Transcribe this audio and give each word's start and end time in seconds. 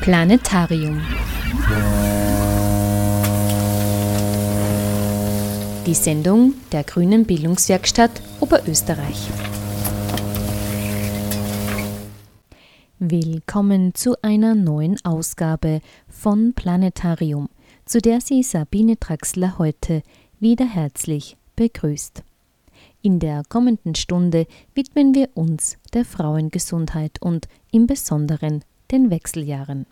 Planetarium. 0.00 0.98
Die 5.84 5.92
Sendung 5.92 6.54
der 6.72 6.84
Grünen 6.84 7.26
Bildungswerkstatt 7.26 8.10
Oberösterreich. 8.40 9.28
Willkommen 12.98 13.94
zu 13.94 14.16
einer 14.22 14.54
neuen 14.54 14.96
Ausgabe 15.04 15.82
von 16.08 16.54
Planetarium, 16.54 17.50
zu 17.84 18.00
der 18.00 18.22
Sie 18.22 18.42
Sabine 18.42 18.98
Traxler 18.98 19.58
heute 19.58 20.02
wieder 20.38 20.64
herzlich 20.64 21.36
begrüßt. 21.56 22.22
In 23.02 23.18
der 23.18 23.42
kommenden 23.50 23.94
Stunde 23.94 24.46
widmen 24.74 25.14
wir 25.14 25.28
uns 25.34 25.76
der 25.92 26.06
Frauengesundheit 26.06 27.20
und 27.20 27.48
im 27.70 27.86
Besonderen 27.86 28.64
den 28.92 29.10
Wechseljahren. 29.10 29.86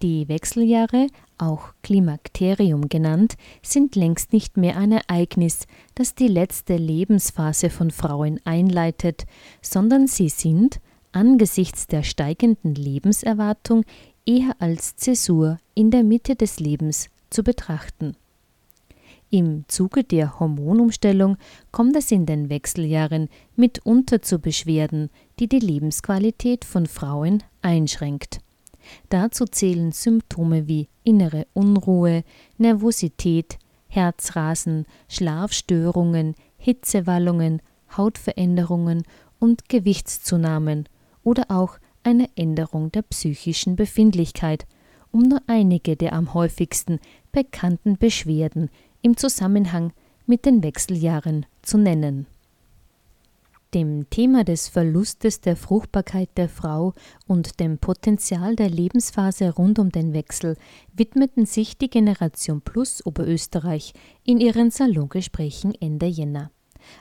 Die 0.00 0.28
Wechseljahre, 0.28 1.08
auch 1.38 1.72
Klimakterium 1.82 2.88
genannt, 2.88 3.34
sind 3.62 3.96
längst 3.96 4.32
nicht 4.32 4.56
mehr 4.56 4.76
ein 4.76 4.92
Ereignis, 4.92 5.66
das 5.96 6.14
die 6.14 6.28
letzte 6.28 6.76
Lebensphase 6.76 7.68
von 7.68 7.90
Frauen 7.90 8.38
einleitet, 8.44 9.24
sondern 9.60 10.06
sie 10.06 10.28
sind, 10.28 10.80
angesichts 11.10 11.88
der 11.88 12.04
steigenden 12.04 12.76
Lebenserwartung, 12.76 13.84
eher 14.24 14.54
als 14.60 14.94
Zäsur 14.96 15.58
in 15.74 15.90
der 15.90 16.04
Mitte 16.04 16.36
des 16.36 16.60
Lebens 16.60 17.08
zu 17.30 17.42
betrachten. 17.42 18.14
Im 19.30 19.66
Zuge 19.68 20.04
der 20.04 20.40
Hormonumstellung 20.40 21.36
kommt 21.70 21.94
es 21.96 22.10
in 22.10 22.24
den 22.24 22.48
Wechseljahren 22.48 23.28
mitunter 23.56 24.22
zu 24.22 24.38
Beschwerden, 24.38 25.10
die 25.38 25.48
die 25.48 25.58
Lebensqualität 25.58 26.64
von 26.64 26.86
Frauen 26.86 27.42
einschränkt. 27.60 28.40
Dazu 29.10 29.44
zählen 29.44 29.92
Symptome 29.92 30.66
wie 30.66 30.88
innere 31.04 31.46
Unruhe, 31.52 32.24
Nervosität, 32.56 33.58
Herzrasen, 33.88 34.86
Schlafstörungen, 35.08 36.34
Hitzewallungen, 36.56 37.60
Hautveränderungen 37.94 39.02
und 39.38 39.68
Gewichtszunahmen 39.68 40.88
oder 41.22 41.44
auch 41.48 41.78
eine 42.02 42.30
Änderung 42.34 42.90
der 42.92 43.02
psychischen 43.02 43.76
Befindlichkeit, 43.76 44.66
um 45.10 45.22
nur 45.22 45.42
einige 45.46 45.96
der 45.96 46.14
am 46.14 46.32
häufigsten 46.32 46.98
bekannten 47.32 47.98
Beschwerden 47.98 48.70
im 49.02 49.16
Zusammenhang 49.16 49.92
mit 50.26 50.44
den 50.44 50.62
Wechseljahren 50.62 51.46
zu 51.62 51.78
nennen. 51.78 52.26
Dem 53.74 54.08
Thema 54.08 54.44
des 54.44 54.68
Verlustes 54.68 55.42
der 55.42 55.54
Fruchtbarkeit 55.54 56.30
der 56.36 56.48
Frau 56.48 56.94
und 57.26 57.60
dem 57.60 57.76
Potenzial 57.76 58.56
der 58.56 58.70
Lebensphase 58.70 59.50
rund 59.50 59.78
um 59.78 59.90
den 59.90 60.14
Wechsel 60.14 60.56
widmeten 60.94 61.44
sich 61.44 61.76
die 61.76 61.90
Generation 61.90 62.62
Plus 62.62 63.04
Oberösterreich 63.04 63.92
in 64.24 64.40
ihren 64.40 64.70
Salongesprächen 64.70 65.74
Ende 65.74 66.06
Jänner. 66.06 66.50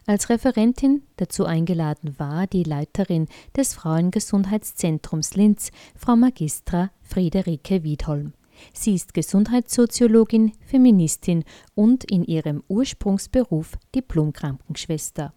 Als 0.06 0.30
Referentin 0.30 1.04
dazu 1.16 1.46
eingeladen 1.46 2.20
war 2.20 2.48
die 2.48 2.64
Leiterin 2.64 3.28
des 3.56 3.74
Frauengesundheitszentrums 3.74 5.36
Linz, 5.36 5.72
Frau 5.96 6.18
Magistra 6.18 6.92
Friederike 7.02 7.84
Wiedholm. 7.84 8.34
Sie 8.74 8.96
ist 8.96 9.14
Gesundheitssoziologin, 9.14 10.54
Feministin 10.66 11.44
und 11.76 12.04
in 12.10 12.24
ihrem 12.24 12.64
Ursprungsberuf 12.68 13.78
Diplomkrankenschwester. 13.96 15.34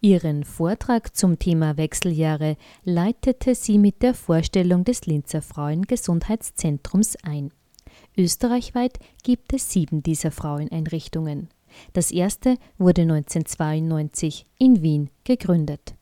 Ihren 0.00 0.44
Vortrag 0.44 1.16
zum 1.16 1.38
Thema 1.38 1.76
Wechseljahre 1.76 2.56
leitete 2.84 3.54
sie 3.54 3.78
mit 3.78 4.02
der 4.02 4.14
Vorstellung 4.14 4.84
des 4.84 5.06
Linzer 5.06 5.42
Frauengesundheitszentrums 5.42 7.16
ein. 7.22 7.50
Österreichweit 8.16 8.98
gibt 9.22 9.52
es 9.52 9.72
sieben 9.72 10.02
dieser 10.02 10.30
Fraueneinrichtungen. 10.30 11.48
Das 11.92 12.10
erste 12.10 12.56
wurde 12.78 13.02
1992 13.02 14.46
in 14.58 14.82
Wien 14.82 15.10
gegründet. 15.24 15.94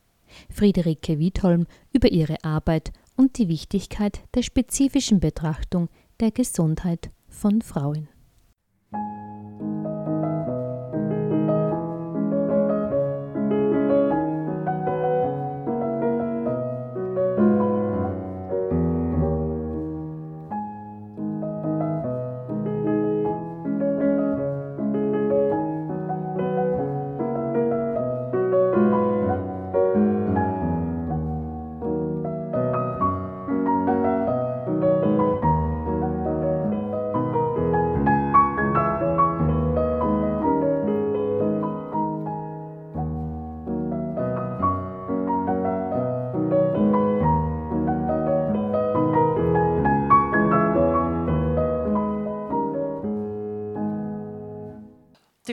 Friederike 0.49 1.19
Wiedholm 1.19 1.65
über 1.91 2.11
ihre 2.11 2.43
Arbeit 2.43 2.91
und 3.15 3.37
die 3.37 3.47
Wichtigkeit 3.47 4.21
der 4.35 4.43
spezifischen 4.43 5.19
Betrachtung 5.19 5.89
der 6.19 6.31
Gesundheit 6.31 7.09
von 7.27 7.61
Frauen. 7.61 8.07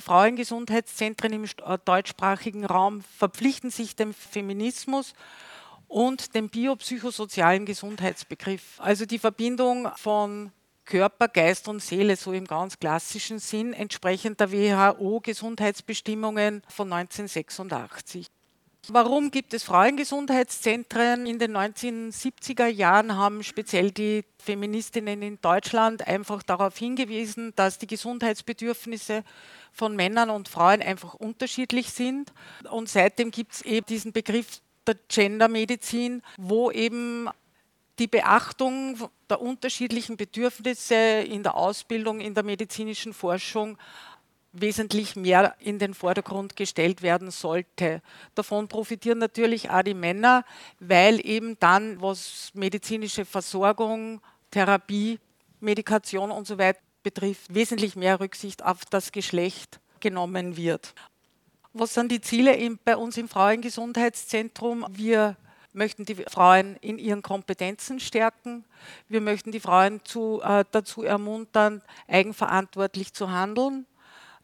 Frauengesundheitszentren 0.02 1.32
im 1.32 1.44
äh, 1.44 1.78
deutschsprachigen 1.84 2.64
Raum 2.64 3.02
verpflichten 3.16 3.70
sich 3.70 3.96
dem 3.96 4.12
Feminismus 4.12 5.14
und 5.88 6.34
dem 6.34 6.48
biopsychosozialen 6.48 7.66
Gesundheitsbegriff. 7.66 8.78
Also 8.78 9.06
die 9.06 9.18
Verbindung 9.18 9.88
von 9.96 10.52
Körper, 10.84 11.28
Geist 11.28 11.68
und 11.68 11.80
Seele, 11.80 12.16
so 12.16 12.32
im 12.32 12.46
ganz 12.46 12.78
klassischen 12.78 13.38
Sinn, 13.38 13.72
entsprechend 13.72 14.40
der 14.40 14.52
WHO-Gesundheitsbestimmungen 14.52 16.62
von 16.68 16.92
1986. 16.92 18.26
Warum 18.88 19.30
gibt 19.30 19.54
es 19.54 19.62
Frauengesundheitszentren? 19.62 21.26
In 21.26 21.38
den 21.38 21.56
1970er 21.56 22.66
Jahren 22.66 23.16
haben 23.16 23.44
speziell 23.44 23.92
die 23.92 24.24
Feministinnen 24.38 25.22
in 25.22 25.40
Deutschland 25.40 26.08
einfach 26.08 26.42
darauf 26.42 26.76
hingewiesen, 26.76 27.52
dass 27.54 27.78
die 27.78 27.86
Gesundheitsbedürfnisse 27.86 29.22
von 29.72 29.96
Männern 29.96 30.30
und 30.30 30.48
Frauen 30.48 30.82
einfach 30.82 31.14
unterschiedlich 31.14 31.90
sind. 31.90 32.32
Und 32.70 32.88
seitdem 32.88 33.30
gibt 33.30 33.54
es 33.54 33.62
eben 33.62 33.86
diesen 33.86 34.12
Begriff 34.12 34.60
der 34.86 34.96
Gendermedizin, 35.08 36.22
wo 36.36 36.70
eben 36.70 37.28
die 37.98 38.06
Beachtung 38.06 38.98
der 39.28 39.40
unterschiedlichen 39.40 40.16
Bedürfnisse 40.16 40.94
in 40.94 41.42
der 41.42 41.54
Ausbildung, 41.54 42.20
in 42.20 42.34
der 42.34 42.42
medizinischen 42.42 43.12
Forschung 43.12 43.78
wesentlich 44.52 45.16
mehr 45.16 45.54
in 45.60 45.78
den 45.78 45.94
Vordergrund 45.94 46.56
gestellt 46.56 47.00
werden 47.02 47.30
sollte. 47.30 48.02
Davon 48.34 48.68
profitieren 48.68 49.18
natürlich 49.18 49.70
auch 49.70 49.82
die 49.82 49.94
Männer, 49.94 50.44
weil 50.78 51.24
eben 51.26 51.58
dann, 51.58 52.00
was 52.02 52.50
medizinische 52.54 53.24
Versorgung, 53.24 54.20
Therapie, 54.50 55.18
Medikation 55.60 56.30
und 56.30 56.46
so 56.46 56.58
weiter 56.58 56.80
betrifft, 57.02 57.54
wesentlich 57.54 57.96
mehr 57.96 58.20
Rücksicht 58.20 58.64
auf 58.64 58.84
das 58.84 59.12
Geschlecht 59.12 59.80
genommen 60.00 60.56
wird. 60.56 60.94
Was 61.72 61.94
sind 61.94 62.12
die 62.12 62.20
Ziele 62.20 62.58
bei 62.84 62.96
uns 62.96 63.16
im 63.16 63.28
Frauengesundheitszentrum? 63.28 64.86
Wir 64.90 65.36
möchten 65.72 66.04
die 66.04 66.14
Frauen 66.14 66.76
in 66.76 66.98
ihren 66.98 67.22
Kompetenzen 67.22 67.98
stärken. 67.98 68.64
Wir 69.08 69.20
möchten 69.20 69.52
die 69.52 69.60
Frauen 69.60 70.04
zu, 70.04 70.42
äh, 70.42 70.64
dazu 70.70 71.02
ermuntern, 71.02 71.82
eigenverantwortlich 72.08 73.14
zu 73.14 73.30
handeln. 73.30 73.86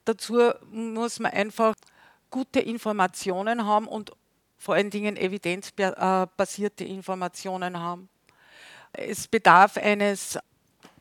Dazu 0.05 0.53
muss 0.71 1.21
man 1.21 1.33
einfach 1.33 1.75
gute 2.31 2.61
Informationen 2.61 3.67
haben 3.67 3.87
und 3.87 4.13
vor 4.57 4.75
allen 4.75 4.91
Dingen 4.91 5.17
evidenzbasierte 5.17 6.85
Informationen 6.85 7.79
haben. 7.79 8.09
Es 8.93 9.29
bedarf 9.29 9.77
eines 9.77 10.39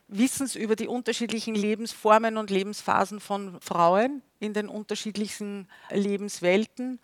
Wissens 0.07 0.55
über 0.55 0.75
die 0.75 0.87
unterschiedlichen 0.87 1.55
Lebensformen 1.55 2.37
und 2.37 2.49
Lebensphasen 2.49 3.19
von 3.19 3.59
Frauen 3.61 4.21
in 4.39 4.53
den 4.53 4.69
unterschiedlichen 4.69 5.67
Lebenswelten 5.91 6.99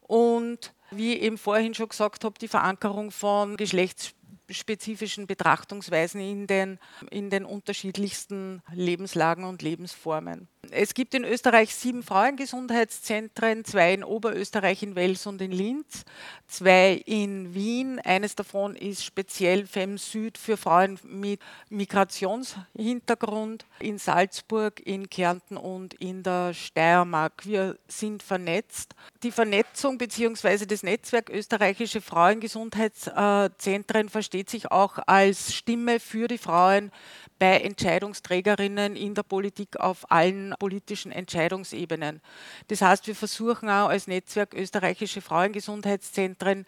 und 0.00 0.72
wie 0.90 1.14
ich 1.14 1.22
eben 1.22 1.38
vorhin 1.38 1.74
schon 1.74 1.88
gesagt 1.88 2.24
habe, 2.24 2.38
die 2.38 2.48
Verankerung 2.48 3.10
von 3.10 3.56
geschlechtsspezifischen 3.56 5.26
Betrachtungsweisen 5.26 6.20
in 6.20 6.46
den, 6.46 6.78
in 7.10 7.30
den 7.30 7.44
unterschiedlichsten 7.44 8.62
Lebenslagen 8.72 9.44
und 9.44 9.62
Lebensformen. 9.62 10.48
Es 10.70 10.94
gibt 10.94 11.12
in 11.14 11.24
Österreich 11.24 11.74
sieben 11.74 12.04
Frauengesundheitszentren, 12.04 13.64
zwei 13.64 13.94
in 13.94 14.04
Oberösterreich, 14.04 14.84
in 14.84 14.94
Wels 14.94 15.26
und 15.26 15.42
in 15.42 15.50
Linz, 15.50 16.04
zwei 16.46 17.02
in 17.04 17.52
Wien. 17.52 17.98
Eines 17.98 18.36
davon 18.36 18.76
ist 18.76 19.04
speziell 19.04 19.66
FEM 19.66 19.98
Süd 19.98 20.38
für 20.38 20.56
Frauen 20.56 21.00
mit 21.02 21.40
Migrationshintergrund 21.68 23.66
in 23.80 23.98
Salzburg, 23.98 24.78
in 24.86 25.10
Kärnten 25.10 25.56
und 25.56 25.94
in 25.94 26.22
der 26.22 26.54
Steiermark. 26.54 27.44
Wir 27.44 27.76
sind 27.88 28.22
vernetzt. 28.22 28.94
Die 29.24 29.32
Vernetzung 29.32 29.98
bzw. 29.98 30.66
das 30.66 30.84
Netzwerk 30.84 31.28
österreichische 31.28 32.00
Frauengesundheitszentren 32.00 34.08
versteht 34.08 34.48
sich 34.48 34.70
auch 34.70 34.98
als 35.06 35.52
Stimme 35.52 35.98
für 35.98 36.28
die 36.28 36.38
Frauen 36.38 36.92
bei 37.40 37.58
Entscheidungsträgerinnen 37.58 38.94
in 38.94 39.16
der 39.16 39.24
Politik 39.24 39.80
auf 39.80 40.08
allen 40.12 40.51
politischen 40.58 41.12
Entscheidungsebenen. 41.12 42.20
Das 42.68 42.82
heißt, 42.82 43.06
wir 43.06 43.14
versuchen 43.14 43.68
auch 43.68 43.88
als 43.88 44.06
Netzwerk 44.06 44.54
österreichische 44.54 45.20
Frauengesundheitszentren 45.20 46.66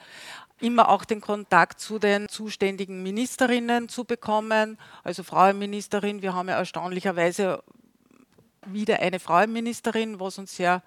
immer 0.61 0.89
auch 0.89 1.05
den 1.05 1.21
Kontakt 1.21 1.81
zu 1.81 1.99
den 1.99 2.29
zuständigen 2.29 3.03
Ministerinnen 3.03 3.89
zu 3.89 4.05
bekommen. 4.05 4.79
Also 5.03 5.23
Frauenministerin, 5.23 6.23
wir 6.23 6.35
haben 6.35 6.49
ja 6.49 6.57
erstaunlicherweise 6.57 7.63
wieder 8.67 9.01
eine 9.01 9.21
Frauenministerin, 9.21 10.21
was 10.21 10.39
uns 10.39 10.57
sehr 10.57 10.83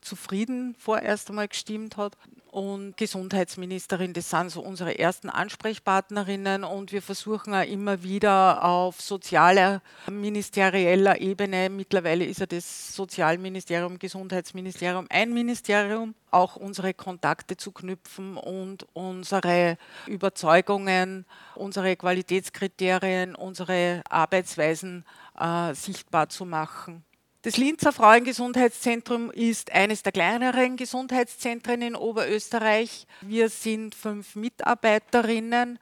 zufrieden 0.00 0.74
vorerst 0.78 1.30
einmal 1.30 1.48
gestimmt 1.48 1.96
hat 1.96 2.16
und 2.52 2.98
Gesundheitsministerin. 2.98 4.12
Das 4.12 4.28
sind 4.28 4.50
so 4.50 4.60
unsere 4.60 4.98
ersten 4.98 5.30
Ansprechpartnerinnen 5.30 6.64
und 6.64 6.92
wir 6.92 7.00
versuchen 7.00 7.54
auch 7.54 7.66
immer 7.66 8.02
wieder 8.02 8.62
auf 8.62 9.00
sozialer, 9.00 9.80
ministerieller 10.10 11.18
Ebene, 11.18 11.70
mittlerweile 11.70 12.26
ist 12.26 12.40
ja 12.40 12.46
das 12.46 12.94
Sozialministerium, 12.94 13.98
Gesundheitsministerium 13.98 15.06
ein 15.08 15.32
Ministerium, 15.32 16.14
auch 16.30 16.56
unsere 16.56 16.92
Kontakte 16.92 17.56
zu 17.56 17.72
knüpfen 17.72 18.36
und 18.36 18.86
unsere 18.92 19.78
Überzeugungen, 20.06 21.24
unsere 21.54 21.96
Qualitätskriterien, 21.96 23.34
unsere 23.34 24.02
Arbeitsweisen 24.10 25.06
äh, 25.40 25.72
sichtbar 25.72 26.28
zu 26.28 26.44
machen. 26.44 27.02
Das 27.44 27.56
Linzer 27.56 27.92
Frauengesundheitszentrum 27.92 29.32
ist 29.32 29.72
eines 29.72 30.04
der 30.04 30.12
kleineren 30.12 30.76
Gesundheitszentren 30.76 31.82
in 31.82 31.96
Oberösterreich. 31.96 33.08
Wir 33.20 33.48
sind 33.48 33.96
fünf 33.96 34.36
Mitarbeiterinnen. 34.36 35.80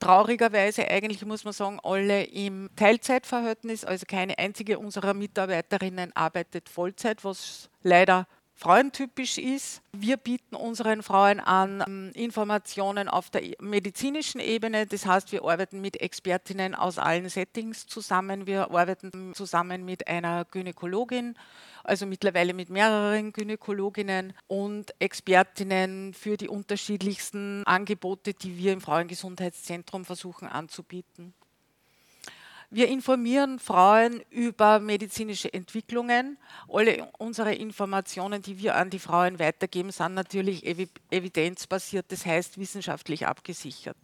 Traurigerweise 0.00 0.88
eigentlich 0.88 1.24
muss 1.24 1.44
man 1.44 1.52
sagen, 1.52 1.78
alle 1.84 2.24
im 2.24 2.68
Teilzeitverhältnis, 2.74 3.84
also 3.84 4.06
keine 4.08 4.40
einzige 4.40 4.80
unserer 4.80 5.14
Mitarbeiterinnen 5.14 6.16
arbeitet 6.16 6.68
Vollzeit, 6.68 7.22
was 7.22 7.70
leider 7.84 8.26
frauentypisch 8.58 9.38
ist. 9.38 9.82
Wir 9.92 10.16
bieten 10.16 10.56
unseren 10.56 11.04
Frauen 11.04 11.38
an 11.38 11.84
ähm, 11.86 12.10
Informationen 12.14 13.08
auf 13.08 13.30
der 13.30 13.42
medizinischen 13.60 14.40
Ebene. 14.40 14.84
Das 14.84 15.06
heißt, 15.06 15.30
wir 15.30 15.44
arbeiten 15.44 15.80
mit 15.80 16.00
Expertinnen 16.00 16.74
aus 16.74 16.98
allen 16.98 17.28
Settings 17.28 17.86
zusammen. 17.86 18.48
Wir 18.48 18.72
arbeiten 18.72 19.32
zusammen 19.34 19.84
mit 19.84 20.08
einer 20.08 20.44
Gynäkologin, 20.44 21.36
also 21.84 22.04
mittlerweile 22.04 22.52
mit 22.52 22.68
mehreren 22.68 23.32
Gynäkologinnen 23.32 24.34
und 24.48 24.92
Expertinnen 24.98 26.12
für 26.12 26.36
die 26.36 26.48
unterschiedlichsten 26.48 27.62
Angebote, 27.64 28.34
die 28.34 28.58
wir 28.58 28.72
im 28.72 28.80
Frauengesundheitszentrum 28.80 30.04
versuchen 30.04 30.48
anzubieten. 30.48 31.32
Wir 32.70 32.88
informieren 32.88 33.58
Frauen 33.58 34.22
über 34.28 34.78
medizinische 34.78 35.50
Entwicklungen. 35.52 36.36
Alle 36.68 37.08
unsere 37.16 37.54
Informationen, 37.54 38.42
die 38.42 38.58
wir 38.58 38.74
an 38.76 38.90
die 38.90 38.98
Frauen 38.98 39.38
weitergeben, 39.38 39.90
sind 39.90 40.12
natürlich 40.12 40.66
evidenzbasiert, 40.66 42.12
das 42.12 42.26
heißt 42.26 42.58
wissenschaftlich 42.58 43.26
abgesichert. 43.26 43.96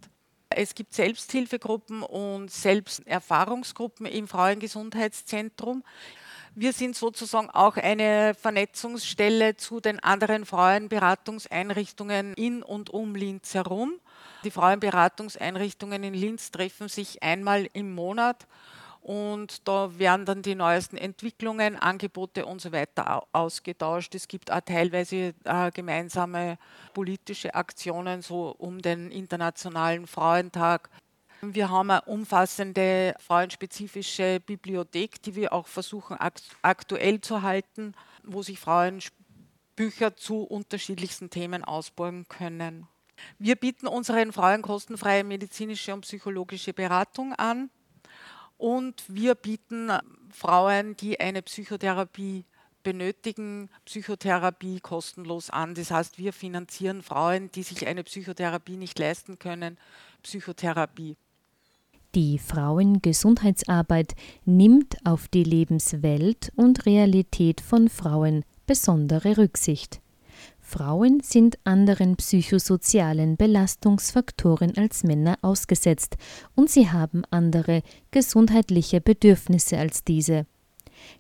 Es 0.49 0.75
gibt 0.75 0.95
Selbsthilfegruppen 0.95 2.03
und 2.03 2.51
Selbsterfahrungsgruppen 2.51 4.07
im 4.07 4.29
Frauengesundheitszentrum. 4.29 5.85
Wir 6.55 6.73
sind 6.73 6.97
sozusagen 6.97 7.51
auch 7.51 7.77
eine 7.77 8.35
Vernetzungsstelle 8.35 9.57
zu 9.57 9.81
den 9.81 10.01
anderen 10.01 10.47
Frauenberatungseinrichtungen 10.47 12.33
in 12.35 12.63
und 12.63 12.89
um 12.91 13.15
Linz 13.15 13.53
herum. 13.53 13.95
Die 14.45 14.51
Frauenberatungseinrichtungen 14.51 16.05
in 16.05 16.15
Linz 16.15 16.51
treffen 16.51 16.89
sich 16.89 17.23
einmal 17.23 17.69
im 17.73 17.95
Monat 17.95 18.47
und 19.01 19.67
da 19.69 19.99
werden 19.99 20.25
dann 20.25 20.43
die 20.43 20.55
neuesten 20.55 20.97
Entwicklungen, 20.97 21.77
Angebote 21.77 22.47
und 22.47 22.61
so 22.61 22.73
weiter 22.73 23.23
ausgetauscht. 23.33 24.15
Es 24.15 24.29
gibt 24.29 24.51
auch 24.51 24.61
teilweise 24.61 25.35
äh, 25.45 25.71
gemeinsame 25.73 26.59
politische 26.93 27.55
Aktionen, 27.55 28.23
so 28.23 28.55
um 28.59 28.81
den 28.81 29.11
Internationalen 29.11 30.07
Frauentag. 30.07 30.89
Wir 31.43 31.71
haben 31.71 31.91
eine 31.91 32.01
umfassende 32.03 33.15
frauenspezifische 33.21 34.41
Bibliothek, 34.41 35.23
die 35.23 35.35
wir 35.35 35.53
auch 35.53 35.67
versuchen 35.67 36.17
aktuell 36.63 37.21
zu 37.21 37.43
halten, 37.43 37.95
wo 38.23 38.43
sich 38.43 38.59
Frauen 38.59 39.01
Bücher 39.77 40.17
zu 40.17 40.45
unterschiedlichsten 40.45 41.29
Themen 41.31 41.65
ausborgen 41.65 42.27
können. 42.29 42.87
Wir 43.39 43.57
bieten 43.57 43.87
unseren 43.87 44.33
Frauen 44.33 44.63
kostenfreie 44.63 45.25
medizinische 45.25 45.95
und 45.95 46.03
psychologische 46.03 46.73
Beratung 46.73 47.33
an 47.35 47.71
und 48.59 49.03
wir 49.09 49.35
bieten 49.35 49.91
Frauen, 50.31 50.97
die 50.97 51.21
eine 51.21 51.43
Psychotherapie 51.43 52.45
benötigen, 52.83 53.71
Psychotherapie 53.85 54.79
kostenlos 54.79 55.51
an. 55.51 55.75
Das 55.75 55.91
heißt, 55.91 56.19
wir 56.19 56.33
finanzieren 56.33 57.03
Frauen, 57.03 57.51
die 57.53 57.63
sich 57.63 57.87
eine 57.87 58.05
Psychotherapie 58.05 58.77
nicht 58.77 58.99
leisten 58.99 59.39
können, 59.39 59.79
Psychotherapie. 60.23 61.17
Die 62.15 62.39
Frauengesundheitsarbeit 62.39 64.15
nimmt 64.45 65.05
auf 65.05 65.27
die 65.27 65.43
Lebenswelt 65.43 66.53
und 66.55 66.87
Realität 66.87 67.61
von 67.61 67.89
Frauen 67.89 68.45
besondere 68.67 69.37
Rücksicht. 69.37 70.01
Frauen 70.65 71.21
sind 71.21 71.59
anderen 71.65 72.17
psychosozialen 72.17 73.37
Belastungsfaktoren 73.37 74.77
als 74.77 75.05
Männer 75.05 75.39
ausgesetzt 75.43 76.17
und 76.57 76.71
sie 76.71 76.91
haben 76.91 77.23
andere 77.31 77.83
gesundheitliche 78.11 79.03
Bedürfnisse 79.03 79.79
als 79.79 80.05
diese. 80.05 80.47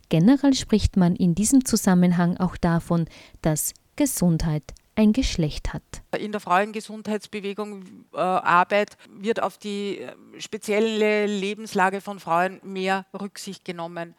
Generell 0.09 0.55
spricht 0.55 0.97
man 0.97 1.15
in 1.15 1.35
diesem 1.35 1.65
Zusammenhang 1.65 2.39
auch 2.39 2.57
davon, 2.57 3.05
dass 3.43 3.75
Gesundheit 3.97 4.65
ein 4.97 5.13
Geschlecht 5.13 5.75
hat. 5.75 5.83
In 6.19 6.33
der 6.33 6.41
Frauengesundheitsbewegung 6.41 7.85
äh, 8.15 8.19
Arbeit 8.19 8.97
wird 9.09 9.43
auf 9.43 9.59
die 9.59 9.99
äh, 9.99 10.15
spezielle 10.39 11.27
Lebenslage 11.27 12.01
von 12.01 12.19
Frauen 12.19 12.61
mehr 12.63 13.05
Rücksicht 13.13 13.65
genommen 13.65 14.15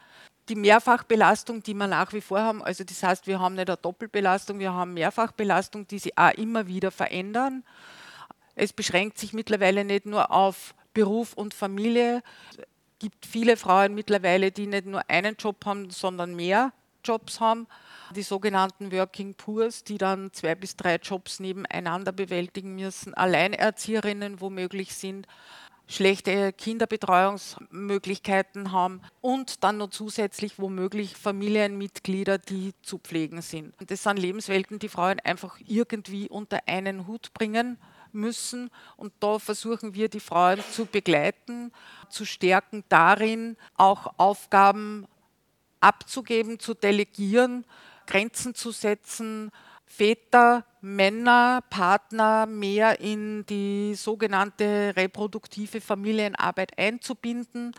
die 0.49 0.55
Mehrfachbelastung, 0.55 1.63
die 1.63 1.73
wir 1.73 1.87
nach 1.87 2.13
wie 2.13 2.21
vor 2.21 2.39
haben, 2.39 2.63
also 2.63 2.83
das 2.83 3.01
heißt, 3.01 3.27
wir 3.27 3.39
haben 3.39 3.55
nicht 3.55 3.69
eine 3.69 3.77
Doppelbelastung, 3.77 4.59
wir 4.59 4.73
haben 4.73 4.93
Mehrfachbelastung, 4.93 5.87
die 5.87 5.99
sich 5.99 6.17
auch 6.17 6.31
immer 6.31 6.67
wieder 6.67 6.91
verändern. 6.91 7.63
Es 8.55 8.71
beschränkt 8.71 9.17
sich 9.17 9.33
mittlerweile 9.33 9.83
nicht 9.83 10.05
nur 10.05 10.31
auf 10.31 10.75
Beruf 10.93 11.33
und 11.33 11.53
Familie. 11.53 12.21
Es 12.51 12.57
gibt 12.99 13.25
viele 13.25 13.57
Frauen 13.57 13.95
mittlerweile, 13.95 14.51
die 14.51 14.67
nicht 14.67 14.85
nur 14.85 15.09
einen 15.09 15.35
Job 15.35 15.65
haben, 15.65 15.89
sondern 15.89 16.35
mehr 16.35 16.71
Jobs 17.03 17.39
haben. 17.39 17.67
Die 18.15 18.23
sogenannten 18.23 18.91
Working 18.91 19.33
Poors, 19.33 19.83
die 19.83 19.97
dann 19.97 20.31
zwei 20.31 20.55
bis 20.55 20.75
drei 20.75 20.95
Jobs 20.95 21.39
nebeneinander 21.39 22.11
bewältigen 22.11 22.75
müssen, 22.75 23.13
Alleinerzieherinnen 23.13 24.41
womöglich 24.41 24.95
sind 24.95 25.27
schlechte 25.87 26.53
Kinderbetreuungsmöglichkeiten 26.53 28.71
haben 28.71 29.01
und 29.21 29.63
dann 29.63 29.77
noch 29.77 29.89
zusätzlich 29.89 30.57
womöglich 30.57 31.15
Familienmitglieder, 31.15 32.37
die 32.37 32.73
zu 32.81 32.97
pflegen 32.97 33.41
sind. 33.41 33.73
Das 33.87 34.03
sind 34.03 34.17
Lebenswelten, 34.17 34.79
die 34.79 34.89
Frauen 34.89 35.19
einfach 35.19 35.59
irgendwie 35.65 36.29
unter 36.29 36.59
einen 36.67 37.07
Hut 37.07 37.33
bringen 37.33 37.77
müssen. 38.11 38.71
Und 38.97 39.13
da 39.19 39.37
versuchen 39.37 39.93
wir, 39.93 40.09
die 40.09 40.19
Frauen 40.19 40.61
zu 40.71 40.85
begleiten, 40.85 41.71
zu 42.09 42.25
stärken 42.25 42.83
darin, 42.89 43.57
auch 43.75 44.13
Aufgaben 44.17 45.05
abzugeben, 45.81 46.59
zu 46.59 46.73
delegieren, 46.73 47.65
Grenzen 48.07 48.55
zu 48.55 48.71
setzen, 48.71 49.51
Väter, 49.85 50.65
Männer, 50.81 51.61
Partner 51.69 52.45
mehr 52.45 52.99
in 52.99 53.45
die 53.45 53.95
sogenannte 53.95 54.93
reproduktive 54.95 55.81
Familienarbeit 55.81 56.77
einzubinden, 56.77 57.73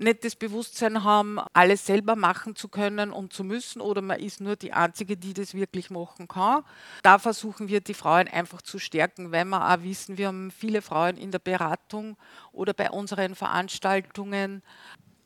nicht 0.00 0.24
das 0.24 0.34
Bewusstsein 0.34 1.04
haben, 1.04 1.38
alles 1.52 1.84
selber 1.84 2.16
machen 2.16 2.56
zu 2.56 2.68
können 2.68 3.12
und 3.12 3.34
zu 3.34 3.44
müssen 3.44 3.82
oder 3.82 4.00
man 4.00 4.18
ist 4.18 4.40
nur 4.40 4.56
die 4.56 4.72
Einzige, 4.72 5.16
die 5.16 5.34
das 5.34 5.52
wirklich 5.52 5.90
machen 5.90 6.26
kann. 6.26 6.64
Da 7.02 7.18
versuchen 7.18 7.68
wir 7.68 7.82
die 7.82 7.94
Frauen 7.94 8.26
einfach 8.26 8.62
zu 8.62 8.78
stärken, 8.78 9.30
weil 9.30 9.44
wir 9.44 9.70
auch 9.70 9.82
wissen, 9.82 10.16
wir 10.16 10.28
haben 10.28 10.50
viele 10.50 10.80
Frauen 10.80 11.18
in 11.18 11.30
der 11.30 11.38
Beratung 11.38 12.16
oder 12.52 12.72
bei 12.72 12.90
unseren 12.90 13.34
Veranstaltungen, 13.34 14.62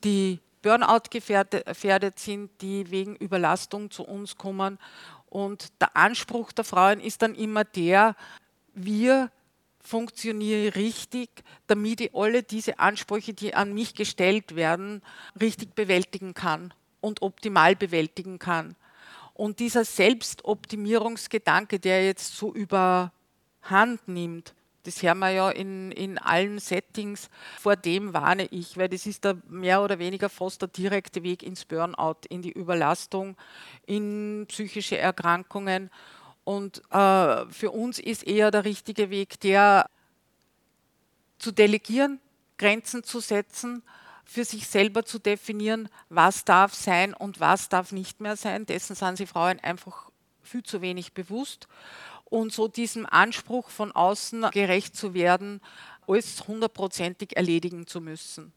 die 0.02 0.40
Burnout 0.60 1.10
gefährdet 1.10 2.18
sind, 2.18 2.50
die 2.60 2.90
wegen 2.90 3.16
Überlastung 3.16 3.90
zu 3.90 4.02
uns 4.02 4.36
kommen. 4.36 4.78
Und 5.34 5.72
der 5.80 5.96
Anspruch 5.96 6.52
der 6.52 6.62
Frauen 6.62 7.00
ist 7.00 7.20
dann 7.20 7.34
immer 7.34 7.64
der, 7.64 8.14
wir 8.72 9.32
funktionieren 9.80 10.68
richtig, 10.74 11.28
damit 11.66 12.02
ich 12.02 12.14
alle 12.14 12.44
diese 12.44 12.78
Ansprüche, 12.78 13.34
die 13.34 13.52
an 13.52 13.74
mich 13.74 13.96
gestellt 13.96 14.54
werden, 14.54 15.02
richtig 15.40 15.74
bewältigen 15.74 16.34
kann 16.34 16.72
und 17.00 17.22
optimal 17.22 17.74
bewältigen 17.74 18.38
kann. 18.38 18.76
Und 19.32 19.58
dieser 19.58 19.84
Selbstoptimierungsgedanke, 19.84 21.80
der 21.80 22.06
jetzt 22.06 22.36
so 22.36 22.54
überhand 22.54 23.10
nimmt, 24.06 24.54
das 24.84 25.02
hören 25.02 25.18
wir 25.18 25.30
ja 25.30 25.50
in, 25.50 25.90
in 25.92 26.18
allen 26.18 26.58
Settings, 26.58 27.28
vor 27.58 27.76
dem 27.76 28.14
warne 28.14 28.46
ich, 28.46 28.76
weil 28.76 28.88
das 28.88 29.06
ist 29.06 29.24
da 29.24 29.34
mehr 29.48 29.82
oder 29.82 29.98
weniger 29.98 30.28
fast 30.28 30.62
der 30.62 30.68
direkte 30.68 31.22
Weg 31.22 31.42
ins 31.42 31.64
Burnout, 31.64 32.20
in 32.28 32.42
die 32.42 32.52
Überlastung, 32.52 33.36
in 33.86 34.44
psychische 34.48 34.98
Erkrankungen. 34.98 35.90
Und 36.44 36.82
äh, 36.90 37.46
für 37.46 37.70
uns 37.70 37.98
ist 37.98 38.26
eher 38.26 38.50
der 38.50 38.64
richtige 38.64 39.10
Weg 39.10 39.40
der 39.40 39.88
zu 41.38 41.50
delegieren, 41.50 42.20
Grenzen 42.58 43.02
zu 43.02 43.20
setzen, 43.20 43.82
für 44.24 44.44
sich 44.44 44.66
selber 44.66 45.04
zu 45.04 45.18
definieren, 45.18 45.88
was 46.08 46.44
darf 46.44 46.74
sein 46.74 47.14
und 47.14 47.40
was 47.40 47.68
darf 47.68 47.92
nicht 47.92 48.20
mehr 48.20 48.36
sein. 48.36 48.66
Dessen 48.66 48.96
sind 48.96 49.16
sich 49.16 49.28
Frauen 49.28 49.60
einfach 49.60 50.10
viel 50.42 50.62
zu 50.62 50.80
wenig 50.80 51.12
bewusst. 51.12 51.68
Und 52.34 52.52
so 52.52 52.66
diesem 52.66 53.06
Anspruch 53.06 53.70
von 53.70 53.92
außen 53.92 54.46
gerecht 54.50 54.96
zu 54.96 55.14
werden, 55.14 55.60
alles 56.08 56.48
hundertprozentig 56.48 57.36
erledigen 57.36 57.86
zu 57.86 58.00
müssen. 58.00 58.52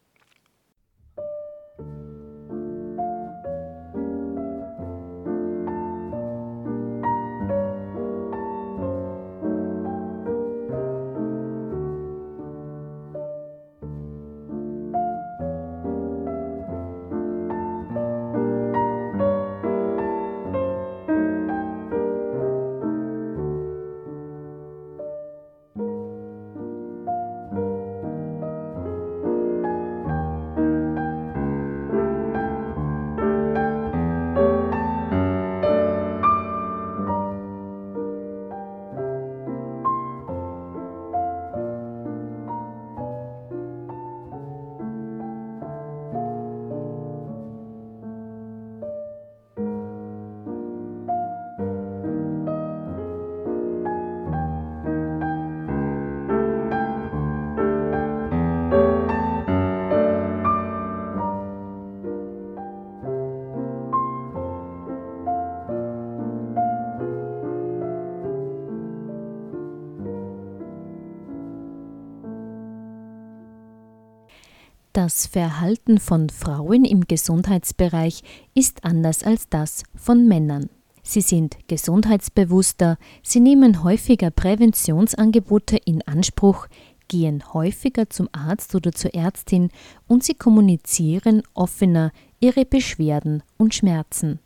Das 75.08 75.26
Verhalten 75.26 76.00
von 76.00 76.28
Frauen 76.28 76.84
im 76.84 77.06
Gesundheitsbereich 77.06 78.22
ist 78.52 78.84
anders 78.84 79.22
als 79.22 79.48
das 79.48 79.84
von 79.94 80.28
Männern. 80.28 80.68
Sie 81.02 81.22
sind 81.22 81.56
gesundheitsbewusster, 81.66 82.98
sie 83.22 83.40
nehmen 83.40 83.82
häufiger 83.82 84.30
Präventionsangebote 84.30 85.78
in 85.78 86.06
Anspruch, 86.06 86.66
gehen 87.08 87.42
häufiger 87.54 88.10
zum 88.10 88.28
Arzt 88.32 88.74
oder 88.74 88.92
zur 88.92 89.14
Ärztin 89.14 89.70
und 90.08 90.24
sie 90.24 90.34
kommunizieren 90.34 91.42
offener 91.54 92.12
ihre 92.38 92.66
Beschwerden 92.66 93.42
und 93.56 93.74
Schmerzen. 93.74 94.40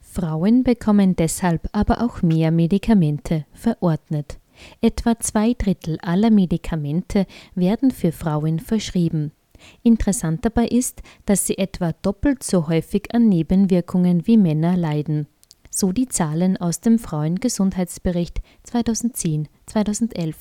Frauen 0.00 0.64
bekommen 0.64 1.14
deshalb 1.14 1.68
aber 1.72 2.00
auch 2.00 2.22
mehr 2.22 2.50
Medikamente 2.52 3.44
verordnet. 3.52 4.38
Etwa 4.80 5.20
zwei 5.20 5.52
Drittel 5.52 5.98
aller 6.00 6.30
Medikamente 6.30 7.26
werden 7.54 7.90
für 7.90 8.12
Frauen 8.12 8.60
verschrieben. 8.60 9.32
Interessant 9.82 10.44
dabei 10.44 10.66
ist, 10.66 11.02
dass 11.26 11.46
sie 11.46 11.58
etwa 11.58 11.92
doppelt 11.92 12.42
so 12.42 12.68
häufig 12.68 13.14
an 13.14 13.28
Nebenwirkungen 13.28 14.26
wie 14.26 14.36
Männer 14.36 14.76
leiden. 14.76 15.26
So 15.70 15.92
die 15.92 16.08
Zahlen 16.08 16.56
aus 16.56 16.80
dem 16.80 16.98
Frauengesundheitsbericht 16.98 18.40
2010-2011. 18.70 20.34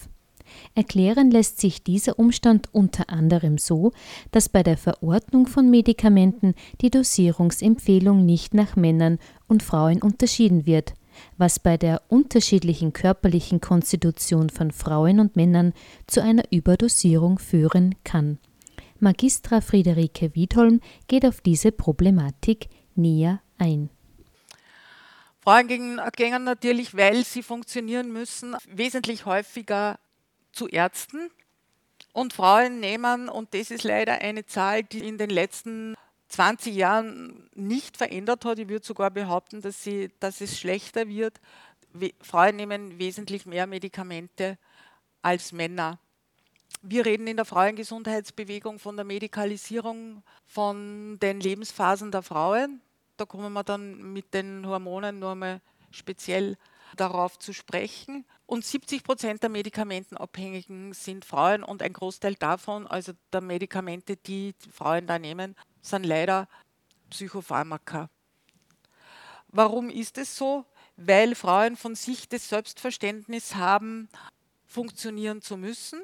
Erklären 0.75 1.32
lässt 1.32 1.60
sich 1.60 1.84
dieser 1.84 2.20
Umstand 2.20 2.70
unter 2.72 3.10
anderem 3.10 3.58
so, 3.58 3.92
dass 4.32 4.50
bei 4.50 4.63
der 4.63 4.77
Verordnung 4.77 5.48
von 5.48 5.70
Medikamenten 5.70 6.53
die 6.82 6.92
Dosierungsempfehlung 6.92 8.25
nicht 8.25 8.53
nach 8.53 8.75
Männern 8.75 9.20
und 9.48 9.63
Frauen 9.63 10.01
unterschieden 10.01 10.65
wird, 10.65 10.94
was 11.38 11.60
bei 11.60 11.77
der 11.77 12.01
unterschiedlichen 12.08 12.94
körperlichen 12.94 13.62
Konstitution 13.62 14.50
von 14.50 14.72
Frauen 14.72 15.20
und 15.20 15.36
Männern 15.36 15.74
zu 16.08 16.22
einer 16.22 16.44
Überdosierung 16.51 17.39
führen 17.39 17.96
kann. 18.03 18.39
Magistra 19.04 19.60
Friederike 19.60 20.34
Wiedholm 20.34 20.80
geht 21.10 21.26
auf 21.26 21.42
diese 21.42 21.74
Problematik 21.74 22.70
näher 22.96 23.42
ein. 23.58 23.90
Frauen 25.42 25.68
gehen 25.68 26.44
natürlich, 26.46 26.96
weil 26.96 27.26
sie 27.26 27.44
funktionieren 27.44 28.14
müssen, 28.14 28.56
wesentlich 28.66 29.26
häufiger 29.26 30.00
zu 30.54 30.70
Ärzten. 30.70 31.30
Und 32.14 32.32
Frauen 32.32 32.80
nehmen, 32.80 33.28
und 33.28 33.54
das 33.54 33.72
ist 33.72 33.84
leider 33.84 34.22
eine 34.22 34.46
Zahl, 34.46 34.84
die 34.84 35.06
in 35.06 35.18
den 35.18 35.32
letzten 35.32 35.96
20 36.30 36.74
Jahren 36.74 37.50
nicht 37.56 37.98
verändert 37.98 38.46
hat. 38.46 38.58
Ich 38.58 38.70
würde 38.70 38.86
sogar 38.86 39.12
behaupten, 39.12 39.62
dass, 39.62 39.84
sie, 39.84 40.12
dass 40.22 40.40
es 40.40 40.58
schlechter 40.58 41.10
wird. 41.10 41.42
Frauen 42.22 42.56
nehmen 42.56 43.00
wesentlich 43.00 43.46
mehr 43.46 43.68
Medikamente 43.68 44.58
als 45.22 45.52
Männer. 45.52 46.00
Wir 46.86 47.06
reden 47.06 47.28
in 47.28 47.38
der 47.38 47.46
Frauengesundheitsbewegung 47.46 48.78
von 48.78 48.98
der 48.98 49.06
Medikalisierung 49.06 50.22
von 50.46 51.18
den 51.18 51.40
Lebensphasen 51.40 52.12
der 52.12 52.24
Frauen. 52.24 52.82
Da 53.16 53.24
kommen 53.24 53.54
wir 53.54 53.63
dann 53.63 54.12
mit 54.12 54.34
den 54.34 54.68
Hormonen 54.68 55.18
nur 55.18 55.34
mal 55.34 55.62
speziell 55.92 56.58
darauf 56.98 57.40
zu 57.40 57.54
sprechen. 57.54 58.25
Und 58.46 58.66
70 58.66 59.06
Prozent 59.06 59.44
der 59.44 59.50
Medikamentenabhängigen 59.50 60.92
sind 60.92 61.24
Frauen 61.24 61.63
und 61.63 61.82
ein 61.82 61.94
Großteil 61.94 62.36
davon, 62.36 62.86
also 62.86 63.13
der 63.32 63.40
Medikamente, 63.40 64.18
die 64.18 64.54
Frauen 64.70 65.08
da 65.08 65.18
nehmen, 65.20 65.56
sind 65.82 66.06
leider 66.06 66.50
Psychopharmaka. 67.10 68.10
Warum 69.48 69.90
ist 69.90 70.18
es 70.18 70.36
so? 70.36 70.66
Weil 70.98 71.34
Frauen 71.36 71.78
von 71.78 71.96
sich 71.96 72.28
das 72.28 72.50
Selbstverständnis 72.50 73.56
haben, 73.56 74.10
funktionieren 74.66 75.42
zu 75.42 75.56
müssen 75.56 76.02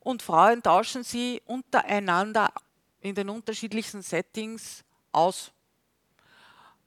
und 0.00 0.22
Frauen 0.22 0.62
tauschen 0.62 1.02
sie 1.02 1.42
untereinander 1.46 2.52
in 3.00 3.14
den 3.14 3.28
unterschiedlichsten 3.28 4.02
Settings 4.02 4.84
aus 5.12 5.52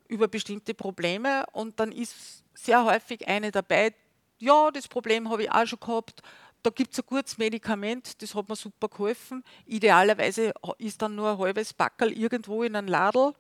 über 0.08 0.28
bestimmte 0.28 0.74
Probleme 0.74 1.46
und 1.54 1.80
dann 1.80 1.92
ist 1.92 2.44
sehr 2.54 2.84
häufig 2.84 3.28
eine 3.28 3.52
dabei, 3.52 3.94
ja, 4.40 4.72
das 4.72 4.88
Problem 4.88 5.30
habe 5.30 5.44
ich 5.44 5.52
auch 5.52 5.66
schon 5.66 5.80
gehabt, 5.80 6.22
da 6.64 6.70
gibt 6.70 6.94
es 6.94 7.00
ein 7.00 7.06
gutes 7.08 7.38
Medikament, 7.38 8.22
das 8.22 8.36
hat 8.36 8.48
mir 8.48 8.56
super 8.56 8.88
geholfen. 8.88 9.44
Idealerweise 9.66 10.54
ist 10.78 11.02
dann 11.02 11.16
nur 11.16 11.32
ein 11.32 11.38
halbes 11.40 11.74
Backel 11.74 12.12
irgendwo 12.12 12.64
in 12.64 12.76
einem 12.76 12.88
Ladel 12.88 13.34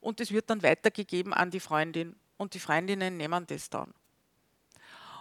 und 0.00 0.18
das 0.18 0.32
wird 0.32 0.50
dann 0.50 0.62
weitergegeben 0.62 1.32
an 1.32 1.50
die 1.50 1.60
Freundin 1.60 2.16
und 2.36 2.54
die 2.54 2.58
Freundinnen 2.58 3.16
nehmen 3.16 3.46
das 3.46 3.70
dann. 3.70 3.94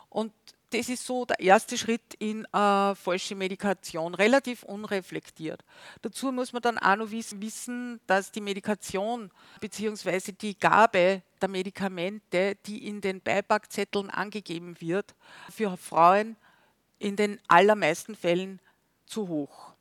Und 0.09 0.33
das 0.73 0.89
ist 0.89 1.05
so 1.05 1.25
der 1.25 1.39
erste 1.39 1.77
Schritt 1.77 2.15
in 2.19 2.45
äh, 2.45 2.95
falsche 2.95 3.35
Medikation, 3.35 4.15
relativ 4.15 4.63
unreflektiert. 4.63 5.63
Dazu 6.01 6.31
muss 6.31 6.51
man 6.51 6.61
dann 6.61 6.77
auch 6.77 6.95
noch 6.95 7.11
wissen, 7.11 7.99
dass 8.07 8.31
die 8.31 8.41
Medikation 8.41 9.29
bzw. 9.59 10.31
die 10.31 10.57
Gabe 10.57 11.21
der 11.41 11.49
Medikamente, 11.49 12.55
die 12.65 12.87
in 12.87 13.01
den 13.01 13.21
Beipackzetteln 13.21 14.09
angegeben 14.09 14.75
wird, 14.79 15.13
für 15.49 15.77
Frauen 15.77 16.35
in 16.99 17.15
den 17.15 17.39
allermeisten 17.47 18.15
Fällen 18.15 18.59
zu 19.05 19.27
hoch. 19.27 19.73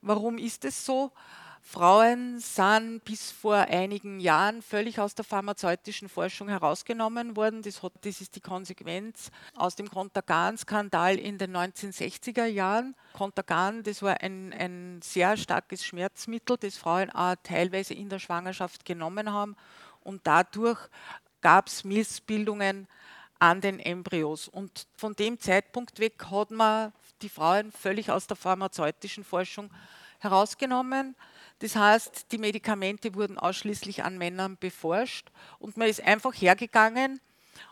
Warum 0.00 0.38
ist 0.38 0.64
es 0.64 0.84
so? 0.84 1.10
Frauen 1.62 2.38
sind 2.40 3.04
bis 3.04 3.30
vor 3.30 3.56
einigen 3.56 4.20
Jahren 4.20 4.62
völlig 4.62 5.00
aus 5.00 5.14
der 5.14 5.24
pharmazeutischen 5.24 6.08
Forschung 6.08 6.48
herausgenommen 6.48 7.36
worden. 7.36 7.62
Das, 7.62 7.82
hat, 7.82 7.92
das 8.02 8.20
ist 8.20 8.36
die 8.36 8.40
Konsequenz 8.40 9.30
aus 9.54 9.76
dem 9.76 9.90
Contergan-Skandal 9.90 11.16
in 11.16 11.36
den 11.36 11.56
1960er 11.56 12.46
Jahren. 12.46 12.94
Contergan, 13.12 13.82
das 13.82 14.02
war 14.02 14.20
ein, 14.22 14.52
ein 14.52 15.00
sehr 15.02 15.36
starkes 15.36 15.84
Schmerzmittel, 15.84 16.56
das 16.56 16.78
Frauen 16.78 17.10
auch 17.10 17.34
teilweise 17.42 17.94
in 17.94 18.08
der 18.08 18.18
Schwangerschaft 18.18 18.84
genommen 18.84 19.32
haben. 19.32 19.56
Und 20.02 20.26
dadurch 20.26 20.78
gab 21.40 21.68
es 21.68 21.84
Missbildungen 21.84 22.88
an 23.38 23.60
den 23.60 23.78
Embryos. 23.78 24.48
Und 24.48 24.86
von 24.96 25.14
dem 25.14 25.38
Zeitpunkt 25.38 25.98
weg 25.98 26.24
hat 26.30 26.50
man 26.50 26.92
die 27.22 27.28
Frauen 27.28 27.72
völlig 27.72 28.10
aus 28.10 28.26
der 28.26 28.36
pharmazeutischen 28.36 29.24
Forschung 29.24 29.70
herausgenommen. 30.18 31.14
Das 31.60 31.74
heißt, 31.74 32.30
die 32.30 32.38
Medikamente 32.38 33.14
wurden 33.14 33.38
ausschließlich 33.38 34.04
an 34.04 34.16
Männern 34.16 34.56
beforscht 34.58 35.30
und 35.58 35.76
man 35.76 35.88
ist 35.88 36.02
einfach 36.02 36.32
hergegangen 36.32 37.20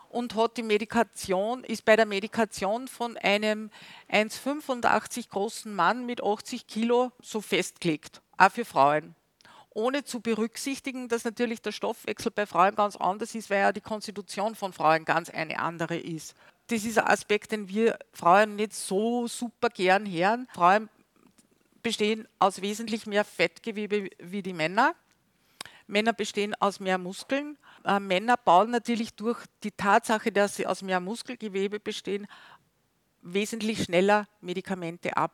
und 0.09 0.35
hat 0.35 0.57
die 0.57 0.63
Medikation, 0.63 1.63
ist 1.63 1.85
bei 1.85 1.95
der 1.95 2.05
Medikation 2.05 2.87
von 2.87 3.17
einem 3.17 3.69
1,85 4.09 5.29
großen 5.29 5.73
Mann 5.73 6.05
mit 6.05 6.23
80 6.23 6.67
Kilo 6.67 7.11
so 7.21 7.41
festgelegt, 7.41 8.21
auch 8.37 8.51
für 8.51 8.65
Frauen. 8.65 9.15
Ohne 9.69 10.03
zu 10.03 10.21
berücksichtigen, 10.21 11.07
dass 11.07 11.23
natürlich 11.23 11.61
der 11.61 11.71
Stoffwechsel 11.71 12.31
bei 12.31 12.45
Frauen 12.45 12.75
ganz 12.75 12.95
anders 12.95 13.35
ist, 13.35 13.49
weil 13.49 13.59
ja 13.59 13.71
die 13.71 13.81
Konstitution 13.81 14.55
von 14.55 14.73
Frauen 14.73 15.05
ganz 15.05 15.29
eine 15.29 15.59
andere 15.59 15.97
ist. 15.97 16.35
Das 16.67 16.83
ist 16.83 16.97
ein 16.97 17.07
Aspekt, 17.07 17.51
den 17.51 17.69
wir 17.69 17.97
Frauen 18.11 18.55
nicht 18.55 18.73
so 18.73 19.27
super 19.27 19.69
gern 19.69 20.09
hören. 20.09 20.47
Frauen 20.53 20.89
bestehen 21.87 22.27
aus 22.37 22.61
wesentlich 22.61 23.05
mehr 23.05 23.23
Fettgewebe 23.23 24.09
wie 24.19 24.41
die 24.41 24.51
Männer. 24.51 24.93
Männer 25.87 26.11
bestehen 26.11 26.53
aus 26.55 26.81
mehr 26.81 26.97
Muskeln. 26.97 27.57
Äh, 27.85 28.01
Männer 28.01 28.35
bauen 28.35 28.71
natürlich 28.71 29.13
durch 29.13 29.39
die 29.63 29.71
Tatsache, 29.71 30.33
dass 30.33 30.57
sie 30.57 30.67
aus 30.67 30.81
mehr 30.81 30.99
Muskelgewebe 30.99 31.79
bestehen, 31.79 32.27
wesentlich 33.21 33.83
schneller 33.83 34.27
Medikamente 34.41 35.15
ab. 35.15 35.31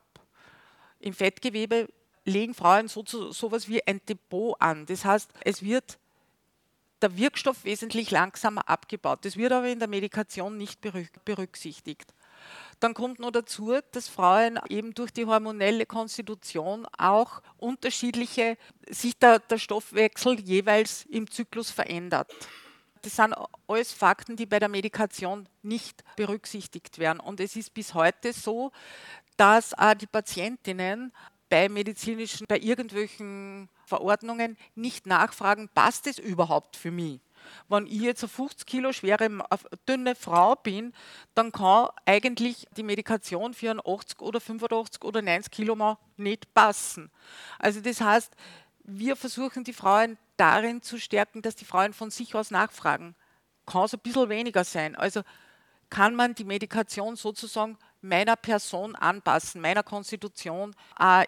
Im 1.00 1.16
Fettgewebe 1.16 1.88
legen 2.24 2.54
Frauen 2.54 2.88
so, 2.88 3.04
so 3.04 3.48
etwas 3.48 3.68
wie 3.68 3.84
ein 3.88 4.00
Depot 4.06 4.56
an. 4.60 4.86
Das 4.86 5.06
heißt, 5.06 5.34
es 5.44 5.64
wird 5.64 5.98
der 7.02 7.18
Wirkstoff 7.18 7.64
wesentlich 7.64 8.12
langsamer 8.12 8.70
abgebaut. 8.70 9.26
Das 9.26 9.38
wird 9.38 9.52
aber 9.52 9.70
in 9.70 9.80
der 9.80 9.88
Medikation 9.88 10.56
nicht 10.56 10.82
berücksichtigt. 11.26 12.14
Dann 12.84 12.94
kommt 12.94 13.20
noch 13.20 13.32
dazu, 13.32 13.78
dass 13.94 14.10
Frauen 14.10 14.60
eben 14.68 14.94
durch 14.94 15.12
die 15.12 15.26
hormonelle 15.26 15.86
Konstitution 15.86 16.86
auch 16.98 17.42
unterschiedliche, 17.56 18.58
sich 18.90 19.18
der, 19.18 19.40
der 19.40 19.58
Stoffwechsel 19.58 20.42
jeweils 20.42 21.06
im 21.06 21.32
Zyklus 21.32 21.72
verändert. 21.72 22.30
Das 23.02 23.16
sind 23.16 23.34
alles 23.70 23.94
Fakten, 23.94 24.36
die 24.36 24.46
bei 24.46 24.60
der 24.60 24.68
Medikation 24.68 25.48
nicht 25.62 26.04
berücksichtigt 26.18 27.00
werden. 27.00 27.22
Und 27.22 27.40
es 27.40 27.56
ist 27.56 27.74
bis 27.74 27.94
heute 27.94 28.34
so, 28.34 28.74
dass 29.38 29.74
auch 29.74 29.94
die 29.94 30.06
Patientinnen 30.06 31.14
bei 31.48 31.70
medizinischen, 31.70 32.48
bei 32.48 32.60
irgendwelchen 32.60 33.70
Verordnungen 33.86 34.58
nicht 34.76 35.06
nachfragen, 35.06 35.70
passt 35.74 36.06
es 36.08 36.20
überhaupt 36.20 36.76
für 36.76 36.92
mich? 36.92 37.22
Wenn 37.70 37.88
ich 37.88 38.02
jetzt 38.02 38.24
eine 38.24 38.30
50 38.30 38.66
Kilo 38.66 38.92
schwere, 38.94 39.30
dünne 39.88 40.16
Frau 40.16 40.56
bin, 40.56 40.94
dann 41.36 41.52
kann 41.52 41.90
eigentlich 42.06 42.68
die 42.78 42.84
Medikation 42.84 43.54
für 43.54 43.72
einen 43.72 43.80
80 43.80 44.22
oder 44.22 44.40
85 44.40 45.04
oder 45.04 45.22
90 45.22 45.52
Kilo 45.52 45.76
Mann 45.76 45.98
nicht 46.18 46.54
passen. 46.54 47.12
Also 47.60 47.82
das 47.82 48.02
heißt, 48.02 48.34
wir 48.84 49.16
versuchen 49.16 49.64
die 49.64 49.74
Frauen 49.74 50.18
darin 50.38 50.82
zu 50.82 51.00
stärken, 51.00 51.42
dass 51.42 51.56
die 51.56 51.66
Frauen 51.66 51.94
von 51.94 52.12
sich 52.12 52.36
aus 52.36 52.52
nachfragen. 52.52 53.16
Kann 53.66 53.86
es 53.86 53.94
ein 53.94 54.00
bisschen 54.00 54.30
weniger 54.30 54.64
sein. 54.64 54.96
Also 54.96 55.22
kann 55.90 56.16
man 56.16 56.36
die 56.36 56.44
Medikation 56.44 57.16
sozusagen 57.16 57.78
meiner 58.02 58.36
Person 58.36 58.96
anpassen, 58.96 59.62
meiner 59.62 59.84
Konstitution, 59.84 60.76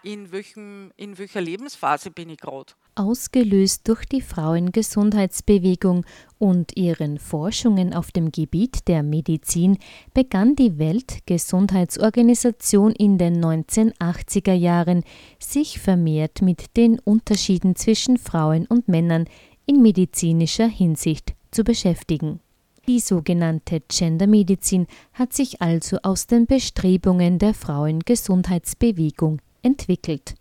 in, 0.02 0.32
welchem, 0.32 0.92
in 0.96 1.16
welcher 1.18 1.40
Lebensphase 1.40 2.10
bin 2.10 2.28
ich 2.28 2.38
gerade 2.38 2.72
ausgelöst 2.96 3.88
durch 3.88 4.04
die 4.06 4.20
Frauengesundheitsbewegung 4.20 6.04
und 6.38 6.76
ihren 6.76 7.18
Forschungen 7.18 7.94
auf 7.94 8.10
dem 8.10 8.32
Gebiet 8.32 8.88
der 8.88 9.02
Medizin, 9.02 9.78
begann 10.14 10.56
die 10.56 10.78
Weltgesundheitsorganisation 10.78 12.92
in 12.92 13.18
den 13.18 13.44
1980er 13.44 14.54
Jahren, 14.54 15.04
sich 15.38 15.78
vermehrt 15.78 16.40
mit 16.42 16.76
den 16.76 16.98
Unterschieden 16.98 17.76
zwischen 17.76 18.18
Frauen 18.18 18.66
und 18.66 18.88
Männern 18.88 19.26
in 19.66 19.82
medizinischer 19.82 20.68
Hinsicht 20.68 21.34
zu 21.50 21.64
beschäftigen. 21.64 22.40
Die 22.88 23.00
sogenannte 23.00 23.82
Gendermedizin 23.88 24.86
hat 25.12 25.32
sich 25.32 25.60
also 25.60 25.98
aus 26.02 26.28
den 26.28 26.46
Bestrebungen 26.46 27.40
der 27.40 27.52
Frauengesundheitsbewegung 27.52 29.40
entwickelt. 29.62 30.36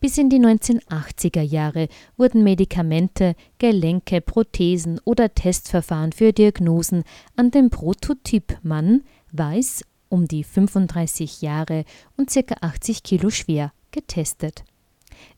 Bis 0.00 0.18
in 0.18 0.28
die 0.28 0.38
1980er 0.38 1.42
Jahre 1.42 1.88
wurden 2.16 2.42
Medikamente, 2.42 3.34
Gelenke, 3.58 4.20
Prothesen 4.20 5.00
oder 5.04 5.34
Testverfahren 5.34 6.12
für 6.12 6.32
Diagnosen 6.32 7.04
an 7.36 7.50
dem 7.50 7.70
Prototyp 7.70 8.58
Mann, 8.62 9.02
weiß, 9.32 9.84
um 10.08 10.28
die 10.28 10.44
35 10.44 11.42
Jahre 11.42 11.84
und 12.16 12.30
ca. 12.30 12.54
80 12.60 13.02
Kilo 13.02 13.30
schwer 13.30 13.72
getestet. 13.90 14.64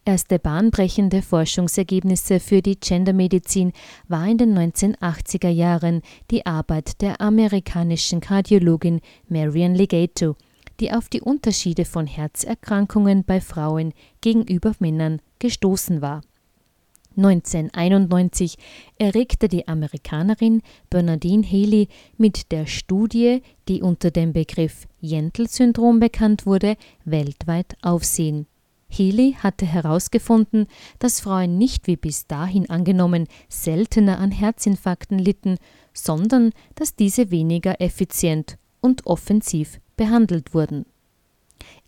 Erste 0.05 0.38
bahnbrechende 0.38 1.23
Forschungsergebnisse 1.23 2.40
für 2.40 2.61
die 2.61 2.79
Gendermedizin 2.79 3.73
war 4.09 4.27
in 4.27 4.38
den 4.38 4.57
1980er 4.57 5.49
Jahren 5.49 6.03
die 6.31 6.44
Arbeit 6.47 7.01
der 7.01 7.20
amerikanischen 7.20 8.20
Kardiologin 8.20 9.01
Marian 9.29 9.75
Legato, 9.75 10.37
die 10.81 10.93
auf 10.93 11.09
die 11.09 11.21
Unterschiede 11.21 11.85
von 11.85 12.07
Herzerkrankungen 12.07 13.25
bei 13.25 13.41
Frauen 13.41 13.93
gegenüber 14.21 14.75
Männern 14.79 15.21
gestoßen 15.39 16.03
war. 16.03 16.23
1991 17.17 18.57
erregte 18.99 19.49
die 19.49 19.69
Amerikanerin 19.69 20.63
Bernadine 20.91 21.47
Haley 21.47 21.89
mit 22.17 22.51
der 22.51 22.67
Studie, 22.67 23.43
die 23.69 23.83
unter 23.83 24.11
dem 24.11 24.33
Begriff 24.33 24.87
Jentl-Syndrom 25.01 26.01
bekannt 26.01 26.45
wurde, 26.45 26.77
weltweit 27.05 27.77
Aufsehen. 27.83 28.47
Healy 28.89 29.37
hatte 29.41 29.67
herausgefunden, 29.67 30.67
dass 30.99 31.21
Frauen 31.21 31.59
nicht 31.59 31.87
wie 31.87 31.97
bis 31.97 32.27
dahin 32.27 32.71
angenommen 32.71 33.27
seltener 33.49 34.19
an 34.19 34.31
Herzinfarkten 34.31 35.19
litten, 35.19 35.59
sondern 35.93 36.53
dass 36.75 36.95
diese 36.95 37.31
weniger 37.31 37.81
effizient 37.81 38.57
und 38.81 39.07
offensiv 39.07 39.81
behandelt 39.97 40.55
wurden. 40.55 40.87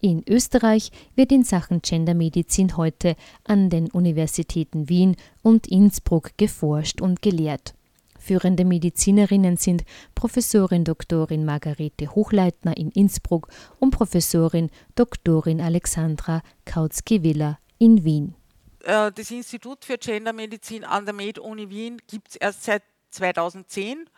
In 0.00 0.22
Österreich 0.28 0.90
wird 1.14 1.32
in 1.32 1.42
Sachen 1.42 1.82
Gendermedizin 1.82 2.76
heute 2.76 3.16
an 3.44 3.70
den 3.70 3.90
Universitäten 3.90 4.88
Wien 4.88 5.16
und 5.42 5.66
Innsbruck 5.66 6.30
geforscht 6.36 7.00
und 7.00 7.22
gelehrt. 7.22 7.74
Führende 8.18 8.64
Medizinerinnen 8.64 9.56
sind 9.56 9.84
Professorin 10.14 10.84
Doktorin 10.84 11.44
Margarete 11.44 12.14
Hochleitner 12.14 12.76
in 12.76 12.90
Innsbruck 12.90 13.48
und 13.78 13.90
Professorin 13.90 14.70
Doktorin 14.96 15.60
Alexandra 15.60 16.42
Kautzki-Willer 16.64 17.58
in 17.78 18.04
Wien. 18.04 18.34
Äh, 18.82 19.12
das 19.12 19.30
Institut 19.30 19.84
für 19.84 19.98
Gendermedizin 19.98 20.84
an 20.84 21.04
der 21.04 21.14
Med-Uni 21.14 21.70
Wien 21.70 22.02
gibt 22.08 22.30
es 22.30 22.36
erst 22.36 22.64
seit 22.64 22.82
2010 23.10 24.08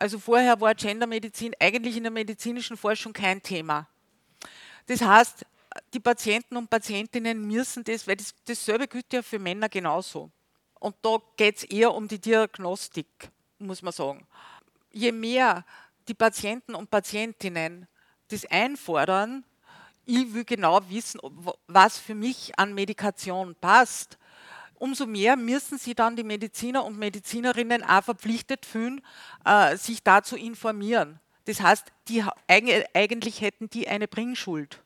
also 0.00 0.18
vorher 0.18 0.58
war 0.60 0.74
Gendermedizin 0.74 1.54
eigentlich 1.60 1.96
in 1.96 2.04
der 2.04 2.10
medizinischen 2.10 2.76
Forschung 2.76 3.12
kein 3.12 3.42
Thema. 3.42 3.86
Das 4.86 5.02
heißt, 5.02 5.44
die 5.92 6.00
Patienten 6.00 6.56
und 6.56 6.70
Patientinnen 6.70 7.46
müssen 7.46 7.84
das, 7.84 8.08
weil 8.08 8.16
das, 8.16 8.34
dasselbe 8.46 8.88
gilt 8.88 9.12
ja 9.12 9.22
für 9.22 9.38
Männer 9.38 9.68
genauso. 9.68 10.30
Und 10.78 10.96
da 11.02 11.18
geht 11.36 11.58
es 11.58 11.64
eher 11.64 11.92
um 11.94 12.08
die 12.08 12.18
Diagnostik, 12.18 13.30
muss 13.58 13.82
man 13.82 13.92
sagen. 13.92 14.26
Je 14.90 15.12
mehr 15.12 15.66
die 16.08 16.14
Patienten 16.14 16.74
und 16.74 16.90
Patientinnen 16.90 17.86
das 18.28 18.46
einfordern, 18.46 19.44
ich 20.06 20.32
will 20.32 20.44
genau 20.44 20.80
wissen, 20.88 21.20
was 21.66 21.98
für 21.98 22.14
mich 22.14 22.58
an 22.58 22.72
Medikation 22.72 23.54
passt, 23.54 24.16
umso 24.80 25.06
mehr 25.06 25.36
müssen 25.36 25.78
sie 25.78 25.94
dann 25.94 26.16
die 26.16 26.24
Mediziner 26.24 26.84
und 26.84 26.98
Medizinerinnen 26.98 27.84
auch 27.84 28.02
verpflichtet 28.02 28.66
fühlen, 28.66 29.02
äh, 29.44 29.76
sich 29.76 30.02
da 30.02 30.22
zu 30.22 30.36
informieren. 30.36 31.20
Das 31.44 31.60
heißt, 31.60 31.86
die, 32.08 32.24
eigentlich 32.48 33.40
hätten 33.40 33.68
die 33.70 33.88
eine 33.88 34.08
Bringschuld. 34.08 34.82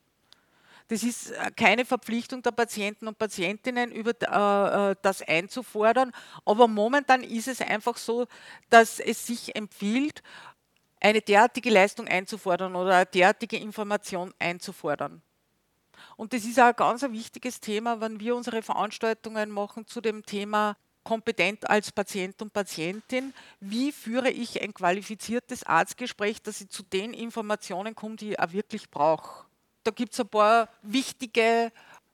Das 0.89 1.03
ist 1.03 1.31
äh, 1.31 1.51
keine 1.57 1.85
Verpflichtung 1.85 2.43
der 2.43 2.51
Patienten 2.51 3.07
und 3.07 3.19
Patientinnen, 3.19 3.93
über 3.93 4.11
äh, 4.11 4.97
das 5.01 5.23
einzufordern. 5.23 6.11
Aber 6.45 6.67
momentan 6.69 7.23
ist 7.23 7.49
es 7.49 7.61
einfach 7.61 7.97
so, 7.97 8.27
dass 8.71 8.99
es 8.99 9.27
sich 9.27 9.55
empfiehlt, 9.55 10.23
eine 11.01 11.21
derartige 11.21 11.71
Leistung 11.71 12.09
einzufordern 12.09 12.75
oder 12.75 12.97
eine 12.97 13.07
derartige 13.07 13.59
Information 13.59 14.35
einzufordern. 14.39 15.23
Und 16.17 16.33
das 16.33 16.45
ist 16.45 16.61
auch 16.61 16.67
ein 16.67 16.77
ganz 16.77 17.03
wichtiges 17.03 17.61
Thema, 17.61 18.01
wenn 18.01 18.21
wir 18.21 18.37
unsere 18.37 18.63
Veranstaltungen 18.63 19.51
machen 19.51 19.87
zu 19.87 20.01
dem 20.01 20.25
Thema 20.25 20.77
kompetent 21.05 21.69
als 21.69 21.93
Patient 21.93 22.41
und 22.43 22.53
Patientin. 22.53 23.35
Wie 23.61 23.93
führe 23.93 24.31
ich 24.31 24.61
ein 24.63 24.73
qualifiziertes 24.75 25.63
Arztgespräch, 25.65 26.43
dass 26.43 26.61
ich 26.61 26.71
zu 26.71 26.83
den 26.83 27.13
Informationen 27.13 27.95
komme, 27.95 28.17
die 28.17 28.33
ich 28.33 28.41
auch 28.41 28.53
wirklich 28.53 28.91
brauche? 28.91 29.45
Da 29.85 29.91
gibt 29.91 30.15
es 30.15 30.21
ein 30.21 30.29
paar 30.29 30.69
wichtige 30.83 31.71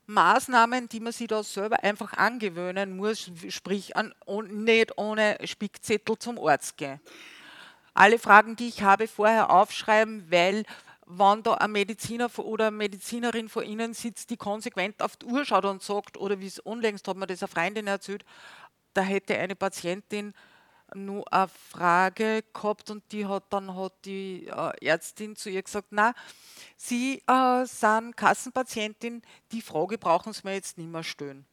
Maßnahmen, 0.07 0.89
die 0.89 0.99
man 0.99 1.13
sich 1.13 1.27
da 1.27 1.41
selber 1.41 1.81
einfach 1.83 2.13
angewöhnen 2.13 2.97
muss, 2.97 3.31
sprich 3.47 3.95
an, 3.95 4.13
nicht 4.49 4.97
ohne 4.97 5.37
Spickzettel 5.45 6.17
zum 6.19 6.37
Arzt 6.37 6.75
gehen. 6.75 6.99
Alle 7.93 8.19
Fragen, 8.19 8.55
die 8.55 8.67
ich 8.67 8.83
habe, 8.83 9.07
vorher 9.07 9.49
aufschreiben, 9.49 10.29
weil 10.29 10.63
wenn 11.17 11.43
da 11.43 11.55
ein 11.55 11.71
Mediziner 11.71 12.29
oder 12.39 12.67
eine 12.67 12.77
Medizinerin 12.77 13.49
vor 13.49 13.63
Ihnen 13.63 13.93
sitzt, 13.93 14.29
die 14.29 14.37
konsequent 14.37 15.01
auf 15.01 15.17
die 15.17 15.25
Uhr 15.25 15.45
schaut 15.45 15.65
und 15.65 15.83
sagt, 15.83 16.17
oder 16.17 16.39
wie 16.39 16.47
es 16.47 16.59
unlängst 16.59 17.07
hat 17.07 17.17
mir 17.17 17.27
das 17.27 17.43
eine 17.43 17.49
Freundin 17.49 17.87
erzählt, 17.87 18.23
da 18.93 19.01
hätte 19.01 19.37
eine 19.37 19.55
Patientin 19.55 20.33
nur 20.93 21.31
eine 21.31 21.47
Frage 21.47 22.43
gehabt 22.53 22.89
und 22.89 23.03
die 23.11 23.25
hat 23.25 23.43
dann 23.49 23.75
hat 23.75 23.93
die 24.05 24.47
äh, 24.47 24.85
Ärztin 24.85 25.35
zu 25.35 25.49
ihr 25.49 25.63
gesagt, 25.63 25.87
na, 25.91 26.13
Sie 26.77 27.21
äh, 27.27 27.65
sind 27.65 28.17
Kassenpatientin, 28.17 29.21
die 29.51 29.61
Frage 29.61 29.97
brauchen 29.97 30.33
Sie 30.33 30.41
mir 30.43 30.53
jetzt 30.53 30.77
nicht 30.77 30.89
mehr 30.89 31.03
stellen. 31.03 31.45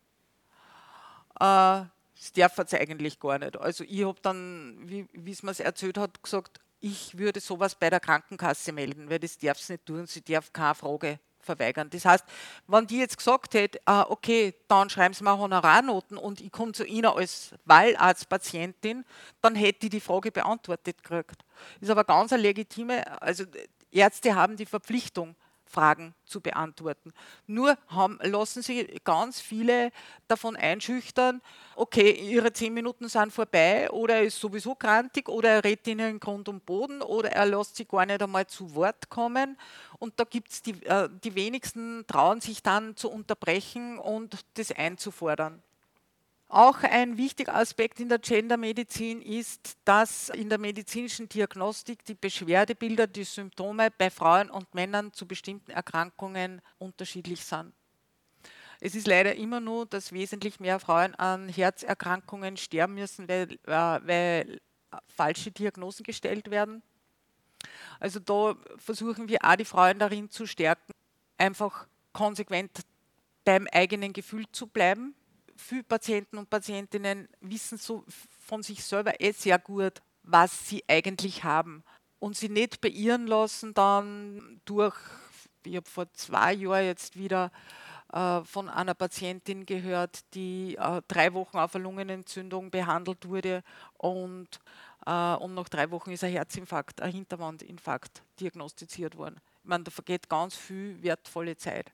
Äh, 1.41 1.85
das 2.19 2.33
darf 2.35 2.59
sie 2.67 2.79
eigentlich 2.79 3.21
gar 3.21 3.39
nicht. 3.39 3.57
Also 3.57 3.85
ich 3.85 4.05
habe 4.05 4.19
dann, 4.21 4.77
wie 4.89 5.31
es 5.31 5.45
mir 5.45 5.57
erzählt 5.61 5.99
hat, 5.99 6.21
gesagt, 6.21 6.61
ich 6.81 7.19
würde 7.19 7.41
sowas 7.41 7.75
bei 7.75 7.91
der 7.91 8.01
Krankenkasse 8.01 8.73
melden, 8.73 9.11
weil 9.11 9.19
das 9.19 9.39
darf 9.39 9.59
sie 9.59 9.75
nicht 9.75 9.87
tun, 9.87 10.07
sie 10.07 10.23
darf 10.23 10.53
keine 10.53 10.75
Frage 10.75 11.19
verweigern. 11.41 11.89
Das 11.91 12.05
heißt, 12.05 12.25
wenn 12.67 12.87
die 12.87 12.99
jetzt 12.99 13.17
gesagt 13.17 13.55
hätte, 13.55 13.79
äh, 13.87 14.05
okay, 14.09 14.55
dann 14.69 14.91
schreiben 14.91 15.15
Sie 15.15 15.25
mir 15.25 15.39
Honorarnoten 15.39 16.17
und 16.17 16.41
ich 16.41 16.53
komme 16.53 16.73
zu 16.73 16.85
Ihnen 16.85 17.07
als 17.07 17.55
Wahlarztpatientin, 17.65 19.05
dann 19.41 19.55
hätte 19.55 19.87
ich 19.87 19.91
die 19.91 20.01
Frage 20.01 20.31
beantwortet 20.31 21.03
gekriegt. 21.03 21.45
Ist 21.81 21.91
aber 21.91 22.05
ganz 22.05 22.33
eine 22.33 22.43
legitime, 22.43 23.21
also 23.23 23.45
Ärzte 23.91 24.35
haben 24.35 24.57
die 24.57 24.67
Verpflichtung, 24.67 25.35
Fragen 25.69 26.15
zu 26.25 26.41
beantworten. 26.41 27.13
Nur 27.47 27.77
haben, 27.89 28.19
lassen 28.23 28.63
sie 28.63 29.01
ganz 29.05 29.41
viele 29.41 29.91
davon 30.27 30.57
einschüchtern, 30.57 31.41
okay, 31.77 32.11
ihre 32.11 32.53
zehn 32.53 32.75
Minuten 32.75 33.09
sind 33.09 33.33
vorbei 33.33 33.91
oder 33.91 34.17
er 34.17 34.25
ist 34.25 34.41
sowieso 34.41 34.75
krantig 34.75 35.29
oder 35.29 35.51
er 35.51 35.65
redet 35.65 35.87
ihnen 35.87 36.21
Grund 36.21 36.49
und 36.49 36.67
Boden 36.67 37.03
oder 37.03 37.33
er 37.33 37.47
lässt 37.47 37.77
sie 37.77 37.85
gar 37.85 38.07
nicht 38.07 38.23
einmal 38.23 38.47
zu 38.47 38.75
Wort 38.75 39.09
kommen. 39.09 39.59
Und 39.99 40.19
da 40.19 40.25
gibt 40.25 40.51
es 40.51 40.63
die, 40.63 40.83
äh, 40.85 41.09
die 41.23 41.35
wenigsten 41.35 42.05
trauen 42.07 42.41
sich 42.41 42.63
dann 42.63 42.97
zu 42.97 43.11
unterbrechen 43.11 43.99
und 43.99 44.45
das 44.55 44.73
einzufordern. 44.73 45.63
Auch 46.51 46.83
ein 46.83 47.19
wichtiger 47.19 47.55
Aspekt 47.55 48.01
in 48.01 48.09
der 48.09 48.19
Gendermedizin 48.19 49.21
ist, 49.21 49.77
dass 49.85 50.31
in 50.31 50.49
der 50.49 50.57
medizinischen 50.57 51.29
Diagnostik 51.29 52.03
die 52.07 52.15
Beschwerdebilder, 52.15 53.07
die 53.07 53.25
Symptome 53.25 53.91
bei 53.91 54.09
Frauen 54.09 54.49
und 54.49 54.75
Männern 54.75 55.13
zu 55.13 55.27
bestimmten 55.27 55.71
Erkrankungen 55.71 56.63
unterschiedlich 56.79 57.45
sind. 57.45 57.75
Es 58.81 58.95
ist 58.95 59.07
leider 59.07 59.35
immer 59.35 59.61
nur, 59.61 59.85
dass 59.85 60.13
wesentlich 60.13 60.59
mehr 60.59 60.81
Frauen 60.81 61.15
an 61.17 61.51
Herzerkrankungen 61.51 62.57
sterben 62.57 62.95
müssen, 62.95 63.29
weil, 63.29 63.53
äh, 63.67 64.01
weil 64.07 64.61
falsche 65.09 65.51
Diagnosen 65.51 66.03
gestellt 66.03 66.51
werden. 66.51 66.83
Also 68.01 68.21
da 68.21 68.57
versuchen 68.79 69.29
wir 69.29 69.45
auch 69.45 69.57
die 69.57 69.67
Frauen 69.67 69.99
darin 69.99 70.31
zu 70.31 70.47
stärken, 70.47 70.95
einfach 71.37 71.87
konsequent 72.15 72.71
beim 73.45 73.67
eigenen 73.71 74.15
Gefühl 74.15 74.47
zu 74.51 74.67
bleiben 74.67 75.15
viele 75.59 75.83
Patienten 75.83 76.39
und 76.39 76.49
Patientinnen 76.49 77.29
wissen 77.41 77.79
so 77.79 78.05
von 78.47 78.63
sich 78.63 78.83
selber 78.83 79.21
eh 79.21 79.33
sehr 79.33 79.59
gut, 79.59 80.01
was 80.23 80.69
sie 80.69 80.85
eigentlich 80.89 81.45
haben. 81.45 81.85
Und 82.19 82.37
sie 82.37 82.49
nicht 82.49 82.81
beirren 82.81 83.27
lassen 83.27 83.75
dann 83.75 84.61
durch, 84.65 84.97
ich 85.65 85.77
habe 85.77 85.89
vor 85.89 86.13
zwei 86.15 86.55
Jahren 86.55 86.87
jetzt 86.87 87.17
wieder 87.17 87.53
äh, 88.13 88.43
von 88.43 88.69
einer 88.69 88.95
Patientin 88.95 89.67
gehört, 89.67 90.21
die 90.35 90.77
äh, 90.77 91.03
drei 91.09 91.33
Wochen 91.35 91.59
auf 91.59 91.75
eine 91.75 91.85
Lungenentzündung 91.85 92.71
behandelt 92.71 93.29
wurde 93.29 93.63
und, 93.99 94.49
äh, 95.07 95.35
und 95.35 95.55
nach 95.55 95.69
drei 95.69 95.91
Wochen 95.91 96.11
ist 96.11 96.25
ein 96.25 96.33
Herzinfarkt, 96.33 97.03
ein 97.03 97.13
Hinterwandinfarkt 97.13 98.23
diagnostiziert 98.41 99.17
worden. 99.17 99.37
Ich 99.63 99.69
meine, 99.69 99.85
da 99.85 99.91
vergeht 99.91 100.29
ganz 100.29 100.57
viel 100.57 101.03
wertvolle 101.03 101.57
Zeit. 101.57 101.93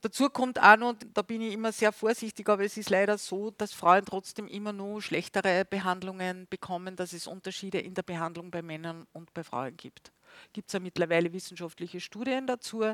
Dazu 0.00 0.30
kommt 0.30 0.62
auch 0.62 0.76
noch, 0.76 0.94
da 1.12 1.22
bin 1.22 1.40
ich 1.40 1.52
immer 1.52 1.72
sehr 1.72 1.90
vorsichtig, 1.92 2.48
aber 2.48 2.64
es 2.64 2.76
ist 2.76 2.88
leider 2.88 3.18
so, 3.18 3.50
dass 3.50 3.72
Frauen 3.72 4.04
trotzdem 4.04 4.46
immer 4.46 4.72
nur 4.72 5.02
schlechtere 5.02 5.64
Behandlungen 5.64 6.46
bekommen, 6.48 6.94
dass 6.94 7.12
es 7.12 7.26
Unterschiede 7.26 7.80
in 7.80 7.94
der 7.94 8.04
Behandlung 8.04 8.50
bei 8.52 8.62
Männern 8.62 9.08
und 9.12 9.34
bei 9.34 9.42
Frauen 9.42 9.76
gibt 9.76 10.12
gibt 10.52 10.68
es 10.68 10.72
ja 10.72 10.80
mittlerweile 10.80 11.32
wissenschaftliche 11.32 12.00
Studien 12.00 12.46
dazu. 12.46 12.84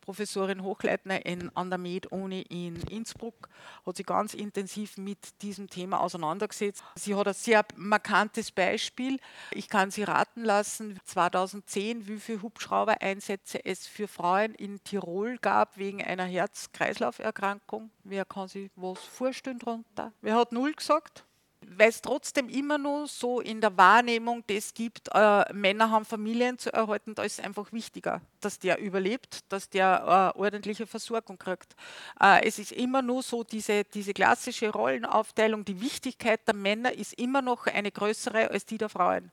Professorin 0.00 0.62
Hochleitner 0.62 1.24
in, 1.26 1.50
an 1.56 1.70
der 1.70 1.78
Med-Uni 1.78 2.42
in 2.42 2.76
Innsbruck 2.88 3.48
hat 3.84 3.96
sich 3.96 4.06
ganz 4.06 4.34
intensiv 4.34 4.96
mit 4.96 5.42
diesem 5.42 5.68
Thema 5.68 6.00
auseinandergesetzt. 6.00 6.84
Sie 6.94 7.14
hat 7.14 7.28
ein 7.28 7.34
sehr 7.34 7.64
markantes 7.76 8.50
Beispiel. 8.50 9.18
Ich 9.50 9.68
kann 9.68 9.90
Sie 9.90 10.02
raten 10.02 10.44
lassen, 10.44 10.98
2010, 11.04 12.06
wie 12.06 12.18
viele 12.18 12.42
Hubschraubereinsätze 12.42 13.64
es 13.64 13.86
für 13.86 14.08
Frauen 14.08 14.54
in 14.54 14.82
Tirol 14.82 15.38
gab 15.38 15.76
wegen 15.76 16.02
einer 16.02 16.24
Herz-Kreislauf-Erkrankung. 16.24 17.90
Wer 18.04 18.24
kann 18.24 18.48
sich 18.48 18.70
was 18.76 18.98
vorstellen 18.98 19.58
darunter? 19.58 20.12
Wer 20.20 20.36
hat 20.36 20.52
null 20.52 20.72
gesagt? 20.72 21.24
Weil 21.60 21.88
es 21.88 22.02
trotzdem 22.02 22.48
immer 22.48 22.78
nur 22.78 23.06
so 23.06 23.40
in 23.40 23.60
der 23.60 23.76
Wahrnehmung 23.76 24.44
das 24.46 24.74
gibt, 24.74 25.08
äh, 25.12 25.52
Männer 25.52 25.90
haben 25.90 26.04
Familien 26.04 26.58
zu 26.58 26.72
erhalten, 26.72 27.14
da 27.14 27.22
ist 27.22 27.38
es 27.38 27.44
einfach 27.44 27.72
wichtiger, 27.72 28.20
dass 28.40 28.58
der 28.58 28.78
überlebt, 28.78 29.40
dass 29.50 29.68
der 29.68 30.32
äh, 30.36 30.38
ordentliche 30.38 30.86
Versorgung 30.86 31.38
kriegt. 31.38 31.74
Äh, 32.20 32.46
es 32.46 32.58
ist 32.58 32.72
immer 32.72 33.02
nur 33.02 33.22
so, 33.22 33.42
diese, 33.42 33.84
diese 33.84 34.12
klassische 34.12 34.70
Rollenaufteilung, 34.70 35.64
die 35.64 35.80
Wichtigkeit 35.80 36.46
der 36.46 36.54
Männer 36.54 36.92
ist 36.92 37.14
immer 37.14 37.42
noch 37.42 37.66
eine 37.66 37.90
größere 37.90 38.50
als 38.50 38.66
die 38.66 38.78
der 38.78 38.88
Frauen. 38.88 39.32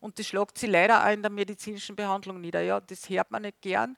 Und 0.00 0.18
das 0.18 0.26
schlagt 0.26 0.58
sie 0.58 0.66
leider 0.68 1.04
auch 1.04 1.12
in 1.12 1.22
der 1.22 1.30
medizinischen 1.30 1.96
Behandlung 1.96 2.40
nieder. 2.40 2.62
Ja, 2.62 2.80
das 2.80 3.08
hört 3.08 3.30
man 3.30 3.42
nicht 3.42 3.60
gern. 3.60 3.96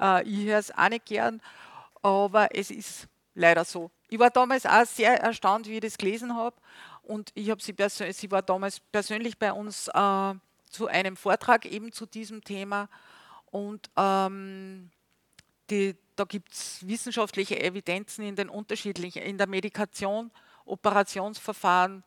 Äh, 0.00 0.22
ich 0.28 0.46
höre 0.46 0.58
es 0.58 0.76
auch 0.76 0.88
nicht 0.88 1.06
gern, 1.06 1.40
aber 2.02 2.54
es 2.54 2.70
ist 2.70 3.08
leider 3.34 3.64
so. 3.64 3.90
Ich 4.08 4.18
war 4.18 4.30
damals 4.30 4.66
auch 4.66 4.84
sehr 4.84 5.20
erstaunt, 5.20 5.66
wie 5.66 5.74
ich 5.74 5.80
das 5.80 5.96
gelesen 5.96 6.34
habe. 6.34 6.56
Und 7.02 7.30
ich 7.34 7.50
habe 7.50 7.62
sie, 7.62 7.74
sie 8.12 8.30
war 8.30 8.42
damals 8.42 8.80
persönlich 8.80 9.38
bei 9.38 9.52
uns 9.52 9.88
äh, 9.88 10.34
zu 10.70 10.86
einem 10.86 11.16
Vortrag 11.16 11.66
eben 11.66 11.92
zu 11.92 12.06
diesem 12.06 12.42
Thema. 12.44 12.88
Und 13.50 13.90
ähm, 13.96 14.90
die, 15.70 15.96
da 16.16 16.24
gibt 16.24 16.52
es 16.52 16.86
wissenschaftliche 16.86 17.60
Evidenzen 17.60 18.24
in 18.24 18.36
den 18.36 18.48
unterschiedlichen, 18.48 19.22
in 19.22 19.38
der 19.38 19.46
Medikation, 19.46 20.30
Operationsverfahren 20.64 22.04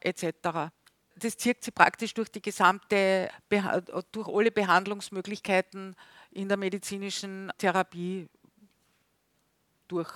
etc. 0.00 0.70
Das 1.16 1.36
zieht 1.36 1.64
sich 1.64 1.74
praktisch 1.74 2.14
durch 2.14 2.30
die 2.30 2.42
gesamte, 2.42 3.30
durch 4.12 4.28
alle 4.28 4.50
Behandlungsmöglichkeiten 4.50 5.96
in 6.30 6.48
der 6.48 6.56
medizinischen 6.56 7.52
Therapie 7.58 8.28
durch. 9.88 10.10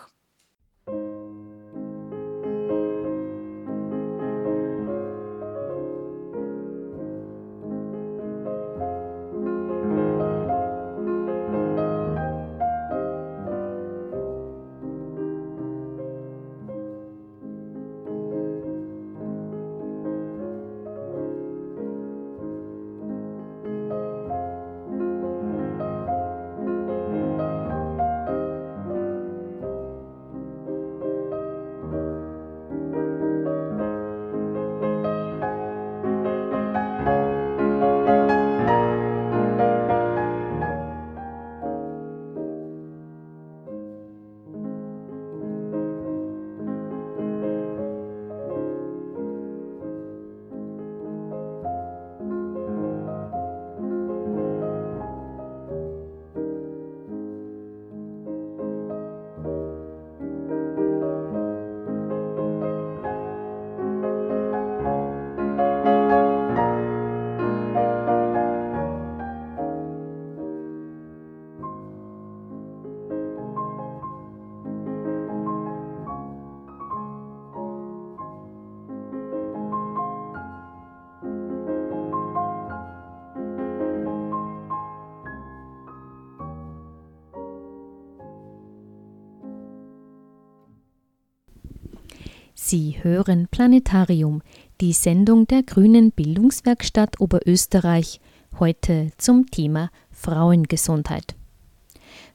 Sie 92.71 93.03
hören 93.03 93.49
Planetarium, 93.51 94.43
die 94.83 94.93
Sendung 94.93 95.47
der 95.47 95.63
Grünen 95.63 96.11
Bildungswerkstatt 96.11 97.19
Oberösterreich, 97.19 98.21
heute 98.59 99.11
zum 99.17 99.51
Thema 99.51 99.89
Frauengesundheit. 100.11 101.35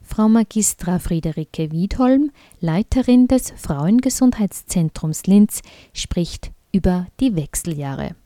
Frau 0.02 0.28
Magistra 0.28 0.98
Friederike 0.98 1.70
Wiedholm, 1.70 2.32
Leiterin 2.58 3.28
des 3.28 3.52
Frauengesundheitszentrums 3.52 5.26
Linz, 5.26 5.62
spricht 5.92 6.50
über 6.72 7.06
die 7.20 7.36
Wechseljahre. 7.36 8.16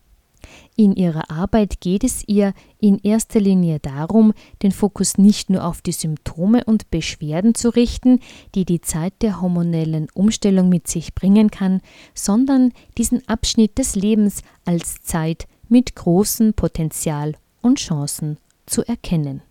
In 0.75 0.95
ihrer 0.95 1.29
Arbeit 1.29 1.81
geht 1.81 2.03
es 2.03 2.23
ihr 2.27 2.53
in 2.79 2.99
erster 2.99 3.39
Linie 3.39 3.79
darum, 3.79 4.33
den 4.63 4.71
Fokus 4.71 5.17
nicht 5.17 5.49
nur 5.49 5.65
auf 5.65 5.81
die 5.81 5.91
Symptome 5.91 6.63
und 6.65 6.89
Beschwerden 6.89 7.55
zu 7.55 7.69
richten, 7.69 8.19
die 8.55 8.65
die 8.65 8.81
Zeit 8.81 9.13
der 9.21 9.41
hormonellen 9.41 10.07
Umstellung 10.13 10.69
mit 10.69 10.87
sich 10.87 11.13
bringen 11.13 11.51
kann, 11.51 11.81
sondern 12.13 12.73
diesen 12.97 13.27
Abschnitt 13.27 13.77
des 13.77 13.95
Lebens 13.95 14.41
als 14.65 15.01
Zeit 15.01 15.47
mit 15.67 15.95
großem 15.95 16.53
Potenzial 16.53 17.35
und 17.61 17.79
Chancen 17.79 18.37
zu 18.65 18.83
erkennen. 18.83 19.41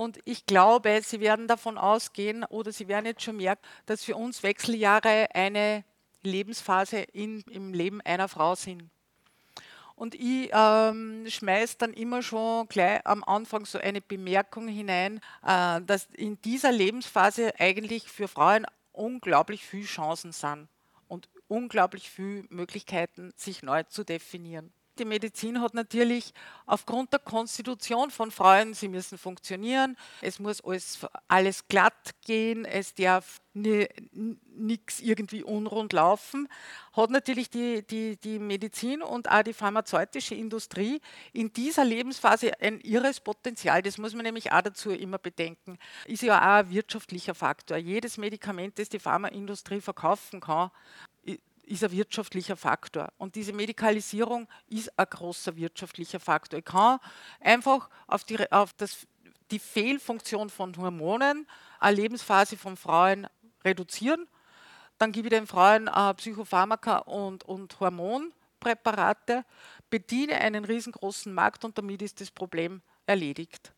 Und 0.00 0.18
ich 0.24 0.46
glaube, 0.46 1.00
Sie 1.02 1.20
werden 1.20 1.46
davon 1.46 1.76
ausgehen 1.76 2.44
oder 2.44 2.72
Sie 2.72 2.88
werden 2.88 3.04
jetzt 3.04 3.22
schon 3.22 3.36
merken, 3.36 3.62
dass 3.84 4.02
für 4.02 4.16
uns 4.16 4.42
Wechseljahre 4.42 5.26
eine 5.34 5.84
Lebensphase 6.22 6.98
in, 6.98 7.42
im 7.50 7.72
Leben 7.74 8.00
einer 8.02 8.28
Frau 8.28 8.54
sind. 8.54 8.90
Und 9.96 10.14
ich 10.14 10.50
ähm, 10.52 11.26
schmeiße 11.28 11.76
dann 11.78 11.92
immer 11.92 12.22
schon 12.22 12.66
gleich 12.68 13.06
am 13.06 13.22
Anfang 13.22 13.66
so 13.66 13.78
eine 13.78 14.00
Bemerkung 14.00 14.66
hinein, 14.66 15.20
äh, 15.46 15.80
dass 15.82 16.06
in 16.14 16.40
dieser 16.40 16.72
Lebensphase 16.72 17.52
eigentlich 17.58 18.08
für 18.08 18.26
Frauen 18.26 18.66
unglaublich 18.92 19.66
viele 19.66 19.84
Chancen 19.84 20.32
sind 20.32 20.68
und 21.06 21.28
unglaublich 21.48 22.08
viele 22.08 22.44
Möglichkeiten, 22.48 23.32
sich 23.36 23.62
neu 23.62 23.82
zu 23.82 24.04
definieren 24.04 24.72
die 24.98 25.04
Medizin 25.04 25.60
hat 25.60 25.74
natürlich 25.74 26.32
aufgrund 26.66 27.12
der 27.12 27.20
Konstitution 27.20 28.10
von 28.10 28.30
Frauen, 28.30 28.74
sie 28.74 28.88
müssen 28.88 29.18
funktionieren, 29.18 29.96
es 30.20 30.38
muss 30.38 30.60
alles, 30.62 30.98
alles 31.28 31.68
glatt 31.68 32.10
gehen, 32.24 32.64
es 32.64 32.94
darf 32.94 33.40
nichts 33.52 35.00
irgendwie 35.00 35.42
unrund 35.42 35.92
laufen, 35.92 36.48
hat 36.92 37.10
natürlich 37.10 37.50
die, 37.50 37.84
die, 37.84 38.16
die 38.16 38.38
Medizin 38.38 39.02
und 39.02 39.28
auch 39.28 39.42
die 39.42 39.52
pharmazeutische 39.52 40.36
Industrie 40.36 41.00
in 41.32 41.52
dieser 41.52 41.84
Lebensphase 41.84 42.52
ein 42.60 42.80
irres 42.80 43.20
Potenzial. 43.20 43.82
Das 43.82 43.98
muss 43.98 44.14
man 44.14 44.24
nämlich 44.24 44.52
auch 44.52 44.62
dazu 44.62 44.90
immer 44.90 45.18
bedenken. 45.18 45.78
Ist 46.06 46.22
ja 46.22 46.38
auch 46.38 46.64
ein 46.64 46.70
wirtschaftlicher 46.70 47.34
Faktor. 47.34 47.76
Jedes 47.76 48.18
Medikament, 48.18 48.78
das 48.78 48.88
die 48.88 49.00
Pharmaindustrie 49.00 49.80
verkaufen 49.80 50.40
kann, 50.40 50.70
ist 51.70 51.84
ein 51.84 51.92
wirtschaftlicher 51.92 52.56
Faktor. 52.56 53.12
Und 53.16 53.36
diese 53.36 53.52
Medikalisierung 53.52 54.48
ist 54.68 54.98
ein 54.98 55.06
großer 55.08 55.56
wirtschaftlicher 55.56 56.18
Faktor. 56.18 56.58
Ich 56.58 56.64
kann 56.64 56.98
einfach 57.40 57.88
auf 58.08 58.24
die, 58.24 58.50
auf 58.50 58.72
das, 58.72 59.06
die 59.50 59.60
Fehlfunktion 59.60 60.50
von 60.50 60.76
Hormonen, 60.76 61.46
eine 61.78 61.96
Lebensphase 61.96 62.56
von 62.56 62.76
Frauen 62.76 63.28
reduzieren. 63.64 64.26
Dann 64.98 65.12
gebe 65.12 65.28
ich 65.28 65.30
den 65.30 65.46
Frauen 65.46 65.86
äh, 65.86 66.14
Psychopharmaka 66.14 66.98
und, 66.98 67.44
und 67.44 67.78
Hormonpräparate, 67.78 69.44
bediene 69.88 70.34
einen 70.40 70.64
riesengroßen 70.64 71.32
Markt 71.32 71.64
und 71.64 71.78
damit 71.78 72.02
ist 72.02 72.20
das 72.20 72.32
Problem 72.32 72.82
erledigt. 73.06 73.72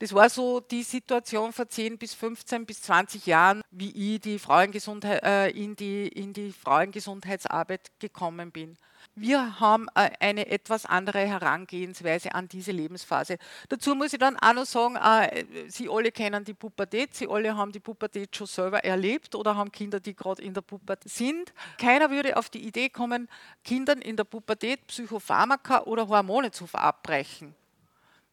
Das 0.00 0.12
war 0.14 0.30
so 0.30 0.60
die 0.60 0.84
Situation 0.84 1.52
vor 1.52 1.68
10 1.68 1.98
bis 1.98 2.14
15 2.14 2.66
bis 2.66 2.82
20 2.82 3.26
Jahren, 3.26 3.62
wie 3.72 4.14
ich 4.14 4.20
die 4.20 4.38
Frauengesundheit, 4.38 5.24
äh, 5.24 5.48
in, 5.50 5.74
die, 5.74 6.06
in 6.06 6.32
die 6.32 6.52
Frauengesundheitsarbeit 6.52 7.90
gekommen 7.98 8.52
bin. 8.52 8.76
Wir 9.16 9.58
haben 9.58 9.88
äh, 9.96 10.10
eine 10.20 10.46
etwas 10.46 10.86
andere 10.86 11.26
Herangehensweise 11.26 12.32
an 12.32 12.46
diese 12.46 12.70
Lebensphase. 12.70 13.38
Dazu 13.68 13.96
muss 13.96 14.12
ich 14.12 14.20
dann 14.20 14.36
auch 14.36 14.52
noch 14.52 14.66
sagen, 14.66 14.94
äh, 14.94 15.44
Sie 15.68 15.88
alle 15.88 16.12
kennen 16.12 16.44
die 16.44 16.54
Pubertät, 16.54 17.16
Sie 17.16 17.26
alle 17.26 17.56
haben 17.56 17.72
die 17.72 17.80
Pubertät 17.80 18.36
schon 18.36 18.46
selber 18.46 18.84
erlebt 18.84 19.34
oder 19.34 19.56
haben 19.56 19.72
Kinder, 19.72 19.98
die 19.98 20.14
gerade 20.14 20.42
in 20.42 20.54
der 20.54 20.60
Pubertät 20.60 21.10
sind. 21.10 21.52
Keiner 21.76 22.10
würde 22.10 22.36
auf 22.36 22.48
die 22.50 22.64
Idee 22.64 22.88
kommen, 22.88 23.28
Kindern 23.64 24.00
in 24.00 24.16
der 24.16 24.24
Pubertät 24.24 24.86
Psychopharmaka 24.86 25.82
oder 25.82 26.06
Hormone 26.06 26.52
zu 26.52 26.68
verabreichen 26.68 27.56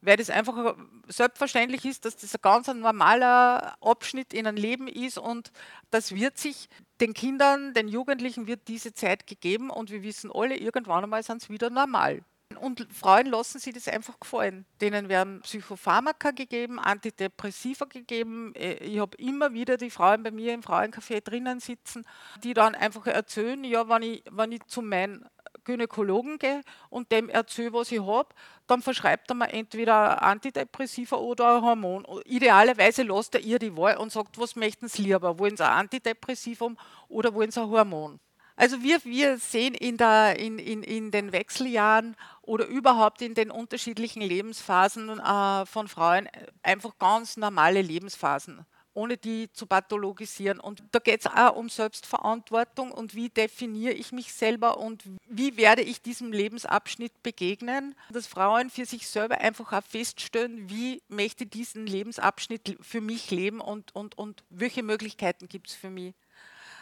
weil 0.06 0.18
das 0.18 0.30
einfach 0.30 0.76
selbstverständlich 1.08 1.86
ist, 1.86 2.06
dass 2.06 2.16
das 2.16 2.36
ein 2.36 2.42
ganz 2.42 2.68
normaler 2.68 3.76
Abschnitt 3.82 4.34
in 4.34 4.48
einem 4.48 4.58
Leben 4.58 4.88
ist 4.88 5.18
und 5.18 5.52
das 5.92 6.14
wird 6.14 6.38
sich 6.38 6.70
den 7.02 7.14
Kindern, 7.14 7.74
den 7.74 7.88
Jugendlichen 7.88 8.48
wird 8.48 8.68
diese 8.68 8.94
Zeit 8.94 9.28
gegeben 9.28 9.70
und 9.70 9.90
wir 9.92 10.04
wissen 10.04 10.32
alle, 10.34 10.58
irgendwann 10.58 11.04
einmal 11.04 11.24
sind 11.24 11.42
es 11.42 11.50
wieder 11.50 11.70
normal. 11.70 12.24
Und 12.60 12.88
Frauen 12.92 13.26
lassen 13.26 13.60
sich 13.60 13.74
das 13.74 13.88
einfach 13.88 14.20
gefallen. 14.20 14.66
Denen 14.80 15.10
werden 15.10 15.42
Psychopharmaka 15.42 16.32
gegeben, 16.32 16.80
Antidepressiva 16.80 17.86
gegeben. 17.86 18.54
Äh, 18.56 18.76
ich 18.76 19.00
habe 19.00 19.18
immer 19.18 19.54
wieder 19.54 19.78
die 19.78 19.90
Frauen 19.90 20.24
bei 20.24 20.32
mir 20.32 20.54
im 20.54 20.62
Frauencafé 20.62 21.22
drinnen 21.22 21.60
sitzen, 21.60 22.06
die 22.44 22.54
dann 22.54 22.76
einfach 22.76 23.08
erzählen, 23.08 23.64
ja, 23.64 23.90
wenn 23.90 24.04
ich, 24.04 24.24
wenn 24.32 24.52
ich 24.52 24.64
zu 24.68 24.82
meinem 24.82 25.26
Gynäkologen 25.66 26.40
gehe 26.40 26.62
und 26.90 27.12
dem 27.12 27.30
erzähle, 27.30 27.74
was 27.74 27.92
ich 27.92 28.02
habe, 28.02 28.30
dann 28.68 28.82
verschreibt 28.82 29.30
er 29.30 29.36
mir 29.36 29.52
entweder 29.52 30.22
Antidepressiva 30.22 31.18
oder 31.18 31.58
ein 31.58 31.62
Hormon. 31.62 32.06
Idealerweise 32.26 33.04
lässt 33.04 33.36
er 33.36 33.42
ihr 33.42 33.60
die 33.60 33.76
Wahl 33.76 33.98
und 33.98 34.12
sagt, 34.12 34.40
was 34.40 34.56
möchten 34.56 34.88
Sie 34.88 35.04
lieber? 35.04 35.38
Wollen 35.38 35.58
Sie 35.58 35.66
ein 35.66 35.72
Antidepressivum 35.72 36.78
oder 37.10 37.34
wollen 37.34 37.52
Sie 37.52 37.62
ein 37.62 37.70
Hormon? 37.70 38.20
Also 38.58 38.82
wir, 38.82 39.04
wir 39.04 39.38
sehen 39.38 39.74
in, 39.74 39.98
der, 39.98 40.40
in, 40.40 40.60
in, 40.60 40.82
in 40.82 41.12
den 41.12 41.34
Wechseljahren 41.34 42.16
oder 42.42 42.66
überhaupt 42.68 43.22
in 43.22 43.34
den 43.34 43.52
unterschiedlichen 43.52 44.22
Lebensphasen 44.22 45.20
äh, 45.20 45.66
von 45.66 45.90
Frauen 45.90 46.30
einfach 46.64 46.98
ganz 46.98 47.36
normale 47.36 47.82
Lebensphasen 47.82 48.66
ohne 48.96 49.18
die 49.18 49.52
zu 49.54 49.68
pathologisieren. 49.68 50.60
Und 50.60 50.84
da 50.92 51.00
geht 51.00 51.22
es 51.22 51.28
auch 51.28 51.56
um 51.56 51.70
Selbstverantwortung 51.70 52.92
und 52.92 53.14
wie 53.14 53.30
definiere 53.30 53.94
ich 53.94 54.12
mich 54.12 54.34
selber 54.34 54.80
und 54.80 55.04
wie 55.28 55.58
werde 55.58 55.82
ich 55.84 56.02
diesem 56.02 56.32
Lebensabschnitt 56.32 57.22
begegnen, 57.22 57.96
dass 58.10 58.26
Frauen 58.26 58.70
für 58.70 58.86
sich 58.86 59.08
selber 59.08 59.40
einfach 59.40 59.72
auch 59.74 59.84
feststellen, 59.84 60.70
wie 60.70 61.02
möchte 61.08 61.44
ich 61.44 61.50
diesen 61.52 61.86
Lebensabschnitt 61.86 62.78
für 62.82 63.02
mich 63.02 63.30
leben 63.32 63.62
und, 63.62 63.96
und, 63.96 64.18
und 64.18 64.44
welche 64.50 64.82
Möglichkeiten 64.82 65.48
gibt 65.48 65.70
es 65.70 65.76
für 65.76 65.90
mich. 65.90 66.14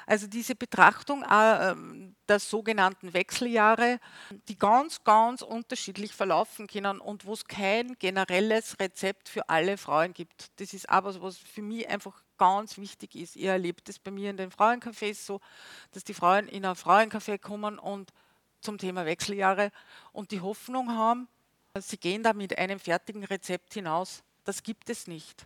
Also 0.05 0.27
diese 0.27 0.55
Betrachtung 0.55 1.23
äh, 1.23 1.75
der 2.27 2.39
sogenannten 2.39 3.13
Wechseljahre, 3.13 3.99
die 4.47 4.57
ganz, 4.57 5.03
ganz 5.03 5.41
unterschiedlich 5.41 6.13
verlaufen 6.13 6.67
können 6.67 6.99
und 6.99 7.25
wo 7.25 7.33
es 7.33 7.45
kein 7.45 7.95
generelles 7.99 8.79
Rezept 8.79 9.29
für 9.29 9.49
alle 9.49 9.77
Frauen 9.77 10.13
gibt. 10.13 10.51
Das 10.59 10.73
ist 10.73 10.89
aber 10.89 11.21
was 11.21 11.37
für 11.37 11.61
mich 11.61 11.87
einfach 11.87 12.23
ganz 12.37 12.77
wichtig 12.77 13.15
ist. 13.15 13.35
Ihr 13.35 13.51
erlebt 13.51 13.87
es 13.89 13.99
bei 13.99 14.11
mir 14.11 14.29
in 14.29 14.37
den 14.37 14.51
Frauencafés 14.51 15.25
so, 15.25 15.39
dass 15.91 16.03
die 16.03 16.13
Frauen 16.13 16.47
in 16.47 16.65
ein 16.65 16.75
Frauencafé 16.75 17.37
kommen 17.37 17.79
und 17.79 18.11
zum 18.61 18.77
Thema 18.77 19.05
Wechseljahre 19.05 19.71
und 20.11 20.31
die 20.31 20.41
Hoffnung 20.41 20.91
haben, 20.91 21.27
sie 21.79 21.97
gehen 21.97 22.23
da 22.23 22.33
mit 22.33 22.57
einem 22.57 22.79
fertigen 22.79 23.23
Rezept 23.23 23.73
hinaus. 23.73 24.23
Das 24.45 24.63
gibt 24.63 24.89
es 24.89 25.07
nicht 25.07 25.45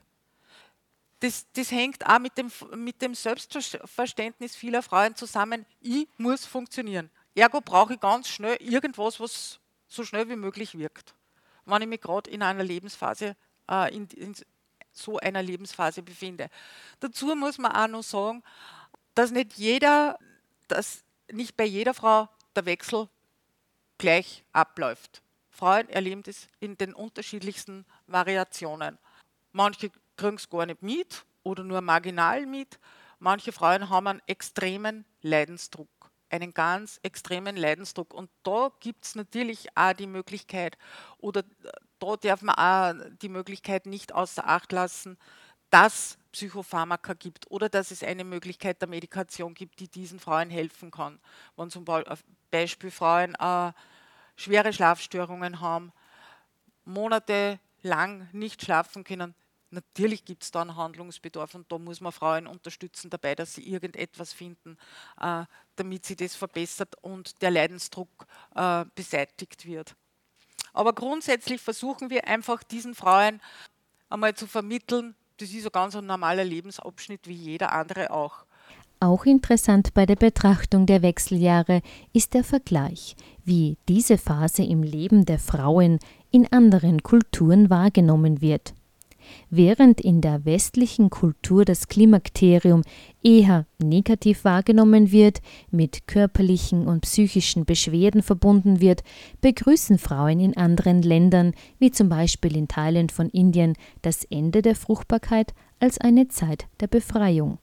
das, 1.19 1.47
das 1.53 1.71
hängt 1.71 2.05
auch 2.05 2.19
mit 2.19 2.37
dem, 2.37 2.51
mit 2.75 3.01
dem 3.01 3.15
Selbstverständnis 3.15 4.55
vieler 4.55 4.83
Frauen 4.83 5.15
zusammen. 5.15 5.65
Ich 5.81 6.07
muss 6.17 6.45
funktionieren. 6.45 7.09
Ergo 7.33 7.61
brauche 7.61 7.93
ich 7.93 7.99
ganz 7.99 8.27
schnell 8.27 8.57
irgendwas, 8.57 9.19
was 9.19 9.59
so 9.87 10.03
schnell 10.03 10.29
wie 10.29 10.35
möglich 10.35 10.77
wirkt, 10.77 11.15
wenn 11.65 11.81
ich 11.81 11.87
mich 11.87 12.01
gerade 12.01 12.29
in 12.29 12.41
einer 12.41 12.63
Lebensphase, 12.63 13.35
äh, 13.69 13.95
in, 13.95 14.07
in 14.07 14.35
so 14.91 15.17
einer 15.17 15.41
Lebensphase 15.43 16.01
befinde. 16.01 16.49
Dazu 16.99 17.35
muss 17.35 17.57
man 17.57 17.71
auch 17.71 17.87
noch 17.87 18.03
sagen, 18.03 18.43
dass 19.15 19.31
nicht 19.31 19.53
jeder, 19.53 20.17
dass 20.67 21.03
nicht 21.31 21.55
bei 21.57 21.65
jeder 21.65 21.93
Frau 21.93 22.29
der 22.55 22.65
Wechsel 22.65 23.07
gleich 23.97 24.43
abläuft. 24.51 25.21
Frauen 25.49 25.89
erleben 25.89 26.23
das 26.23 26.47
in 26.59 26.77
den 26.77 26.93
unterschiedlichsten 26.93 27.85
Variationen. 28.05 28.97
Manche 29.51 29.91
kriegen 30.17 30.35
es 30.35 30.49
gar 30.49 30.65
nicht 30.65 30.81
mit 30.81 31.25
oder 31.43 31.63
nur 31.63 31.81
marginal 31.81 32.45
mit. 32.45 32.79
Manche 33.19 33.51
Frauen 33.51 33.89
haben 33.89 34.07
einen 34.07 34.21
extremen 34.27 35.05
Leidensdruck, 35.21 35.89
einen 36.29 36.53
ganz 36.53 36.99
extremen 37.03 37.55
Leidensdruck. 37.55 38.13
Und 38.13 38.29
da 38.43 38.71
gibt 38.79 39.05
es 39.05 39.15
natürlich 39.15 39.69
auch 39.75 39.93
die 39.93 40.07
Möglichkeit, 40.07 40.77
oder 41.19 41.43
da 41.99 42.15
darf 42.17 42.41
man 42.41 42.55
auch 42.55 43.05
die 43.21 43.29
Möglichkeit 43.29 43.85
nicht 43.85 44.13
außer 44.13 44.47
Acht 44.47 44.71
lassen, 44.71 45.17
dass 45.69 46.17
Psychopharmaka 46.31 47.13
gibt 47.13 47.49
oder 47.49 47.67
dass 47.67 47.91
es 47.91 48.03
eine 48.03 48.23
Möglichkeit 48.23 48.81
der 48.81 48.87
Medikation 48.87 49.53
gibt, 49.53 49.79
die 49.79 49.87
diesen 49.87 50.19
Frauen 50.19 50.49
helfen 50.49 50.91
kann. 50.91 51.19
Wenn 51.55 51.69
zum 51.71 51.83
Beispiel 52.51 52.91
Frauen 52.91 53.35
äh, 53.35 53.73
schwere 54.35 54.71
Schlafstörungen 54.71 55.59
haben, 55.59 55.91
monatelang 56.85 58.29
nicht 58.31 58.63
schlafen 58.63 59.03
können, 59.03 59.33
Natürlich 59.69 60.23
gibt 60.23 60.43
es 60.43 60.51
da 60.51 60.61
einen 60.61 60.77
Handlungsbedarf 60.77 61.53
und 61.55 61.69
da 61.71 61.77
muss 61.77 61.99
man 61.99 62.13
Frauen 62.13 62.47
unterstützen 62.47 63.09
dabei, 63.09 63.35
dass 63.35 63.53
sie 63.53 63.67
irgendetwas 63.67 64.31
finden, 64.31 64.77
äh, 65.19 65.43
damit 65.75 66.05
sie 66.05 66.15
das 66.15 66.35
verbessert 66.35 66.95
und 67.01 67.41
der 67.41 67.51
Leidensdruck 67.51 68.27
äh, 68.55 68.85
beseitigt 68.95 69.65
wird. 69.65 69.95
Aber 70.73 70.93
grundsätzlich 70.93 71.61
versuchen 71.61 72.09
wir 72.09 72.27
einfach 72.27 72.63
diesen 72.63 72.95
Frauen 72.95 73.41
einmal 74.09 74.35
zu 74.35 74.47
vermitteln, 74.47 75.15
das 75.37 75.51
ist 75.51 75.65
ein 75.65 75.71
ganz 75.71 75.95
normaler 75.95 76.43
Lebensabschnitt 76.43 77.27
wie 77.27 77.33
jeder 77.33 77.71
andere 77.71 78.11
auch. 78.11 78.45
Auch 78.99 79.25
interessant 79.25 79.93
bei 79.93 80.07
der 80.07 80.15
Betrachtung 80.15 80.87
der 80.87 81.03
Wechseljahre 81.03 81.81
ist 82.13 82.33
der 82.33 82.43
Vergleich, 82.43 83.15
wie 83.43 83.77
diese 83.87 84.17
Phase 84.17 84.63
im 84.63 84.81
Leben 84.81 85.25
der 85.25 85.37
Frauen 85.37 85.99
in 86.31 86.51
anderen 86.51 87.03
Kulturen 87.03 87.69
wahrgenommen 87.69 88.41
wird. 88.41 88.73
Während 89.49 90.01
in 90.01 90.21
der 90.21 90.45
westlichen 90.45 91.09
Kultur 91.09 91.65
das 91.65 91.87
Klimakterium 91.87 92.83
eher 93.23 93.65
negativ 93.81 94.43
wahrgenommen 94.43 95.11
wird, 95.11 95.41
mit 95.71 96.07
körperlichen 96.07 96.87
und 96.87 97.01
psychischen 97.01 97.65
Beschwerden 97.65 98.21
verbunden 98.21 98.81
wird, 98.81 99.03
begrüßen 99.41 99.97
Frauen 99.97 100.39
in 100.39 100.57
anderen 100.57 101.01
Ländern, 101.01 101.53
wie 101.79 101.91
zum 101.91 102.09
Beispiel 102.09 102.55
in 102.55 102.67
Teilen 102.67 103.09
von 103.09 103.29
Indien, 103.29 103.73
das 104.01 104.23
Ende 104.25 104.61
der 104.61 104.75
Fruchtbarkeit 104.75 105.53
als 105.79 105.99
eine 105.99 106.27
Zeit 106.27 106.67
der 106.79 106.87
Befreiung. 106.87 107.59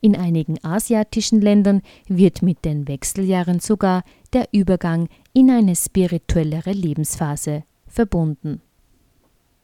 In 0.00 0.16
einigen 0.16 0.62
asiatischen 0.64 1.40
Ländern 1.40 1.82
wird 2.08 2.42
mit 2.42 2.64
den 2.64 2.88
Wechseljahren 2.88 3.60
sogar 3.60 4.02
der 4.32 4.48
Übergang 4.52 5.08
in 5.32 5.50
eine 5.50 5.76
spirituellere 5.76 6.72
Lebensphase 6.72 7.64
verbunden 7.86 8.62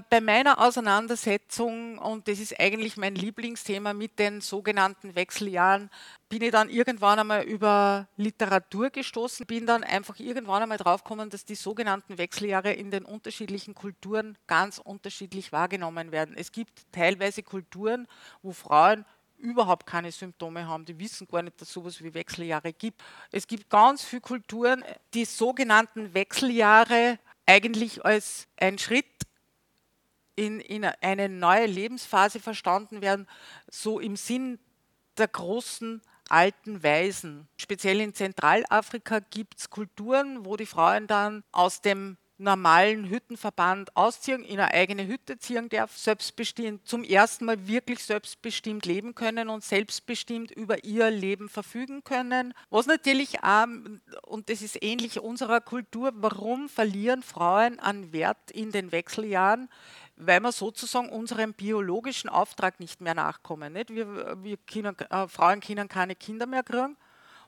bei 0.08 0.20
meiner 0.20 0.60
Auseinandersetzung, 0.60 1.98
und 1.98 2.28
das 2.28 2.38
ist 2.38 2.58
eigentlich 2.58 2.96
mein 2.96 3.14
Lieblingsthema 3.14 3.92
mit 3.92 4.18
den 4.18 4.40
sogenannten 4.40 5.14
Wechseljahren, 5.14 5.90
bin 6.28 6.42
ich 6.42 6.50
dann 6.50 6.68
irgendwann 6.68 7.18
einmal 7.18 7.42
über 7.42 8.08
Literatur 8.16 8.90
gestoßen, 8.90 9.46
bin 9.46 9.66
dann 9.66 9.84
einfach 9.84 10.18
irgendwann 10.18 10.62
einmal 10.62 10.78
draufgekommen, 10.78 11.30
dass 11.30 11.44
die 11.44 11.54
sogenannten 11.54 12.18
Wechseljahre 12.18 12.72
in 12.72 12.90
den 12.90 13.04
unterschiedlichen 13.04 13.74
Kulturen 13.74 14.36
ganz 14.46 14.78
unterschiedlich 14.78 15.52
wahrgenommen 15.52 16.12
werden. 16.12 16.34
Es 16.36 16.52
gibt 16.52 16.86
teilweise 16.92 17.42
Kulturen, 17.42 18.06
wo 18.42 18.52
Frauen 18.52 19.04
überhaupt 19.38 19.86
keine 19.86 20.12
Symptome 20.12 20.66
haben, 20.66 20.84
die 20.84 20.98
wissen 20.98 21.28
gar 21.28 21.42
nicht, 21.42 21.60
dass 21.60 21.68
es 21.68 21.74
sowas 21.74 22.02
wie 22.02 22.14
Wechseljahre 22.14 22.72
gibt. 22.72 23.02
Es 23.30 23.46
gibt 23.46 23.68
ganz 23.68 24.02
viele 24.02 24.22
Kulturen, 24.22 24.82
die 25.14 25.24
sogenannten 25.24 26.14
Wechseljahre 26.14 27.18
eigentlich 27.46 28.04
als 28.04 28.48
ein 28.56 28.78
Schritt 28.78 29.06
in, 30.36 30.60
in 30.60 30.84
eine 30.84 31.28
neue 31.28 31.66
Lebensphase 31.66 32.40
verstanden 32.40 33.00
werden, 33.00 33.26
so 33.68 33.98
im 33.98 34.16
Sinn 34.16 34.58
der 35.18 35.28
großen 35.28 36.02
alten 36.28 36.82
Weisen. 36.82 37.48
Speziell 37.56 38.00
in 38.00 38.14
Zentralafrika 38.14 39.20
gibt 39.30 39.58
es 39.58 39.70
Kulturen, 39.70 40.44
wo 40.44 40.56
die 40.56 40.66
Frauen 40.66 41.06
dann 41.06 41.42
aus 41.52 41.80
dem 41.80 42.16
normalen 42.38 43.08
Hüttenverband 43.08 43.96
ausziehen, 43.96 44.44
in 44.44 44.60
eine 44.60 44.72
eigene 44.72 45.06
Hütte 45.06 45.38
ziehen 45.38 45.68
darf, 45.68 45.96
selbstbestimmt, 45.96 46.86
zum 46.86 47.02
ersten 47.02 47.46
Mal 47.46 47.66
wirklich 47.66 48.04
selbstbestimmt 48.04 48.84
leben 48.84 49.14
können 49.14 49.48
und 49.48 49.64
selbstbestimmt 49.64 50.50
über 50.50 50.84
ihr 50.84 51.10
Leben 51.10 51.48
verfügen 51.48 52.04
können. 52.04 52.52
Was 52.68 52.86
natürlich 52.86 53.42
auch, 53.42 53.66
und 54.22 54.50
das 54.50 54.62
ist 54.62 54.82
ähnlich 54.82 55.20
unserer 55.20 55.60
Kultur, 55.60 56.12
warum 56.16 56.68
verlieren 56.68 57.22
Frauen 57.22 57.78
an 57.78 58.12
Wert 58.12 58.50
in 58.50 58.70
den 58.70 58.92
Wechseljahren? 58.92 59.70
Weil 60.16 60.40
wir 60.40 60.52
sozusagen 60.52 61.08
unserem 61.08 61.52
biologischen 61.52 62.28
Auftrag 62.28 62.80
nicht 62.80 63.00
mehr 63.00 63.14
nachkommen. 63.14 63.74
Nicht? 63.74 63.90
Wir, 63.90 64.42
wir 64.42 64.56
können, 64.56 64.96
äh, 65.10 65.28
Frauen 65.28 65.60
können 65.60 65.88
keine 65.88 66.16
Kinder 66.16 66.46
mehr 66.46 66.62
kriegen, 66.62 66.96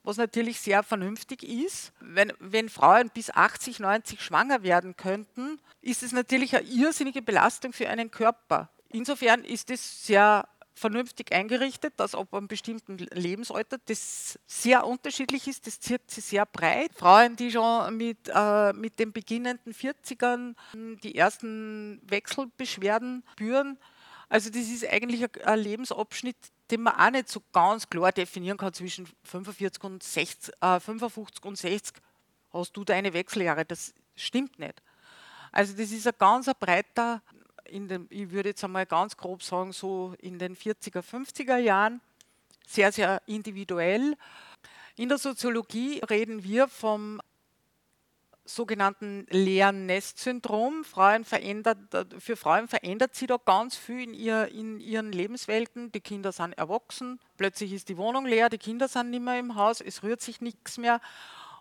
was 0.05 0.17
natürlich 0.17 0.61
sehr 0.61 0.83
vernünftig 0.83 1.43
ist. 1.43 1.93
Wenn, 2.01 2.33
wenn 2.39 2.69
Frauen 2.69 3.11
bis 3.11 3.31
80, 3.31 3.81
90 3.81 4.23
schwanger 4.23 4.63
werden 4.63 4.97
könnten, 4.97 5.59
ist 5.81 6.03
es 6.03 6.13
natürlich 6.13 6.57
eine 6.57 6.67
irrsinnige 6.67 7.23
Belastung 7.23 7.73
für 7.73 7.89
einen 7.89 8.11
Körper. 8.11 8.69
Insofern 8.91 9.45
ist 9.45 9.71
es 9.71 10.07
sehr 10.07 10.49
vernünftig 10.79 11.33
eingerichtet, 11.33 11.95
dass 11.97 12.15
ab 12.15 12.33
einem 12.33 12.49
bestimmten 12.49 12.97
Lebensalter 12.99 13.79
das 13.85 14.39
sehr 14.47 14.87
unterschiedlich 14.87 15.49
ist, 15.49 15.67
das 15.67 15.81
zieht 15.81 16.11
sich 16.11 16.25
sehr 16.25 16.47
breit. 16.47 16.91
Frauen, 16.95 17.37
die 17.37 17.51
schon 17.51 17.97
mit, 17.97 18.31
äh, 18.33 18.73
mit 18.73 18.99
den 18.99 19.13
beginnenden 19.13 19.75
40ern 19.75 20.55
die 21.03 21.15
ersten 21.15 22.01
Wechselbeschwerden 22.09 23.25
spüren, 23.33 23.79
also 24.29 24.51
das 24.51 24.69
ist 24.69 24.87
eigentlich 24.87 25.23
ein, 25.23 25.45
ein 25.45 25.59
Lebensabschnitt, 25.59 26.37
den 26.71 26.83
man 26.83 26.95
auch 26.95 27.11
nicht 27.11 27.29
so 27.29 27.43
ganz 27.53 27.89
klar 27.89 28.13
definieren 28.13 28.59
kann 28.59 28.73
zwischen 28.75 29.09
45 29.25 29.83
und 29.85 30.03
60, 30.03 30.55
äh, 30.61 30.81
55 30.81 31.45
und 31.45 31.57
60 31.57 31.97
hast 32.53 32.77
du 32.77 32.85
deine 32.85 33.13
Wechseljahre. 33.13 33.65
Das 33.65 33.95
stimmt 34.17 34.59
nicht. 34.59 34.83
Also 35.51 35.73
das 35.73 35.91
ist 35.91 36.07
ein 36.07 36.15
ganz 36.19 36.51
breiter 36.59 37.23
in 37.69 37.89
den, 37.89 38.07
ich 38.11 38.31
würde 38.31 38.51
jetzt 38.51 38.65
einmal 38.65 38.87
ganz 38.87 39.17
grob 39.17 39.43
sagen, 39.43 39.73
so 39.73 40.15
in 40.19 40.39
den 40.39 40.57
40er, 40.57 41.03
50er 41.03 41.57
Jahren, 41.57 42.01
sehr, 42.67 42.93
sehr 42.93 43.23
individuell. 43.27 44.17
In 44.97 45.09
der 45.09 45.19
Soziologie 45.19 46.01
reden 46.11 46.45
wir 46.45 46.69
vom 46.69 47.21
sogenannten 48.45 49.27
leeren 49.31 49.87
Nest-Syndrom. 49.87 50.85
Frauen 50.85 51.25
verändert, 51.25 51.79
für 52.19 52.37
Frauen 52.37 52.67
verändert 52.67 53.15
sich 53.15 53.29
da 53.29 53.37
ganz 53.37 53.77
viel 53.77 54.03
in, 54.03 54.15
ihr, 54.15 54.49
in, 54.49 54.81
ihren 54.81 55.13
Lebenswelten. 55.13 55.93
Die 55.93 56.01
Kinder 56.01 56.33
sind 56.33 56.55
erwachsen, 56.55 57.21
plötzlich 57.37 57.73
ist 57.73 57.89
die 57.89 57.97
Wohnung 57.97 58.27
leer, 58.27 58.49
die 58.49 58.59
Kinder 58.59 58.89
sind 58.89 59.11
nicht 59.11 59.23
mehr 59.23 59.39
im 59.39 59.55
Haus, 59.55 59.81
es 59.81 60.03
rührt 60.03 60.21
sich 60.21 60.41
nichts 60.41 60.79
mehr. 60.79 61.01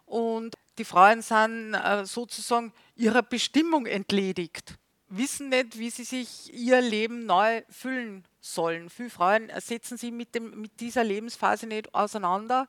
Und 0.06 0.56
die 0.78 0.86
Frauen 0.86 1.22
sind 1.22 1.74
äh, 1.74 2.06
sozusagen 2.06 2.74
ihrer 2.96 3.22
Bestimmung 3.22 3.86
entledigt 3.86 4.78
wissen 5.10 5.50
nicht, 5.50 5.78
wie 5.78 5.90
sie 5.90 6.04
sich 6.04 6.54
ihr 6.54 6.82
Leben 6.82 7.26
neu 7.26 7.64
füllen 7.70 8.26
sollen. 8.42 8.90
Viele 8.90 9.10
Frauen 9.10 9.52
setzen 9.60 9.98
sich 9.98 10.12
mit, 10.12 10.36
dem, 10.36 10.62
mit 10.62 10.80
dieser 10.80 11.04
Lebensphase 11.04 11.68
nicht 11.68 11.94
auseinander 11.94 12.68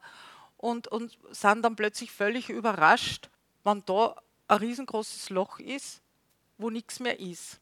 und, 0.57 0.88
und 0.88 1.16
sind 1.31 1.62
dann 1.62 1.77
plötzlich 1.77 2.11
völlig 2.11 2.48
überrascht, 2.51 3.31
wann 3.64 3.83
da 3.87 4.16
ein 4.48 4.59
riesengroßes 4.59 5.31
Loch 5.31 5.59
ist, 5.59 6.01
wo 6.59 6.70
nichts 6.70 7.01
mehr 7.01 7.18
ist. 7.20 7.61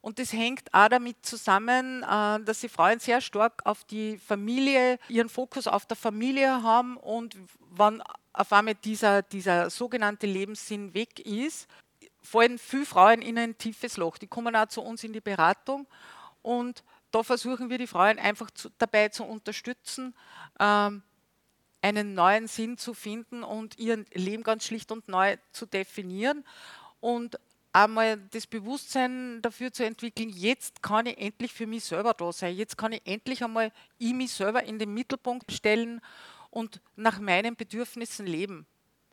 Und 0.00 0.18
das 0.18 0.32
hängt 0.32 0.72
auch 0.72 0.88
damit 0.88 1.16
zusammen, 1.26 2.02
äh, 2.02 2.40
dass 2.44 2.60
die 2.60 2.68
Frauen 2.68 3.00
sehr 3.00 3.20
stark 3.20 3.66
auf 3.66 3.84
die 3.84 4.16
Familie, 4.16 4.98
ihren 5.08 5.28
Fokus 5.28 5.66
auf 5.66 5.86
der 5.86 5.96
Familie 5.96 6.62
haben 6.62 6.96
und 6.96 7.36
wann 7.58 8.02
auf 8.32 8.52
einmal 8.52 8.76
dieser, 8.76 9.22
dieser 9.22 9.70
sogenannte 9.70 10.26
Lebenssinn 10.26 10.94
weg 10.94 11.18
ist, 11.18 11.68
fallen 12.22 12.58
viele 12.58 12.86
Frauen 12.86 13.22
in 13.22 13.38
ein 13.38 13.56
tiefes 13.58 13.96
Loch. 13.96 14.18
Die 14.18 14.26
kommen 14.26 14.56
auch 14.56 14.68
zu 14.68 14.82
uns 14.82 15.04
in 15.04 15.12
die 15.12 15.20
Beratung 15.20 15.86
und 16.42 16.82
da 17.10 17.22
versuchen 17.22 17.70
wir 17.70 17.78
die 17.78 17.86
Frauen 17.86 18.18
einfach 18.18 18.50
zu, 18.50 18.68
dabei 18.78 19.08
zu 19.08 19.24
unterstützen, 19.24 20.14
ähm, 20.60 21.02
einen 21.80 22.14
neuen 22.14 22.48
Sinn 22.48 22.76
zu 22.76 22.92
finden 22.92 23.42
und 23.42 23.78
ihr 23.78 24.04
Leben 24.12 24.42
ganz 24.42 24.64
schlicht 24.64 24.90
und 24.92 25.08
neu 25.08 25.36
zu 25.52 25.66
definieren 25.66 26.44
und 27.00 27.38
einmal 27.72 28.18
das 28.32 28.46
Bewusstsein 28.46 29.40
dafür 29.42 29.72
zu 29.72 29.84
entwickeln, 29.84 30.30
jetzt 30.30 30.82
kann 30.82 31.06
ich 31.06 31.18
endlich 31.18 31.52
für 31.52 31.66
mich 31.66 31.84
selber 31.84 32.14
da 32.14 32.32
sein, 32.32 32.56
jetzt 32.56 32.76
kann 32.76 32.92
ich 32.92 33.02
endlich 33.04 33.44
einmal 33.44 33.72
ich 33.98 34.12
mich 34.12 34.32
selber 34.32 34.64
in 34.64 34.78
den 34.78 34.92
Mittelpunkt 34.92 35.52
stellen 35.52 36.00
und 36.50 36.80
nach 36.96 37.20
meinen 37.20 37.56
Bedürfnissen 37.56 38.26
leben. 38.26 38.66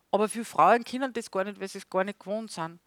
Aber 0.10 0.30
für 0.30 0.46
Frauen 0.46 0.84
können 0.84 1.14
das 1.14 1.30
gar 1.30 1.44
nicht, 1.44 1.60
weil 1.60 1.68
sie 1.68 1.78
es 1.78 1.90
gar 1.90 2.04
nicht 2.04 2.20
gewohnt 2.20 2.52
sind 2.52 2.80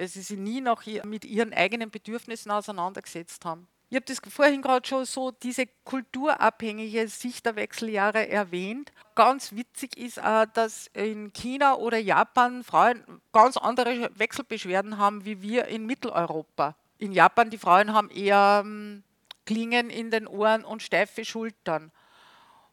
weil 0.00 0.08
sie 0.08 0.22
sich 0.22 0.38
nie 0.38 0.62
noch 0.62 0.82
mit 1.04 1.26
ihren 1.26 1.52
eigenen 1.52 1.90
Bedürfnissen 1.90 2.50
auseinandergesetzt 2.50 3.44
haben. 3.44 3.68
Ich 3.90 3.96
habe 3.96 4.06
das 4.06 4.22
vorhin 4.32 4.62
gerade 4.62 4.88
schon 4.88 5.04
so 5.04 5.30
diese 5.30 5.66
kulturabhängige 5.84 7.06
Sicht 7.08 7.44
der 7.44 7.56
Wechseljahre 7.56 8.26
erwähnt. 8.26 8.92
Ganz 9.14 9.54
witzig 9.54 9.98
ist 9.98 10.22
auch, 10.22 10.46
dass 10.46 10.86
in 10.94 11.34
China 11.34 11.74
oder 11.74 11.98
Japan 11.98 12.64
Frauen 12.64 13.04
ganz 13.32 13.58
andere 13.58 14.10
Wechselbeschwerden 14.14 14.96
haben 14.96 15.26
wie 15.26 15.42
wir 15.42 15.66
in 15.66 15.84
Mitteleuropa. 15.84 16.76
In 16.96 17.12
Japan 17.12 17.50
die 17.50 17.58
Frauen 17.58 17.92
haben 17.92 18.08
eher 18.08 18.62
ähm, 18.64 19.02
Klingen 19.44 19.90
in 19.90 20.10
den 20.10 20.26
Ohren 20.26 20.64
und 20.64 20.82
steife 20.82 21.26
Schultern. 21.26 21.92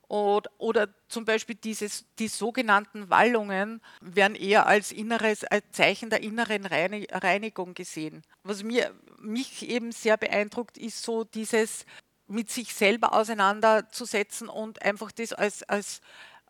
Oder, 0.10 0.50
oder 0.58 0.88
zum 1.10 1.26
Beispiel 1.26 1.56
dieses, 1.56 2.06
die 2.18 2.30
sogenannten 2.30 3.10
Wallungen 3.10 3.82
werden 4.00 4.36
eher 4.36 4.66
als 4.66 4.94
inneres 4.94 5.44
als 5.44 5.66
Zeichen 5.72 6.10
der 6.10 6.22
inneren 6.22 6.66
Reinigung 6.66 7.74
gesehen. 7.74 8.24
Was 8.44 8.64
mir, 8.64 8.94
mich 9.20 9.68
eben 9.68 9.92
sehr 9.92 10.16
beeindruckt, 10.16 10.78
ist 10.78 11.04
so 11.04 11.26
dieses 11.26 11.86
mit 12.28 12.50
sich 12.50 12.74
selber 12.74 13.14
auseinanderzusetzen 13.14 14.48
und 14.48 14.82
einfach 14.82 15.12
das 15.12 15.34
als, 15.34 15.64
als 15.64 16.02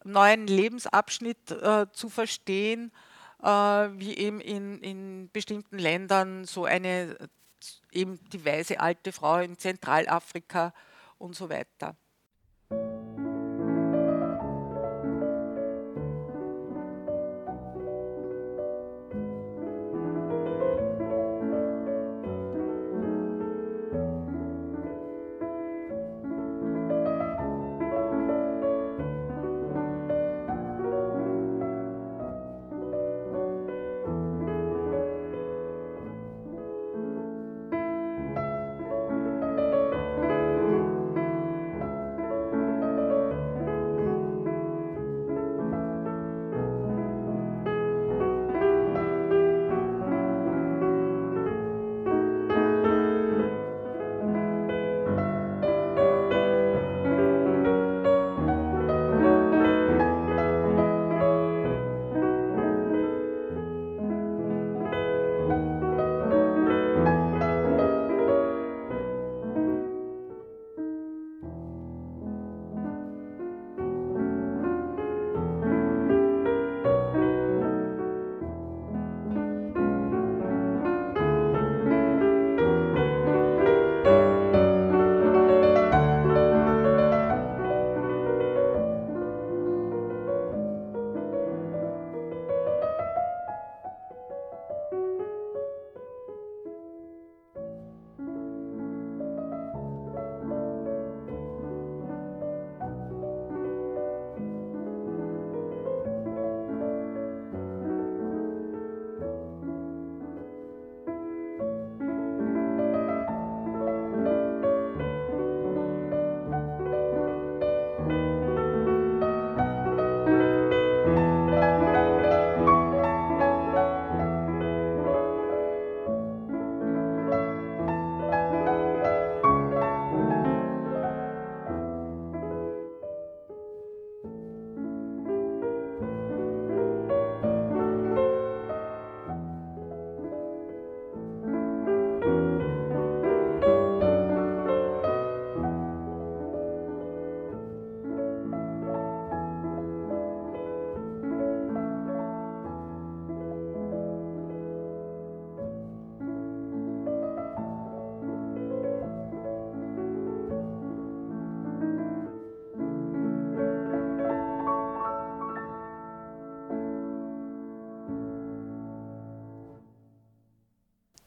neuen 0.04 0.48
Lebensabschnitt 0.48 1.52
äh, 1.52 1.88
zu 1.92 2.10
verstehen, 2.10 2.92
äh, 3.42 3.48
wie 3.48 4.18
eben 4.18 4.40
in, 4.40 4.80
in 4.82 5.30
bestimmten 5.32 5.80
Ländern 5.80 6.46
so 6.46 6.66
eine 6.66 7.18
eben 7.92 8.20
die 8.30 8.46
weise 8.46 8.80
alte 8.80 9.12
Frau 9.12 9.40
in 9.40 9.58
Zentralafrika 9.58 10.74
und 11.18 11.36
so 11.36 11.50
weiter. 11.50 11.96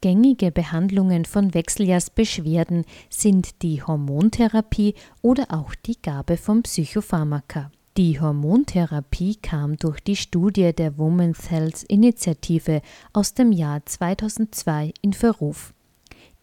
Gängige 0.03 0.51
Behandlungen 0.51 1.27
von 1.27 1.53
Wechseljahrsbeschwerden 1.53 2.87
sind 3.11 3.61
die 3.61 3.83
Hormontherapie 3.83 4.95
oder 5.21 5.45
auch 5.51 5.75
die 5.75 6.01
Gabe 6.01 6.39
von 6.39 6.63
Psychopharmaka. 6.63 7.71
Die 7.99 8.19
Hormontherapie 8.19 9.35
kam 9.37 9.77
durch 9.77 10.01
die 10.01 10.17
Studie 10.17 10.73
der 10.73 10.97
Women's 10.97 11.51
Health 11.51 11.83
Initiative 11.83 12.81
aus 13.13 13.35
dem 13.35 13.53
Jahr 13.53 13.85
2002 13.85 14.95
in 15.03 15.13
Verruf. 15.13 15.75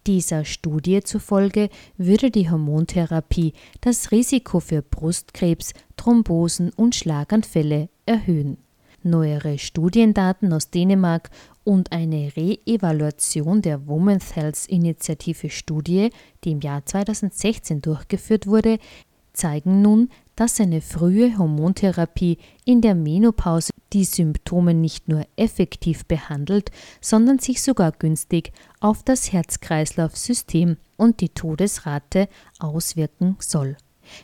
Dieser 0.05 0.45
Studie 0.45 1.01
zufolge 1.01 1.69
würde 1.97 2.29
die 2.29 2.51
Hormontherapie 2.51 3.53
das 3.81 4.11
Risiko 4.11 4.59
für 4.59 4.83
Brustkrebs, 4.83 5.73
Thrombosen 5.95 6.69
und 6.75 6.93
Schlaganfälle 6.93 7.89
erhöhen. 8.05 8.57
Neuere 9.03 9.57
Studiendaten 9.57 10.51
aus 10.53 10.69
Dänemark 10.69 11.29
und 11.67 11.91
eine 11.91 12.31
Re-Evaluation 12.37 13.61
der 13.61 13.87
Women's 13.87 14.37
Health 14.37 14.67
Initiative 14.69 15.49
Studie, 15.49 16.11
die 16.45 16.51
im 16.51 16.61
Jahr 16.61 16.85
2016 16.85 17.81
durchgeführt 17.81 18.47
wurde, 18.47 18.79
zeigen 19.33 19.81
nun, 19.81 20.07
dass 20.37 20.61
eine 20.61 20.79
frühe 20.79 21.37
Hormontherapie 21.37 22.37
in 22.63 22.79
der 22.79 22.95
Menopause 22.95 23.73
die 23.91 24.05
Symptome 24.05 24.73
nicht 24.73 25.09
nur 25.09 25.27
effektiv 25.35 26.05
behandelt, 26.05 26.71
sondern 27.01 27.39
sich 27.39 27.61
sogar 27.61 27.91
günstig 27.91 28.53
auf 28.79 29.03
das 29.03 29.33
Herz-Kreislauf-System 29.33 30.77
und 30.95 31.19
die 31.19 31.29
Todesrate 31.29 32.29
auswirken 32.59 33.35
soll. 33.39 33.75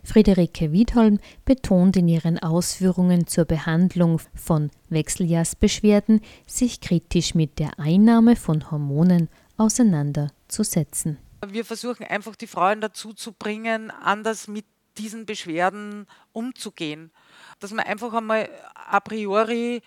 Friederike 0.04 0.72
Wiedholm 0.72 1.20
betont 1.46 1.98
in 1.98 2.08
ihren 2.08 2.40
Ausführungen 2.40 3.28
zur 3.28 3.46
Behandlung 3.46 4.20
von 4.36 4.72
Wechseljahrsbeschwerden, 4.90 6.22
sich 6.46 6.82
kritisch 6.82 7.36
mit 7.36 7.60
der 7.60 7.80
Einnahme 7.80 8.36
von 8.36 8.72
Hormonen 8.72 9.30
auseinanderzusetzen. 9.58 11.18
Wir 11.46 11.66
versuchen 11.66 12.06
einfach 12.06 12.36
die 12.36 12.48
Frauen 12.48 12.82
dazu 12.82 13.14
zu 13.14 13.34
bringen, 13.34 13.92
anders 13.92 14.48
mit 14.48 14.66
diesen 14.98 15.26
Beschwerden 15.26 16.08
umzugehen. 16.32 17.12
Dass 17.60 17.72
man 17.72 17.86
einfach 17.86 18.14
einmal 18.14 18.50
a 18.76 19.00
priori 19.00 19.82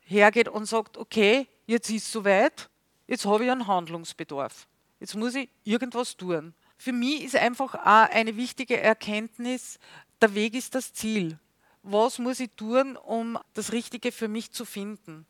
hergeht 0.00 0.48
und 0.48 0.66
sagt, 0.66 0.96
okay, 0.96 1.46
jetzt 1.66 1.90
ist 1.90 2.04
es 2.06 2.12
soweit, 2.12 2.68
jetzt 3.06 3.26
habe 3.26 3.44
ich 3.44 3.50
einen 3.50 3.66
Handlungsbedarf. 3.66 4.66
Jetzt 5.00 5.16
muss 5.16 5.34
ich 5.34 5.48
irgendwas 5.64 6.16
tun. 6.16 6.54
Für 6.82 6.92
mich 6.92 7.22
ist 7.22 7.36
einfach 7.36 7.76
auch 7.76 8.10
eine 8.10 8.36
wichtige 8.36 8.80
Erkenntnis, 8.80 9.78
der 10.20 10.34
Weg 10.34 10.54
ist 10.54 10.74
das 10.74 10.92
Ziel. 10.92 11.38
Was 11.84 12.18
muss 12.18 12.40
ich 12.40 12.50
tun, 12.56 12.96
um 12.96 13.38
das 13.54 13.70
Richtige 13.70 14.10
für 14.10 14.26
mich 14.26 14.50
zu 14.50 14.64
finden? 14.64 15.24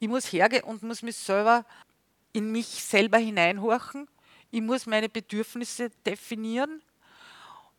Ich 0.00 0.08
muss 0.08 0.32
hergehen 0.32 0.64
und 0.64 0.82
muss 0.82 1.02
mich 1.02 1.14
selber 1.14 1.64
in 2.32 2.50
mich 2.50 2.66
selber 2.66 3.18
hineinhorchen. 3.18 4.08
Ich 4.50 4.60
muss 4.60 4.86
meine 4.86 5.08
Bedürfnisse 5.08 5.90
definieren, 6.04 6.82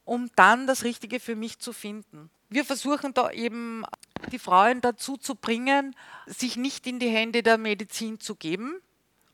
um 0.06 0.32
dann 0.38 0.66
das 0.66 0.86
Richtige 0.86 1.20
für 1.20 1.36
mich 1.36 1.60
zu 1.60 1.74
finden. 1.74 2.30
Wir 2.48 2.64
versuchen 2.64 3.14
da 3.14 3.32
eben 3.32 3.84
die 4.32 4.40
Frauen 4.40 4.80
dazu 4.80 5.18
zu 5.18 5.36
bringen, 5.36 5.94
sich 6.26 6.56
nicht 6.56 6.88
in 6.88 7.00
die 7.00 7.10
Hände 7.10 7.44
der 7.44 7.58
Medizin 7.58 8.22
zu 8.22 8.36
geben, 8.36 8.82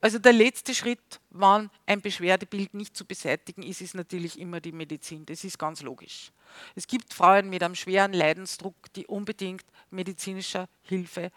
also 0.06 0.20
der 0.20 0.34
letzte 0.34 0.76
Schritt, 0.76 1.20
wann 1.32 1.72
ein 1.88 2.00
Beschwerdebild 2.00 2.76
nicht 2.76 2.96
zu 2.96 3.06
beseitigen 3.06 3.64
ist, 3.64 3.82
ist 3.82 3.96
natürlich 3.96 4.40
immer 4.40 4.62
die 4.62 4.72
Medizin. 4.72 5.26
Das 5.26 5.44
ist 5.44 5.58
ganz 5.58 5.82
logisch. 5.82 6.32
Es 6.76 6.86
gibt 6.86 7.12
Frauen 7.12 7.50
mit 7.50 7.64
einem 7.64 7.74
schweren 7.74 8.14
Leidensdruck, 8.14 8.76
die 8.94 9.08
unbedingt 9.08 9.66
medizinischer 9.90 10.70
Hilfe 10.84 11.32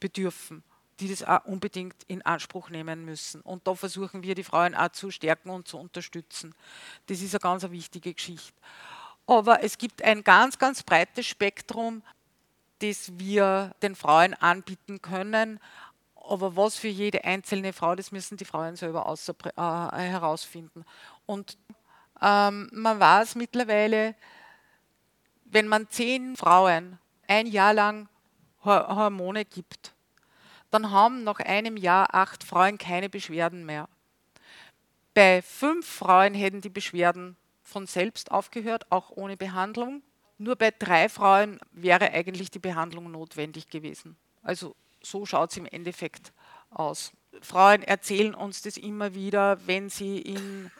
bedürfen, 0.00 0.64
die 0.98 1.08
das 1.08 1.22
auch 1.22 1.44
unbedingt 1.44 2.02
in 2.08 2.20
Anspruch 2.22 2.68
nehmen 2.68 3.04
müssen. 3.04 3.42
Und 3.42 3.68
da 3.68 3.76
versuchen 3.76 4.24
wir, 4.24 4.34
die 4.34 4.42
Frauen 4.42 4.74
auch 4.74 4.88
zu 4.88 5.12
stärken 5.12 5.50
und 5.50 5.68
zu 5.68 5.78
unterstützen. 5.78 6.52
Das 7.06 7.20
ist 7.20 7.32
eine 7.32 7.38
ganz 7.38 7.62
wichtige 7.70 8.12
Geschichte. 8.12 8.60
Aber 9.28 9.62
es 9.62 9.78
gibt 9.78 10.02
ein 10.02 10.24
ganz, 10.24 10.58
ganz 10.58 10.82
breites 10.82 11.28
Spektrum, 11.28 12.02
das 12.80 13.12
wir 13.20 13.72
den 13.82 13.94
Frauen 13.94 14.34
anbieten 14.34 15.00
können 15.00 15.60
Aber 16.30 16.54
was 16.54 16.76
für 16.76 16.86
jede 16.86 17.24
einzelne 17.24 17.72
Frau, 17.72 17.96
das 17.96 18.12
müssen 18.12 18.36
die 18.36 18.44
Frauen 18.44 18.76
selber 18.76 19.06
außer, 19.06 19.34
äh, 19.56 20.00
herausfinden. 20.00 20.84
Und 21.26 21.58
ähm, 22.22 22.70
man 22.72 23.00
weiß 23.00 23.34
mittlerweile, 23.34 24.14
wenn 25.44 25.66
man 25.66 25.88
zehn 25.90 26.36
Frauen 26.36 27.00
ein 27.26 27.48
Jahr 27.48 27.74
lang 27.74 28.08
Hormone 28.64 29.44
gibt, 29.44 29.92
dann 30.70 30.92
haben 30.92 31.24
nach 31.24 31.40
einem 31.40 31.76
Jahr 31.76 32.14
acht 32.14 32.44
Frauen 32.44 32.78
keine 32.78 33.08
Beschwerden 33.08 33.66
mehr. 33.66 33.88
Bei 35.14 35.42
fünf 35.42 35.84
Frauen 35.84 36.34
hätten 36.34 36.60
die 36.60 36.68
Beschwerden 36.68 37.36
von 37.64 37.88
selbst 37.88 38.30
aufgehört, 38.30 38.86
auch 38.92 39.10
ohne 39.10 39.36
Behandlung. 39.36 40.02
Nur 40.38 40.54
bei 40.54 40.70
drei 40.70 41.08
Frauen 41.08 41.58
wäre 41.72 42.12
eigentlich 42.12 42.52
die 42.52 42.60
Behandlung 42.60 43.10
notwendig 43.10 43.68
gewesen. 43.68 44.16
Also 44.44 44.76
so 45.02 45.26
schaut 45.26 45.50
es 45.50 45.56
im 45.56 45.66
Endeffekt 45.66 46.32
aus. 46.70 47.12
Frauen 47.42 47.82
erzählen 47.82 48.34
uns 48.34 48.62
das 48.62 48.76
immer 48.76 49.14
wieder, 49.14 49.66
wenn 49.66 49.88
sie 49.88 50.18
in 50.18 50.70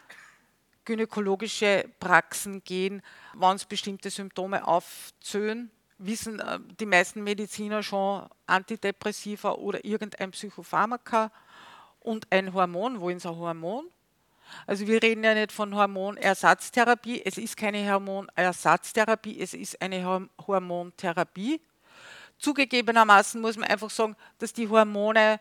gynäkologische 0.84 1.84
Praxen 2.00 2.64
gehen, 2.64 3.02
wenn 3.34 3.56
es 3.56 3.64
bestimmte 3.64 4.10
Symptome 4.10 4.66
aufzöhnen, 4.66 5.70
wissen 5.98 6.40
äh, 6.40 6.58
die 6.80 6.86
meisten 6.86 7.22
Mediziner 7.22 7.82
schon 7.82 8.26
Antidepressiva 8.46 9.52
oder 9.52 9.84
irgendein 9.84 10.30
Psychopharmaka 10.32 11.30
und 12.00 12.26
ein 12.30 12.52
Hormon. 12.52 13.00
Wo 13.00 13.10
ist 13.10 13.26
ein 13.26 13.36
Hormon? 13.36 13.86
Also 14.66 14.86
wir 14.86 15.02
reden 15.02 15.22
ja 15.22 15.34
nicht 15.34 15.52
von 15.52 15.74
Hormonersatztherapie. 15.74 17.22
Es 17.24 17.38
ist 17.38 17.56
keine 17.56 17.88
Hormonersatztherapie, 17.88 19.40
es 19.40 19.54
ist 19.54 19.80
eine 19.80 20.28
Hormontherapie. 20.46 21.60
Zugegebenermaßen 22.40 23.40
muss 23.40 23.56
man 23.56 23.68
einfach 23.68 23.90
sagen, 23.90 24.16
dass 24.38 24.52
die 24.52 24.68
Hormone 24.68 25.38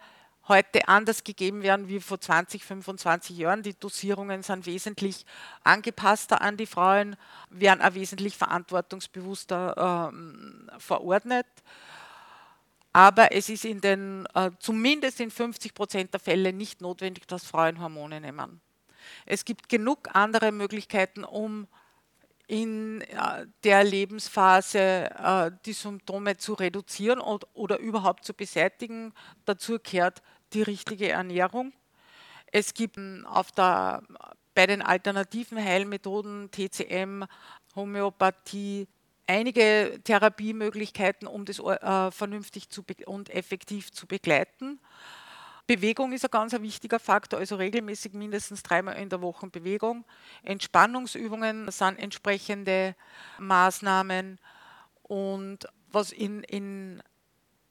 heute 0.50 0.88
anders 0.88 1.24
gegeben 1.24 1.64
werden 1.64 1.88
wie 1.88 2.02
vor 2.02 2.20
20, 2.20 2.64
25 2.66 3.38
Jahren. 3.38 3.64
Die 3.64 3.74
Dosierungen 3.74 4.44
sind 4.44 4.66
wesentlich 4.66 5.26
angepasster 5.64 6.42
an 6.42 6.58
die 6.58 6.66
Frauen, 6.66 7.16
werden 7.50 7.82
auch 7.82 7.94
wesentlich 7.94 8.36
verantwortungsbewusster 8.36 10.12
äh, 10.12 10.80
verordnet. 10.80 11.48
Aber 12.92 13.32
es 13.32 13.48
ist 13.50 13.64
in 13.64 13.80
den, 13.80 14.28
äh, 14.34 14.52
zumindest 14.60 15.20
in 15.20 15.32
50 15.32 15.74
Prozent 15.74 16.14
der 16.14 16.20
Fälle 16.20 16.52
nicht 16.52 16.82
notwendig, 16.82 17.28
dass 17.28 17.46
Frauen 17.46 17.80
Hormone 17.80 18.20
nehmen. 18.20 18.60
Es 19.26 19.46
gibt 19.46 19.70
genug 19.70 20.10
andere 20.14 20.52
Möglichkeiten, 20.52 21.24
um 21.24 21.68
in 22.50 23.02
äh, 23.02 23.46
der 23.64 23.84
Lebensphase 23.84 24.80
äh, 24.80 25.52
die 25.66 25.74
Symptome 25.74 26.38
zu 26.38 26.54
reduzieren 26.56 27.22
oder 27.22 27.78
überhaupt 27.78 28.26
zu 28.26 28.34
beseitigen. 28.34 29.14
Dazu 29.46 29.78
gehört 29.78 30.24
die 30.54 30.64
richtige 30.64 31.10
Ernährung. 31.10 31.74
Es 32.52 32.74
gibt 32.74 32.98
auf 33.26 33.52
der, 33.52 34.02
bei 34.56 34.66
den 34.66 34.82
alternativen 34.82 35.64
Heilmethoden 35.64 36.50
TCM, 36.50 37.26
Homöopathie 37.76 38.88
einige 39.28 40.00
Therapiemöglichkeiten, 40.04 41.28
um 41.28 41.46
das 41.46 41.60
äh, 41.60 42.10
vernünftig 42.10 42.68
und 43.06 43.30
effektiv 43.30 43.92
zu 43.92 44.08
begleiten. 44.08 44.80
Bewegung 45.70 46.14
ist 46.14 46.26
ein 46.26 46.32
ganz 46.32 46.52
wichtiger 46.54 46.98
Faktor, 46.98 47.40
also 47.40 47.56
regelmäßig 47.56 48.14
mindestens 48.14 48.64
dreimal 48.64 48.96
in 48.96 49.08
der 49.08 49.22
Woche 49.22 49.46
Bewegung. 49.46 50.04
Entspannungsübungen 50.42 51.70
sind 51.70 52.00
entsprechende 52.00 52.96
Maßnahmen 53.38 54.40
und 55.04 55.68
was 55.92 56.12
in, 56.12 56.42
in 56.42 57.04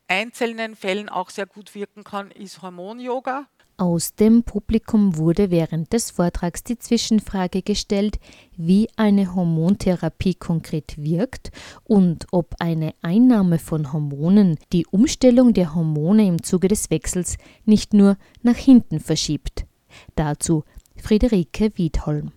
einzelnen 0.07 0.77
Fällen 0.77 1.09
auch 1.09 1.31
sehr 1.31 1.47
gut 1.47 1.75
wirken 1.75 2.05
kann, 2.05 2.31
ist 2.31 2.63
Hormon-Yoga. 2.63 3.49
Aus 3.81 4.17
dem 4.17 4.43
Publikum 4.43 5.19
wurde 5.19 5.53
während 5.53 5.93
des 5.93 6.11
Vortrags 6.11 6.65
die 6.65 6.81
Zwischenfrage 6.81 7.63
gestellt, 7.63 8.19
wie 8.57 8.89
eine 8.97 9.37
Hormontherapie 9.37 10.35
konkret 10.35 10.97
wirkt 10.99 11.53
und 11.85 12.27
ob 12.33 12.57
eine 12.59 12.93
Einnahme 13.03 13.61
von 13.61 13.93
Hormonen 13.93 14.59
die 14.73 14.85
Umstellung 14.87 15.55
der 15.55 15.77
Hormone 15.77 16.27
im 16.27 16.43
Zuge 16.43 16.67
des 16.67 16.91
Wechsels 16.91 17.37
nicht 17.67 17.95
nur 17.95 18.17
nach 18.43 18.57
hinten 18.57 18.99
verschiebt. 18.99 19.65
Dazu 20.17 20.65
Friederike 21.01 21.71
Wiedholm. 21.77 22.33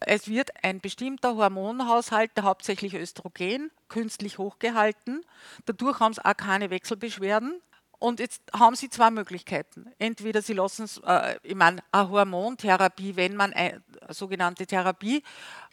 Es 0.00 0.26
wird 0.26 0.52
ein 0.62 0.80
bestimmter 0.80 1.36
Hormonhaushalt, 1.36 2.30
der 2.34 2.44
hauptsächlich 2.44 2.94
Östrogen, 2.94 3.70
künstlich 3.88 4.38
hochgehalten. 4.38 5.20
Dadurch 5.66 6.00
haben 6.00 6.14
sie 6.14 6.24
auch 6.24 6.36
keine 6.36 6.70
Wechselbeschwerden. 6.70 7.60
Und 7.98 8.20
jetzt 8.20 8.42
haben 8.52 8.76
Sie 8.76 8.90
zwei 8.90 9.10
Möglichkeiten. 9.10 9.90
Entweder 9.98 10.40
Sie 10.40 10.52
lassen 10.52 10.84
es, 10.84 10.98
äh, 11.04 11.36
ich 11.42 11.56
meine, 11.56 11.82
eine 11.90 12.08
Hormontherapie, 12.08 13.16
wenn 13.16 13.34
man 13.34 13.52
eine 13.52 13.82
sogenannte 14.10 14.66
Therapie, 14.66 15.22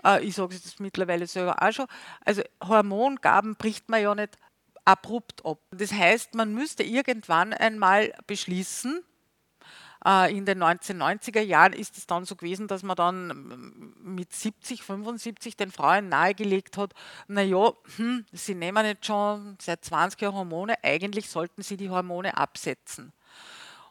äh, 0.04 0.24
ich 0.24 0.36
sage 0.36 0.56
es 0.56 0.80
mittlerweile 0.80 1.28
selber 1.28 1.62
auch 1.62 1.72
schon, 1.72 1.86
also 2.24 2.42
Hormongaben 2.64 3.56
bricht 3.56 3.90
man 3.90 4.02
ja 4.02 4.16
nicht 4.16 4.38
abrupt 4.86 5.46
ab. 5.46 5.60
Das 5.72 5.92
heißt, 5.92 6.34
man 6.34 6.54
müsste 6.54 6.84
irgendwann 6.84 7.54
einmal 7.54 8.14
beschließen, 8.26 9.04
in 10.06 10.46
den 10.46 10.64
1990er 10.64 11.42
Jahren 11.42 11.74
ist 11.74 11.98
es 11.98 12.06
dann 12.06 12.26
so 12.26 12.36
gewesen, 12.36 12.68
dass 12.68 12.84
man 12.84 12.96
dann 12.96 13.94
mit 14.04 14.32
70, 14.32 14.84
75 14.84 15.58
den 15.58 15.72
Frauen 15.72 16.10
nahegelegt 16.10 16.78
hat, 16.78 16.94
naja, 17.28 17.74
hm, 17.96 18.24
sie 18.32 18.54
nehmen 18.54 18.86
jetzt 18.86 19.08
schon 19.08 19.58
seit 19.60 19.84
20 19.84 20.22
Jahren 20.22 20.36
Hormone, 20.36 20.76
eigentlich 20.84 21.28
sollten 21.28 21.64
sie 21.64 21.76
die 21.76 21.90
Hormone 21.90 22.38
absetzen. 22.38 23.14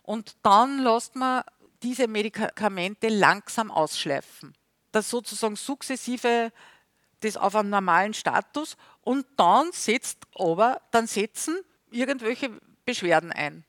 Und 0.03 0.37
dann 0.43 0.79
lässt 0.79 1.17
man 1.17 1.43
diese 1.83 2.07
Medikamente 2.07 3.09
langsam 3.09 3.73
ausschleifen. 3.73 4.55
Das 4.93 5.11
sozusagen 5.11 5.57
sukzessive 5.57 6.53
das 7.21 7.37
auf 7.37 7.57
einen 7.57 7.71
normalen 7.71 8.15
Status 8.15 8.77
und 9.01 9.27
dann 9.37 9.73
setzt 9.73 10.19
aber, 10.37 10.81
dann 10.93 11.09
setzen 11.09 11.59
irgendwelche 11.91 12.51
Beschwerden 12.85 13.33
ein 13.33 13.65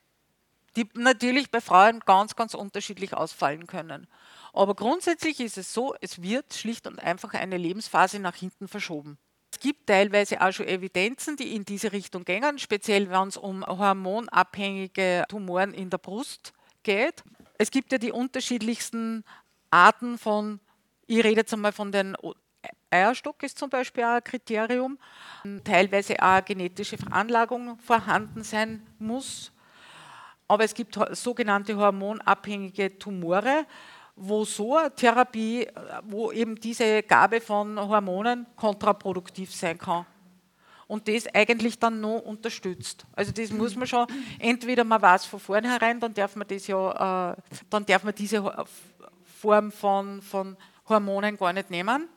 die 0.76 0.88
natürlich 0.94 1.52
bei 1.52 1.62
Frauen 1.62 2.02
ganz, 2.02 2.36
ganz 2.36 2.54
unterschiedlich 2.54 3.14
ausfallen 3.14 3.68
können. 3.68 4.08
Aber 4.54 4.76
grundsätzlich 4.76 5.40
ist 5.40 5.58
es 5.58 5.74
so, 5.74 5.96
es 6.02 6.22
wird 6.22 6.54
schlicht 6.54 6.88
und 6.88 7.00
einfach 7.00 7.34
eine 7.34 7.58
Lebensphase 7.58 8.20
nach 8.20 8.36
hinten 8.36 8.68
verschoben. 8.68 9.18
Es 9.52 9.60
gibt 9.60 9.88
teilweise 9.88 10.42
auch 10.42 10.52
schon 10.52 10.68
Evidenzen, 10.68 11.38
die 11.38 11.56
in 11.56 11.64
diese 11.64 11.94
Richtung 11.94 12.26
gehen, 12.26 12.60
speziell 12.60 13.10
wenn 13.10 13.30
es 13.30 13.38
um 13.38 13.66
hormonabhängige 13.66 15.24
Tumoren 15.30 15.74
in 15.74 15.90
der 15.90 15.98
Brust 15.98 16.54
geht. 16.84 17.24
Es 17.58 17.72
gibt 17.72 17.92
ja 17.92 17.98
die 17.98 18.12
unterschiedlichsten 18.12 19.24
Arten 19.72 20.18
von, 20.18 20.60
ich 21.08 21.24
rede 21.24 21.42
jetzt 21.42 21.54
einmal 21.54 21.72
von 21.72 21.92
den 21.92 22.18
Eierstock 22.90 23.44
ist 23.44 23.60
zum 23.60 23.70
Beispiel 23.70 24.04
auch 24.04 24.16
ein 24.16 24.24
Kriterium, 24.24 24.98
teilweise 25.64 26.22
auch 26.22 26.44
genetische 26.44 26.98
Veranlagung 26.98 27.78
vorhanden 27.80 28.44
sein 28.44 28.86
muss 29.00 29.52
aber 30.48 30.64
es 30.64 30.74
gibt 30.74 30.98
sogenannte 31.12 31.76
hormonabhängige 31.76 32.98
Tumore, 32.98 33.66
wo 34.16 34.46
so 34.46 34.78
eine 34.78 34.94
Therapie, 34.94 35.68
wo 36.04 36.32
eben 36.32 36.56
diese 36.56 37.04
Gabe 37.04 37.42
von 37.42 37.78
Hormonen 37.80 38.46
kontraproduktiv 38.56 39.54
sein 39.54 39.78
kann. 39.78 40.06
Und 40.88 41.08
das 41.08 41.26
eigentlich 41.34 41.80
dann 41.80 42.00
noch 42.00 42.20
unterstützt. 42.20 43.08
Also 43.14 43.32
das 43.32 43.52
muss 43.52 43.76
man 43.76 43.88
schon, 43.88 44.06
entweder 44.38 44.84
man 44.84 45.02
weiß 45.02 45.26
von 45.26 45.40
vornherein, 45.40 46.00
dann 46.00 46.14
darf 46.14 46.36
man 46.36 46.48
das 46.48 46.68
ja, 46.68 47.32
äh, 47.32 47.36
dann 47.70 47.86
darf 47.88 48.04
man 48.04 48.14
diese 48.14 48.66
Form 49.42 49.72
von, 49.72 50.22
von 50.22 50.56
Hormonen 50.88 51.38
gar 51.38 51.54
nicht 51.54 51.72
nehmen. 51.72 52.08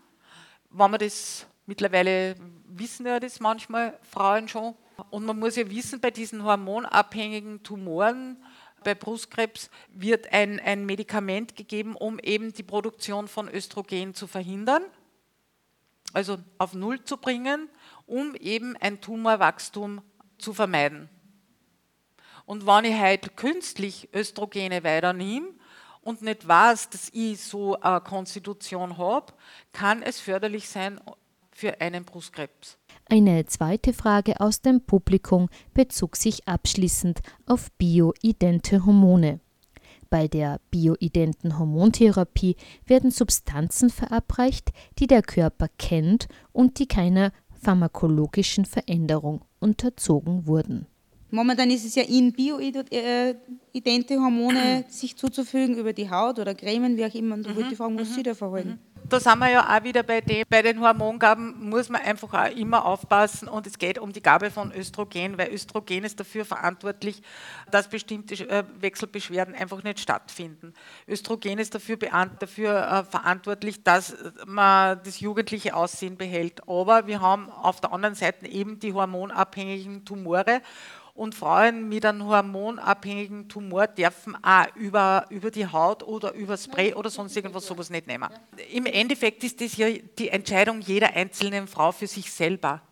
Wenn 0.70 0.91
man 0.91 1.01
das 1.01 1.47
mittlerweile 1.64 2.35
wissen 2.66 3.07
ja 3.07 3.18
das 3.18 3.41
manchmal 3.41 3.99
Frauen 4.03 4.49
schon, 4.49 4.74
und 5.11 5.24
man 5.24 5.38
muss 5.38 5.57
ja 5.57 5.68
wissen, 5.70 6.01
bei 6.01 6.11
diesen 6.11 6.44
hormonabhängigen 6.44 7.62
Tumoren, 7.62 8.36
bei 8.84 8.94
Brustkrebs 8.94 9.70
wird 9.92 10.32
ein, 10.32 10.61
ein 10.61 10.86
Medikament 10.86 11.57
gegeben, 11.57 11.96
um 11.96 12.18
eben 12.18 12.53
die 12.53 12.62
Produktion 12.62 13.28
von 13.28 13.49
Östrogen 13.49 14.14
zu 14.14 14.26
verhindern, 14.26 14.82
also 16.12 16.38
auf 16.59 16.74
Null 16.74 17.03
zu 17.05 17.16
bringen, 17.16 17.68
um 18.07 18.34
eben 18.36 18.76
ein 18.76 19.01
Tumorwachstum 19.01 20.03
zu 20.38 20.53
vermeiden. 20.53 21.09
Und 22.46 22.66
wenn 22.66 22.84
ich 22.84 22.99
halt 22.99 23.36
künstlich 23.36 24.09
Östrogene 24.14 24.82
weiter 24.82 25.12
nehme 25.12 25.49
und 26.01 26.22
nicht 26.22 26.49
weiß, 26.49 26.88
dass 26.90 27.11
ich 27.12 27.42
so 27.42 27.78
eine 27.80 28.01
Konstitution 28.01 28.96
habe, 28.96 29.32
kann 29.72 30.03
es 30.03 30.18
förderlich 30.18 30.68
sein 30.68 31.01
für 31.53 31.80
einen 31.80 32.05
Brustkrebs. 32.05 32.78
Eine 33.11 33.46
zweite 33.46 33.94
Frage 33.94 34.38
aus 34.38 34.61
dem 34.61 34.82
Publikum 34.82 35.48
bezog 35.72 36.14
sich 36.14 36.46
abschließend 36.46 37.20
auf 37.46 37.72
bioidente 37.78 38.84
Hormone. 38.84 39.40
Bei 40.11 40.28
der 40.28 40.61
bioidenten 40.70 41.59
Hormontherapie 41.59 42.56
werden 42.84 43.11
Substanzen 43.11 43.88
verabreicht, 43.88 44.72
die 44.98 45.06
der 45.06 45.22
Körper 45.22 45.68
kennt 45.78 46.28
und 46.52 46.78
die 46.78 46.86
keiner 46.86 47.32
pharmakologischen 47.62 48.66
Veränderung 48.66 49.40
unterzogen 49.59 50.46
wurden. 50.46 50.84
Momentan 51.30 51.70
ist 51.70 51.86
es 51.86 51.94
ja 51.94 52.02
in 52.02 52.34
bioidente 52.34 53.40
Hormone 54.20 54.84
sich 54.88 55.16
zuzufügen 55.16 55.78
über 55.78 55.94
die 55.94 56.11
Haut 56.11 56.38
oder 56.38 56.54
Cremen, 56.54 56.98
wie 56.98 57.06
auch 57.06 57.14
immer. 57.14 57.36
Und 57.36 57.46
da 57.46 57.56
wollte 57.56 57.72
ich 57.72 57.78
fragen, 57.78 57.98
was 57.98 58.14
Sie 58.14 58.22
da 58.22 58.34
verhalten 58.34 58.78
da 59.09 59.20
sind 59.20 59.38
wir 59.38 59.50
ja 59.50 59.76
auch 59.76 59.84
wieder 59.84 60.02
bei 60.02 60.20
dem, 60.20 60.44
bei 60.48 60.62
den 60.62 60.80
Hormongaben 60.80 61.68
muss 61.68 61.88
man 61.88 62.02
einfach 62.02 62.32
auch 62.34 62.56
immer 62.56 62.84
aufpassen 62.84 63.48
und 63.48 63.66
es 63.66 63.78
geht 63.78 63.98
um 63.98 64.12
die 64.12 64.22
Gabe 64.22 64.50
von 64.50 64.72
Östrogen, 64.72 65.38
weil 65.38 65.52
Östrogen 65.52 66.04
ist 66.04 66.20
dafür 66.20 66.44
verantwortlich, 66.44 67.22
dass 67.70 67.88
bestimmte 67.88 68.34
äh, 68.48 68.64
Wechselbeschwerden 68.80 69.54
einfach 69.54 69.82
nicht 69.82 70.00
stattfinden. 70.00 70.74
Östrogen 71.06 71.59
ist 71.59 71.74
dafür, 71.74 71.96
dafür 71.96 72.86
äh, 72.86 73.04
verantwortlich, 73.04 73.82
dass 73.82 74.14
man 74.46 75.00
das 75.04 75.20
jugendliche 75.20 75.74
Aussehen 75.74 76.16
behält. 76.16 76.68
Aber 76.68 77.06
wir 77.06 77.20
haben 77.20 77.50
auf 77.50 77.80
der 77.80 77.92
anderen 77.92 78.14
Seite 78.14 78.46
eben 78.46 78.78
die 78.78 78.92
hormonabhängigen 78.92 80.04
Tumore 80.04 80.61
und 81.18 81.34
Frauen 81.34 81.88
mit 81.88 82.06
einem 82.06 82.24
hormonabhängigen 82.24 83.48
Tumor 83.48 83.88
dürfen 83.88 84.36
auch 84.40 84.66
über, 84.76 85.26
über 85.30 85.50
die 85.50 85.66
Haut 85.66 86.04
oder 86.04 86.32
über 86.32 86.56
Spray 86.56 86.94
oder 86.94 87.10
sonst 87.10 87.36
irgendwas 87.36 87.66
sowas 87.66 87.90
nicht 87.90 88.06
nehmen. 88.06 88.28
Im 88.72 88.86
Endeffekt 88.86 89.42
ist 89.42 89.60
das 89.60 89.76
ja 89.76 89.88
die 89.90 90.28
Entscheidung 90.28 90.80
jeder 90.80 91.14
einzelnen 91.14 91.66
Frau 91.66 91.90
für 91.90 92.06
sich 92.06 92.32
selber. 92.32 92.82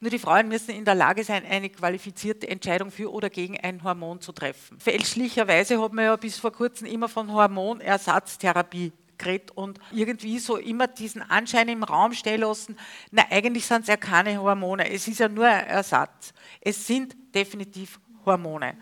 Nur 0.00 0.10
die 0.10 0.18
Frauen 0.18 0.48
müssen 0.48 0.72
in 0.72 0.84
der 0.84 0.96
Lage 0.96 1.22
sein, 1.22 1.44
eine 1.48 1.70
qualifizierte 1.70 2.48
Entscheidung 2.48 2.90
für 2.90 3.12
oder 3.12 3.30
gegen 3.30 3.56
ein 3.60 3.84
Hormon 3.84 4.20
zu 4.20 4.32
treffen. 4.32 4.80
Fälschlicherweise 4.80 5.80
hat 5.80 5.92
man 5.92 6.06
ja 6.06 6.16
bis 6.16 6.40
vor 6.40 6.50
kurzem 6.50 6.88
immer 6.88 7.08
von 7.08 7.32
Hormonersatztherapie 7.32 8.92
geredet 9.18 9.50
und 9.52 9.78
irgendwie 9.92 10.38
so 10.38 10.56
immer 10.56 10.86
diesen 10.86 11.22
Anschein 11.22 11.68
im 11.68 11.82
Raum 11.82 12.12
stehen 12.12 12.40
lassen, 12.40 12.76
na 13.10 13.24
eigentlich 13.30 13.66
sind 13.66 13.82
es 13.82 13.88
ja 13.88 13.96
keine 13.96 14.40
Hormone, 14.40 14.90
es 14.90 15.08
ist 15.08 15.20
ja 15.20 15.28
nur 15.28 15.46
ein 15.46 15.66
Ersatz. 15.66 16.32
Es 16.60 16.86
sind 16.86 17.16
definitiv 17.34 18.00
Hormone. 18.24 18.76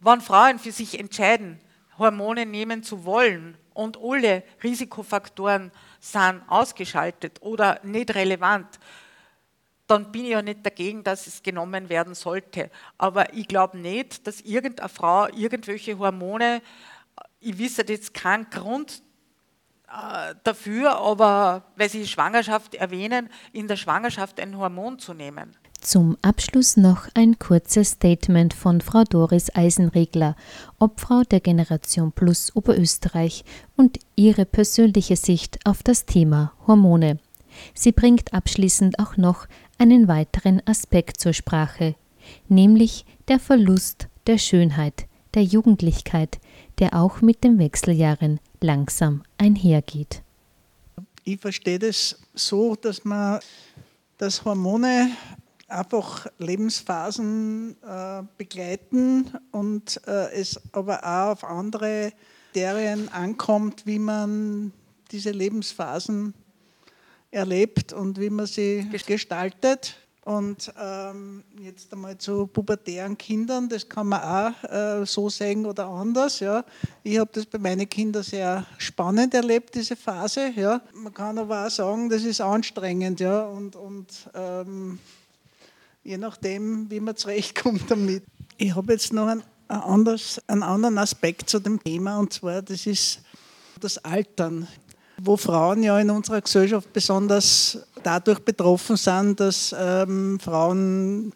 Wenn 0.00 0.20
Frauen 0.20 0.58
für 0.58 0.72
sich 0.72 0.98
entscheiden, 0.98 1.60
Hormone 1.98 2.46
nehmen 2.46 2.82
zu 2.82 3.04
wollen 3.04 3.56
und 3.74 3.98
alle 4.02 4.42
Risikofaktoren 4.62 5.72
sind 6.00 6.42
ausgeschaltet 6.48 7.40
oder 7.40 7.80
nicht 7.82 8.14
relevant, 8.14 8.78
dann 9.86 10.10
bin 10.10 10.24
ich 10.24 10.30
ja 10.30 10.42
nicht 10.42 10.66
dagegen, 10.66 11.04
dass 11.04 11.26
es 11.26 11.42
genommen 11.42 11.88
werden 11.88 12.14
sollte. 12.14 12.70
Aber 12.98 13.32
ich 13.34 13.46
glaube 13.46 13.78
nicht, 13.78 14.26
dass 14.26 14.40
irgendeine 14.40 14.88
Frau 14.88 15.28
irgendwelche 15.28 15.98
Hormone, 15.98 16.60
ich 17.40 17.56
wisse 17.58 17.84
jetzt 17.86 18.12
keinen 18.12 18.50
Grund 18.50 19.02
dafür, 20.44 20.98
aber 20.98 21.64
weil 21.76 21.88
Sie 21.88 22.06
Schwangerschaft 22.06 22.74
erwähnen, 22.74 23.28
in 23.52 23.68
der 23.68 23.76
Schwangerschaft 23.76 24.40
ein 24.40 24.56
Hormon 24.58 24.98
zu 24.98 25.14
nehmen. 25.14 25.56
Zum 25.80 26.16
Abschluss 26.22 26.76
noch 26.76 27.06
ein 27.14 27.38
kurzes 27.38 27.92
Statement 27.92 28.54
von 28.54 28.80
Frau 28.80 29.04
Doris 29.04 29.54
Eisenregler, 29.54 30.34
Obfrau 30.80 31.22
der 31.22 31.40
Generation 31.40 32.12
Plus 32.12 32.54
Oberösterreich 32.56 33.44
und 33.76 33.98
ihre 34.16 34.46
persönliche 34.46 35.16
Sicht 35.16 35.64
auf 35.64 35.82
das 35.82 36.06
Thema 36.06 36.52
Hormone. 36.66 37.18
Sie 37.74 37.92
bringt 37.92 38.34
abschließend 38.34 38.98
auch 38.98 39.16
noch 39.16 39.46
einen 39.78 40.08
weiteren 40.08 40.60
Aspekt 40.66 41.20
zur 41.20 41.32
Sprache, 41.32 41.94
nämlich 42.48 43.04
der 43.28 43.38
Verlust 43.38 44.08
der 44.26 44.38
Schönheit, 44.38 45.06
der 45.34 45.44
Jugendlichkeit, 45.44 46.40
der 46.78 46.94
auch 46.94 47.20
mit 47.20 47.44
den 47.44 47.58
Wechseljahren 47.58 48.40
langsam 48.62 49.22
einhergeht. 49.38 50.22
Ich 51.24 51.40
verstehe 51.40 51.78
das 51.78 52.18
so, 52.34 52.76
dass 52.76 53.04
man 53.04 53.40
dass 54.18 54.44
Hormone 54.44 55.10
einfach 55.68 56.26
Lebensphasen 56.38 57.76
äh, 57.82 58.22
begleiten 58.38 59.30
und 59.50 60.00
äh, 60.06 60.32
es 60.32 60.60
aber 60.72 61.04
auch 61.04 61.32
auf 61.32 61.44
andere 61.44 62.12
Kriterien 62.52 63.10
ankommt, 63.10 63.84
wie 63.84 63.98
man 63.98 64.72
diese 65.10 65.30
Lebensphasen 65.30 66.32
erlebt 67.30 67.92
und 67.92 68.18
wie 68.18 68.30
man 68.30 68.46
sie 68.46 68.88
gestaltet. 69.06 69.96
Und 70.26 70.72
ähm, 70.76 71.44
jetzt 71.62 71.92
einmal 71.92 72.18
zu 72.18 72.48
pubertären 72.48 73.16
Kindern, 73.16 73.68
das 73.68 73.88
kann 73.88 74.08
man 74.08 74.20
auch 74.20 74.64
äh, 74.64 75.06
so 75.06 75.30
sehen 75.30 75.64
oder 75.64 75.86
anders. 75.86 76.40
Ja. 76.40 76.64
Ich 77.04 77.16
habe 77.20 77.30
das 77.32 77.46
bei 77.46 77.58
meinen 77.58 77.88
Kindern 77.88 78.24
sehr 78.24 78.66
spannend 78.76 79.34
erlebt, 79.34 79.76
diese 79.76 79.94
Phase. 79.94 80.50
Ja. 80.56 80.80
Man 80.94 81.14
kann 81.14 81.38
aber 81.38 81.64
auch 81.64 81.70
sagen, 81.70 82.08
das 82.08 82.24
ist 82.24 82.40
anstrengend. 82.40 83.20
Ja. 83.20 83.44
Und, 83.44 83.76
und 83.76 84.08
ähm, 84.34 84.98
je 86.02 86.18
nachdem, 86.18 86.90
wie 86.90 86.98
man 86.98 87.14
zurechtkommt 87.14 87.88
damit. 87.88 88.24
Ich 88.56 88.74
habe 88.74 88.94
jetzt 88.94 89.12
noch 89.12 89.28
ein, 89.28 89.44
ein 89.68 89.80
anderes, 89.80 90.42
einen 90.48 90.64
anderen 90.64 90.98
Aspekt 90.98 91.48
zu 91.48 91.60
dem 91.60 91.80
Thema 91.80 92.18
und 92.18 92.32
zwar, 92.32 92.62
das 92.62 92.84
ist 92.84 93.20
das 93.78 93.98
Altern, 93.98 94.66
wo 95.18 95.36
Frauen 95.36 95.82
ja 95.82 95.98
in 95.98 96.10
unserer 96.10 96.40
Gesellschaft 96.40 96.92
besonders 96.92 97.78
dadurch 98.02 98.40
betroffen 98.40 98.96
sind, 98.96 99.40
dass 99.40 99.74
ähm, 99.78 100.38
Frauen 100.40 101.32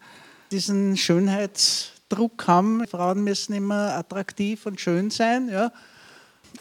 diesen 0.51 0.97
Schönheitsdruck 0.97 2.47
haben. 2.47 2.85
Frauen 2.87 3.23
müssen 3.23 3.53
immer 3.53 3.95
attraktiv 3.95 4.65
und 4.65 4.79
schön 4.79 5.09
sein. 5.09 5.49
Ja? 5.49 5.71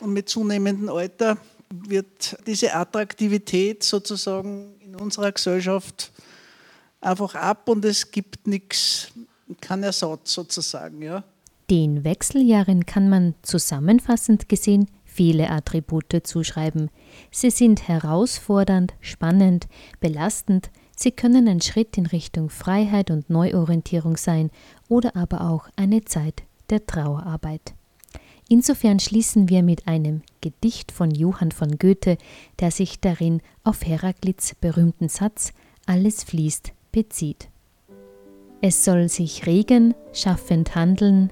Und 0.01 0.13
mit 0.13 0.29
zunehmendem 0.29 0.89
Alter 0.89 1.37
wird 1.71 2.37
diese 2.47 2.75
Attraktivität 2.75 3.83
sozusagen 3.85 4.75
in 4.81 4.97
unserer 4.97 5.33
Gesellschaft 5.33 6.11
einfach 7.01 7.35
ab 7.35 7.69
und 7.69 7.85
es 7.85 8.11
gibt 8.11 8.47
nichts, 8.47 9.13
keinen 9.61 9.85
Ersatz 9.85 10.33
sozusagen. 10.33 11.03
Ja. 11.03 11.25
Den 11.71 12.05
Wechseljahren 12.05 12.87
kann 12.87 13.09
man 13.09 13.35
zusammenfassend 13.43 14.49
gesehen 14.49 14.89
viele 15.21 15.51
Attribute 15.51 16.23
zuschreiben. 16.23 16.89
Sie 17.31 17.51
sind 17.51 17.87
herausfordernd, 17.89 18.95
spannend, 19.03 19.69
belastend, 20.01 20.71
sie 20.97 21.11
können 21.11 21.47
ein 21.47 21.61
Schritt 21.61 21.99
in 21.99 22.07
Richtung 22.07 22.49
Freiheit 22.49 23.11
und 23.11 23.29
Neuorientierung 23.29 24.17
sein 24.17 24.51
oder 24.89 25.17
aber 25.17 25.43
auch 25.43 25.69
eine 25.77 26.07
Zeit 26.07 26.45
der 26.71 26.87
Trauerarbeit. 26.87 27.75
Insofern 28.49 28.99
schließen 28.99 29.51
wir 29.51 29.63
mit 29.63 29.87
einem 29.87 30.23
Gedicht 30.41 30.91
von 30.91 31.11
Johann 31.11 31.53
von 31.53 31.77
Goethe, 31.77 32.17
der 32.59 32.71
sich 32.71 32.99
darin 32.99 33.43
auf 33.63 33.85
Heraklits 33.85 34.55
berühmten 34.55 35.11
Satz 35.11 35.53
Alles 35.85 36.25
fließt, 36.25 36.73
bezieht. 36.93 37.51
Es 38.63 38.87
soll 38.87 39.11
sich 39.11 39.45
regen, 39.45 39.95
schaffend 40.15 40.75
handeln, 40.75 41.31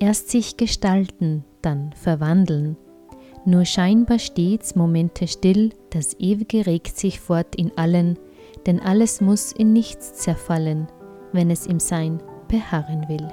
erst 0.00 0.28
sich 0.28 0.56
gestalten, 0.56 1.44
dann 1.62 1.92
verwandeln. 1.92 2.76
Nur 3.44 3.64
scheinbar 3.64 4.18
stets 4.18 4.74
Momente 4.74 5.26
still, 5.26 5.70
das 5.90 6.14
Ewige 6.18 6.66
regt 6.66 6.98
sich 6.98 7.20
fort 7.20 7.54
in 7.56 7.76
allen, 7.76 8.18
denn 8.66 8.80
alles 8.80 9.20
muss 9.20 9.52
in 9.52 9.72
nichts 9.72 10.14
zerfallen, 10.14 10.88
wenn 11.32 11.50
es 11.50 11.66
im 11.66 11.80
Sein 11.80 12.22
beharren 12.48 13.08
will. 13.08 13.28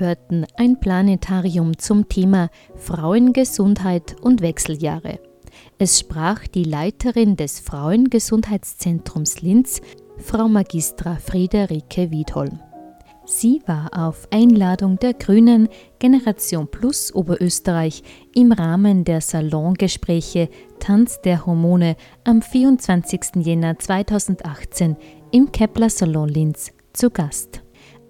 Hörten 0.00 0.46
ein 0.56 0.80
Planetarium 0.80 1.78
zum 1.78 2.08
Thema 2.08 2.48
Frauengesundheit 2.76 4.16
und 4.20 4.40
Wechseljahre. 4.40 5.20
Es 5.78 6.00
sprach 6.00 6.46
die 6.46 6.64
Leiterin 6.64 7.36
des 7.36 7.60
Frauengesundheitszentrums 7.60 9.42
Linz, 9.42 9.80
Frau 10.18 10.48
Magistra 10.48 11.16
Friederike 11.16 12.10
Wiedholm. 12.10 12.60
Sie 13.26 13.62
war 13.66 13.90
auf 13.96 14.26
Einladung 14.32 14.98
der 14.98 15.14
Grünen 15.14 15.68
Generation 16.00 16.68
Plus 16.68 17.14
Oberösterreich 17.14 18.02
im 18.34 18.50
Rahmen 18.50 19.04
der 19.04 19.20
Salongespräche 19.20 20.48
Tanz 20.80 21.20
der 21.20 21.46
Hormone 21.46 21.96
am 22.24 22.42
24. 22.42 23.36
Jänner 23.36 23.78
2018 23.78 24.96
im 25.30 25.52
Kepler 25.52 25.90
Salon 25.90 26.28
Linz 26.28 26.72
zu 26.92 27.10
Gast. 27.10 27.62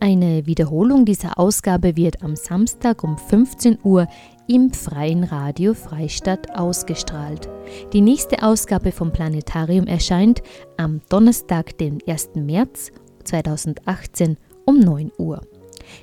Eine 0.03 0.47
Wiederholung 0.47 1.05
dieser 1.05 1.39
Ausgabe 1.39 1.95
wird 1.95 2.23
am 2.23 2.35
Samstag 2.35 3.05
um 3.05 3.19
15 3.19 3.81
Uhr 3.85 4.09
im 4.49 4.73
Freien 4.73 5.25
Radio 5.25 5.75
Freistadt 5.75 6.59
ausgestrahlt. 6.59 7.51
Die 7.93 8.01
nächste 8.01 8.43
Ausgabe 8.43 8.93
vom 8.93 9.13
Planetarium 9.13 9.87
erscheint 9.87 10.43
am 10.79 11.03
Donnerstag, 11.11 11.77
den 11.77 11.99
1. 12.07 12.31
März 12.35 12.93
2018 13.25 14.39
um 14.65 14.81
9 14.81 15.13
Uhr. 15.19 15.43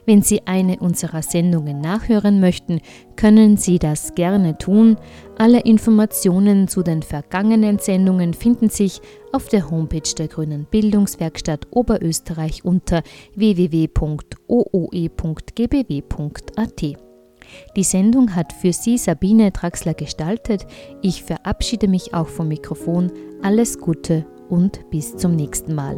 Wenn 0.06 0.22
Sie 0.22 0.46
eine 0.46 0.78
unserer 0.80 1.22
Sendungen 1.22 1.80
nachhören 1.82 2.40
möchten, 2.40 2.80
können 3.16 3.58
Sie 3.58 3.80
das 3.80 4.16
gerne 4.16 4.58
tun. 4.58 4.98
Alle 5.38 5.62
Informationen 5.62 6.68
zu 6.68 6.84
den 6.84 7.04
vergangenen 7.04 7.80
Sendungen 7.80 8.34
finden 8.34 8.70
sich 8.70 9.02
auf 9.32 9.48
der 9.48 9.70
Homepage 9.70 10.14
der 10.18 10.28
Grünen 10.28 10.66
Bildungswerkstatt 10.66 11.68
Oberösterreich 11.72 12.64
unter 12.66 13.04
www.ooe.gbw.at. 13.36 13.98
Die 17.76 17.84
Sendung 17.84 18.36
hat 18.36 18.54
für 18.54 18.74
Sie 18.74 18.98
Sabine 18.98 19.52
Draxler 19.52 19.94
gestaltet. 19.94 20.66
Ich 21.02 21.24
verabschiede 21.24 21.88
mich 21.88 22.14
auch 22.14 22.28
vom 22.28 22.50
Mikrofon. 22.50 23.12
Alles 23.42 23.78
Gute 23.80 24.26
und 24.50 24.90
bis 24.90 25.16
zum 25.16 25.36
nächsten 25.36 25.76
Mal. 25.76 25.98